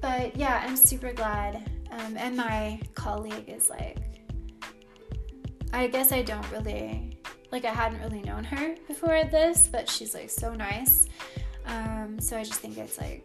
But 0.00 0.36
yeah, 0.36 0.62
I'm 0.64 0.76
super 0.76 1.12
glad. 1.12 1.68
Um, 1.90 2.16
and 2.16 2.36
my 2.36 2.80
colleague 2.94 3.48
is 3.48 3.68
like, 3.70 3.98
I 5.72 5.86
guess 5.88 6.12
I 6.12 6.22
don't 6.22 6.48
really, 6.52 7.18
like, 7.50 7.64
I 7.64 7.72
hadn't 7.72 8.00
really 8.00 8.22
known 8.22 8.44
her 8.44 8.76
before 8.86 9.24
this, 9.24 9.68
but 9.70 9.88
she's 9.88 10.14
like 10.14 10.30
so 10.30 10.54
nice. 10.54 11.06
Um, 11.66 12.20
so 12.20 12.38
I 12.38 12.44
just 12.44 12.60
think 12.60 12.78
it's 12.78 12.98
like 12.98 13.24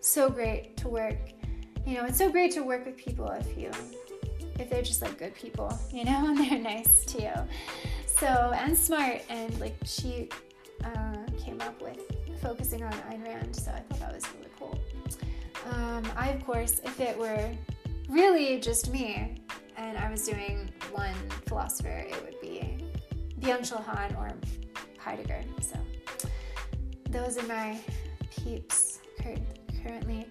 so 0.00 0.28
great 0.28 0.76
to 0.78 0.88
work. 0.88 1.18
You 1.86 1.94
know, 1.94 2.06
it's 2.06 2.18
so 2.18 2.30
great 2.30 2.52
to 2.52 2.62
work 2.62 2.86
with 2.86 2.96
people 2.96 3.30
if 3.30 3.56
you 3.58 3.70
if 4.58 4.70
they're 4.70 4.82
just 4.82 5.02
like 5.02 5.18
good 5.18 5.34
people, 5.34 5.76
you 5.92 6.04
know, 6.04 6.26
and 6.28 6.38
they're 6.38 6.58
nice 6.58 7.04
to 7.06 7.22
you. 7.22 7.34
So, 8.06 8.26
and 8.26 8.76
smart, 8.76 9.22
and 9.28 9.58
like 9.60 9.76
she 9.84 10.28
uh, 10.84 11.16
came 11.38 11.60
up 11.60 11.80
with 11.82 11.98
focusing 12.40 12.82
on 12.82 12.92
Ayn 13.10 13.24
Rand, 13.24 13.56
so 13.56 13.70
I 13.72 13.80
thought 13.80 14.00
that 14.00 14.14
was 14.14 14.24
really 14.38 14.50
cool. 14.58 14.78
Um, 15.72 16.04
I, 16.16 16.30
of 16.30 16.44
course, 16.44 16.80
if 16.84 17.00
it 17.00 17.18
were 17.18 17.50
really 18.08 18.60
just 18.60 18.90
me 18.90 19.42
and 19.76 19.98
I 19.98 20.10
was 20.10 20.26
doing 20.26 20.70
one 20.92 21.14
philosopher, 21.46 22.06
it 22.08 22.22
would 22.24 22.40
be 22.40 22.76
Byung-Chul 23.40 23.82
Han 23.84 24.14
or 24.16 24.32
Heidegger. 24.98 25.42
So, 25.60 25.78
those 27.10 27.38
are 27.38 27.46
my 27.46 27.78
peeps 28.30 29.00
currently. 29.82 30.26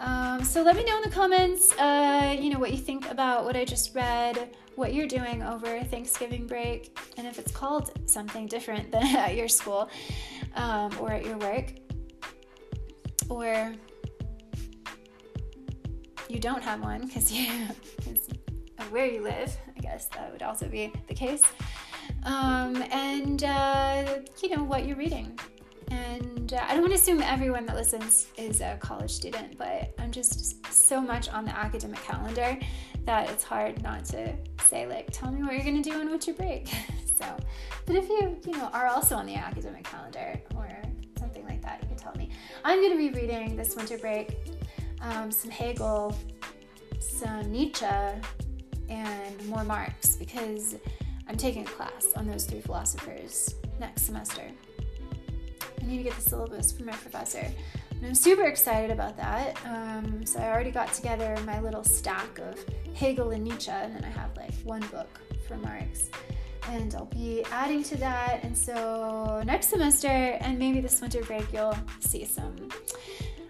Um, 0.00 0.42
so 0.42 0.62
let 0.62 0.76
me 0.76 0.84
know 0.84 0.96
in 0.96 1.02
the 1.02 1.14
comments, 1.14 1.78
uh, 1.78 2.34
you 2.38 2.48
know, 2.50 2.58
what 2.58 2.72
you 2.72 2.78
think 2.78 3.10
about 3.10 3.44
what 3.44 3.54
I 3.54 3.66
just 3.66 3.94
read, 3.94 4.56
what 4.74 4.94
you're 4.94 5.06
doing 5.06 5.42
over 5.42 5.82
Thanksgiving 5.84 6.46
break, 6.46 6.98
and 7.18 7.26
if 7.26 7.38
it's 7.38 7.52
called 7.52 7.92
something 8.08 8.46
different 8.46 8.90
than 8.90 9.04
at 9.16 9.36
your 9.36 9.48
school 9.48 9.90
um, 10.54 10.90
or 10.98 11.12
at 11.12 11.24
your 11.24 11.36
work. 11.38 11.74
or 13.28 13.74
you 16.28 16.38
don't 16.38 16.62
have 16.62 16.80
one 16.80 17.06
because 17.06 17.30
you 17.30 17.50
where 18.90 19.06
you 19.06 19.22
live. 19.22 19.54
I 19.76 19.80
guess 19.80 20.06
that 20.08 20.32
would 20.32 20.42
also 20.42 20.66
be 20.66 20.92
the 21.08 21.14
case. 21.14 21.42
Um, 22.24 22.82
and 22.90 23.44
uh, 23.44 24.18
you 24.42 24.56
know 24.56 24.64
what 24.64 24.86
you're 24.86 24.96
reading. 24.96 25.38
And 26.00 26.52
uh, 26.54 26.60
I 26.66 26.72
don't 26.72 26.80
want 26.80 26.92
to 26.92 26.98
assume 26.98 27.22
everyone 27.22 27.66
that 27.66 27.76
listens 27.76 28.28
is 28.36 28.60
a 28.60 28.76
college 28.80 29.10
student, 29.10 29.58
but 29.58 29.92
I'm 29.98 30.10
just 30.10 30.64
so 30.72 31.00
much 31.00 31.28
on 31.28 31.44
the 31.44 31.56
academic 31.56 32.02
calendar 32.02 32.58
that 33.04 33.30
it's 33.30 33.44
hard 33.44 33.82
not 33.82 34.04
to 34.06 34.34
say 34.66 34.86
like, 34.86 35.08
tell 35.10 35.30
me 35.30 35.42
what 35.42 35.52
you're 35.52 35.64
gonna 35.64 35.82
do 35.82 35.92
and 35.92 36.02
on 36.02 36.10
winter 36.10 36.32
break. 36.32 36.68
so, 37.18 37.24
but 37.86 37.96
if 37.96 38.08
you 38.08 38.38
you 38.46 38.52
know 38.52 38.70
are 38.72 38.86
also 38.86 39.16
on 39.16 39.26
the 39.26 39.34
academic 39.34 39.84
calendar 39.84 40.40
or 40.54 40.68
something 41.18 41.44
like 41.44 41.62
that, 41.62 41.80
you 41.82 41.88
can 41.88 41.96
tell 41.96 42.14
me. 42.16 42.30
I'm 42.64 42.82
gonna 42.82 42.96
be 42.96 43.10
reading 43.10 43.56
this 43.56 43.76
winter 43.76 43.98
break 43.98 44.36
um, 45.02 45.30
some 45.30 45.50
Hegel, 45.50 46.16
some 46.98 47.50
Nietzsche, 47.50 47.86
and 48.88 49.46
more 49.48 49.64
Marx 49.64 50.16
because 50.16 50.76
I'm 51.28 51.36
taking 51.36 51.62
a 51.62 51.70
class 51.70 52.06
on 52.16 52.26
those 52.26 52.44
three 52.44 52.60
philosophers 52.60 53.54
next 53.78 54.02
semester. 54.02 54.42
I 55.80 55.86
need 55.86 55.98
to 55.98 56.02
get 56.02 56.14
the 56.14 56.22
syllabus 56.22 56.72
from 56.72 56.86
my 56.86 56.92
professor. 56.92 57.46
And 57.90 58.06
I'm 58.06 58.14
super 58.14 58.44
excited 58.44 58.90
about 58.90 59.16
that. 59.16 59.58
Um, 59.66 60.24
so 60.24 60.40
I 60.40 60.50
already 60.50 60.70
got 60.70 60.92
together 60.92 61.36
my 61.44 61.60
little 61.60 61.84
stack 61.84 62.38
of 62.38 62.64
Hegel 62.94 63.30
and 63.30 63.44
Nietzsche, 63.44 63.70
and 63.70 63.94
then 63.94 64.04
I 64.04 64.08
have 64.08 64.36
like 64.36 64.54
one 64.64 64.80
book 64.88 65.08
for 65.46 65.56
Marx. 65.58 66.08
And 66.68 66.94
I'll 66.94 67.06
be 67.06 67.44
adding 67.50 67.82
to 67.84 67.96
that. 67.96 68.40
And 68.42 68.56
so 68.56 69.42
next 69.44 69.68
semester, 69.68 70.08
and 70.08 70.58
maybe 70.58 70.80
this 70.80 71.00
winter 71.00 71.22
break, 71.22 71.52
you'll 71.52 71.76
see 72.00 72.24
some 72.24 72.56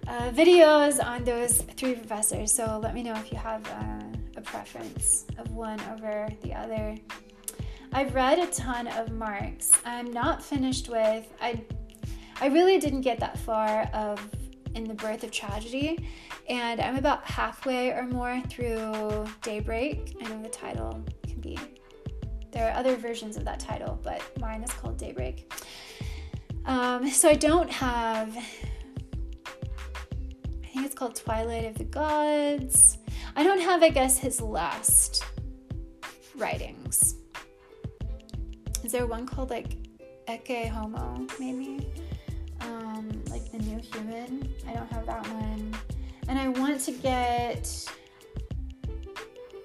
uh, 0.07 0.31
videos 0.31 1.05
on 1.05 1.25
those 1.25 1.63
three 1.77 1.95
professors. 1.95 2.53
So 2.53 2.81
let 2.83 2.95
me 2.95 3.03
know 3.03 3.15
if 3.15 3.31
you 3.31 3.39
have 3.39 3.65
uh, 3.69 4.05
a 4.37 4.41
preference 4.41 5.27
of 5.39 5.53
one 5.53 5.81
over 5.93 6.29
the 6.43 6.55
other. 6.55 6.97
I've 7.93 8.15
read 8.15 8.39
a 8.39 8.47
ton 8.47 8.87
of 8.87 9.13
Marx. 9.13 9.71
I'm 9.85 10.13
not 10.13 10.43
finished 10.43 10.89
with. 10.89 11.27
I 11.41 11.61
I 12.41 12.47
really 12.47 12.79
didn't 12.79 13.03
get 13.03 13.21
that 13.21 13.39
far 13.39 13.83
of 13.93 14.21
in 14.75 14.85
the 14.85 14.95
birth 14.95 15.25
of 15.25 15.31
tragedy, 15.31 16.09
and 16.49 16.81
I'm 16.81 16.97
about 16.97 17.25
halfway 17.25 17.91
or 17.91 18.05
more 18.05 18.41
through 18.49 19.27
Daybreak. 19.43 20.17
I 20.23 20.29
know 20.29 20.43
the 20.43 20.49
title 20.49 21.05
can 21.27 21.41
be. 21.41 21.59
There 22.53 22.69
are 22.69 22.77
other 22.77 22.97
versions 22.97 23.37
of 23.37 23.45
that 23.45 23.61
title, 23.61 23.99
but 24.03 24.23
mine 24.41 24.63
is 24.63 24.73
called 24.73 24.97
Daybreak. 24.97 25.53
Um, 26.67 27.11
so 27.11 27.29
I 27.29 27.35
don't 27.35 27.71
have 27.71 28.37
I 30.71 30.73
think 30.73 30.87
it's 30.87 30.95
called 30.95 31.17
Twilight 31.17 31.65
of 31.65 31.77
the 31.77 31.85
Gods. 31.85 32.99
I 33.35 33.43
don't 33.43 33.61
have, 33.61 33.83
I 33.83 33.89
guess, 33.89 34.19
his 34.19 34.41
last 34.41 35.25
writings. 36.37 37.17
Is 38.85 38.93
there 38.93 39.07
one 39.07 39.27
called 39.27 39.51
like 39.51 39.77
Ecce 40.29 40.69
Homo, 40.69 41.27
maybe? 41.41 41.87
The 43.53 43.59
new 43.59 43.81
human. 43.93 44.55
I 44.69 44.73
don't 44.73 44.91
have 44.93 45.07
that 45.07 45.27
one. 45.29 45.75
And 46.29 46.39
I 46.39 46.49
want 46.49 46.81
to 46.83 46.93
get 46.93 47.91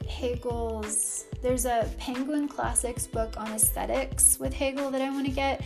Hegel's. 0.07 1.25
There's 1.41 1.65
a 1.65 1.89
Penguin 1.97 2.47
Classics 2.47 3.05
book 3.05 3.35
on 3.37 3.51
aesthetics 3.51 4.39
with 4.39 4.53
Hegel 4.53 4.89
that 4.91 5.01
I 5.01 5.09
want 5.09 5.25
to 5.25 5.31
get. 5.31 5.63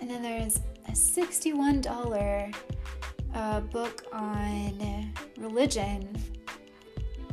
And 0.00 0.10
then 0.10 0.22
there's 0.22 0.60
a 0.88 0.92
$61 0.92 2.54
a 3.34 3.38
uh, 3.38 3.60
book 3.60 4.04
on 4.12 5.12
religion 5.36 6.08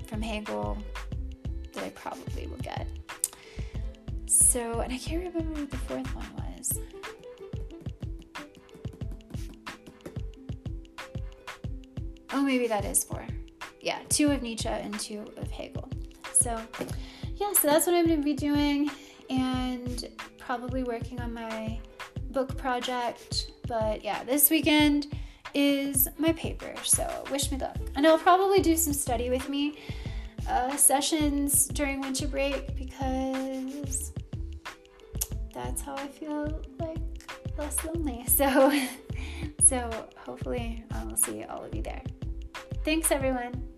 from 0.08 0.22
Hegel 0.22 0.78
that 1.74 1.84
I 1.84 1.90
probably 1.90 2.48
will 2.48 2.58
get. 2.58 2.88
So, 4.26 4.82
and 4.82 4.92
I 4.92 4.98
can't 4.98 5.24
remember 5.24 5.62
what 5.62 5.70
the 5.70 5.78
fourth 5.78 6.16
one 6.16 6.26
was. 6.58 6.80
Oh, 12.34 12.42
maybe 12.42 12.68
that 12.68 12.84
is 12.84 13.04
four. 13.04 13.26
Yeah, 13.80 14.00
two 14.10 14.32
of 14.32 14.42
Nietzsche 14.42 14.68
and 14.68 15.00
two 15.00 15.26
of 15.38 15.52
Hegel. 15.52 15.90
So, 16.34 16.60
yeah, 17.36 17.54
so 17.54 17.68
that's 17.68 17.86
what 17.86 17.96
I'm 17.96 18.08
going 18.08 18.20
to 18.20 18.26
be 18.26 18.34
doing 18.34 18.90
and 19.30 20.10
probably 20.38 20.84
working 20.84 21.22
on 21.22 21.34
my 21.34 21.80
book 22.32 22.58
project. 22.58 23.52
But 23.68 24.04
yeah, 24.04 24.24
this 24.24 24.50
weekend 24.50 25.16
is 25.54 26.08
my 26.18 26.34
paper. 26.34 26.74
So 26.84 27.24
wish 27.32 27.52
me 27.52 27.58
luck. 27.58 27.78
And 27.96 28.06
I'll 28.06 28.18
probably 28.18 28.62
do 28.62 28.76
some 28.76 28.94
study 28.94 29.30
with 29.30 29.48
me 29.50 29.78
uh, 30.50 30.76
sessions 30.76 31.68
during 31.68 32.02
winter 32.02 32.28
break 32.28 32.76
because 32.76 34.12
that's 35.54 35.82
how 35.82 35.96
I 35.96 36.08
feel 36.08 36.62
like 36.80 36.98
less 37.58 37.84
lonely. 37.86 38.26
So, 38.28 38.72
so 39.68 40.08
hopefully 40.18 40.84
I 40.92 41.04
will 41.06 41.16
see 41.16 41.44
all 41.44 41.64
of 41.64 41.74
you 41.74 41.84
there. 41.84 42.02
Thanks, 42.84 43.12
everyone. 43.12 43.73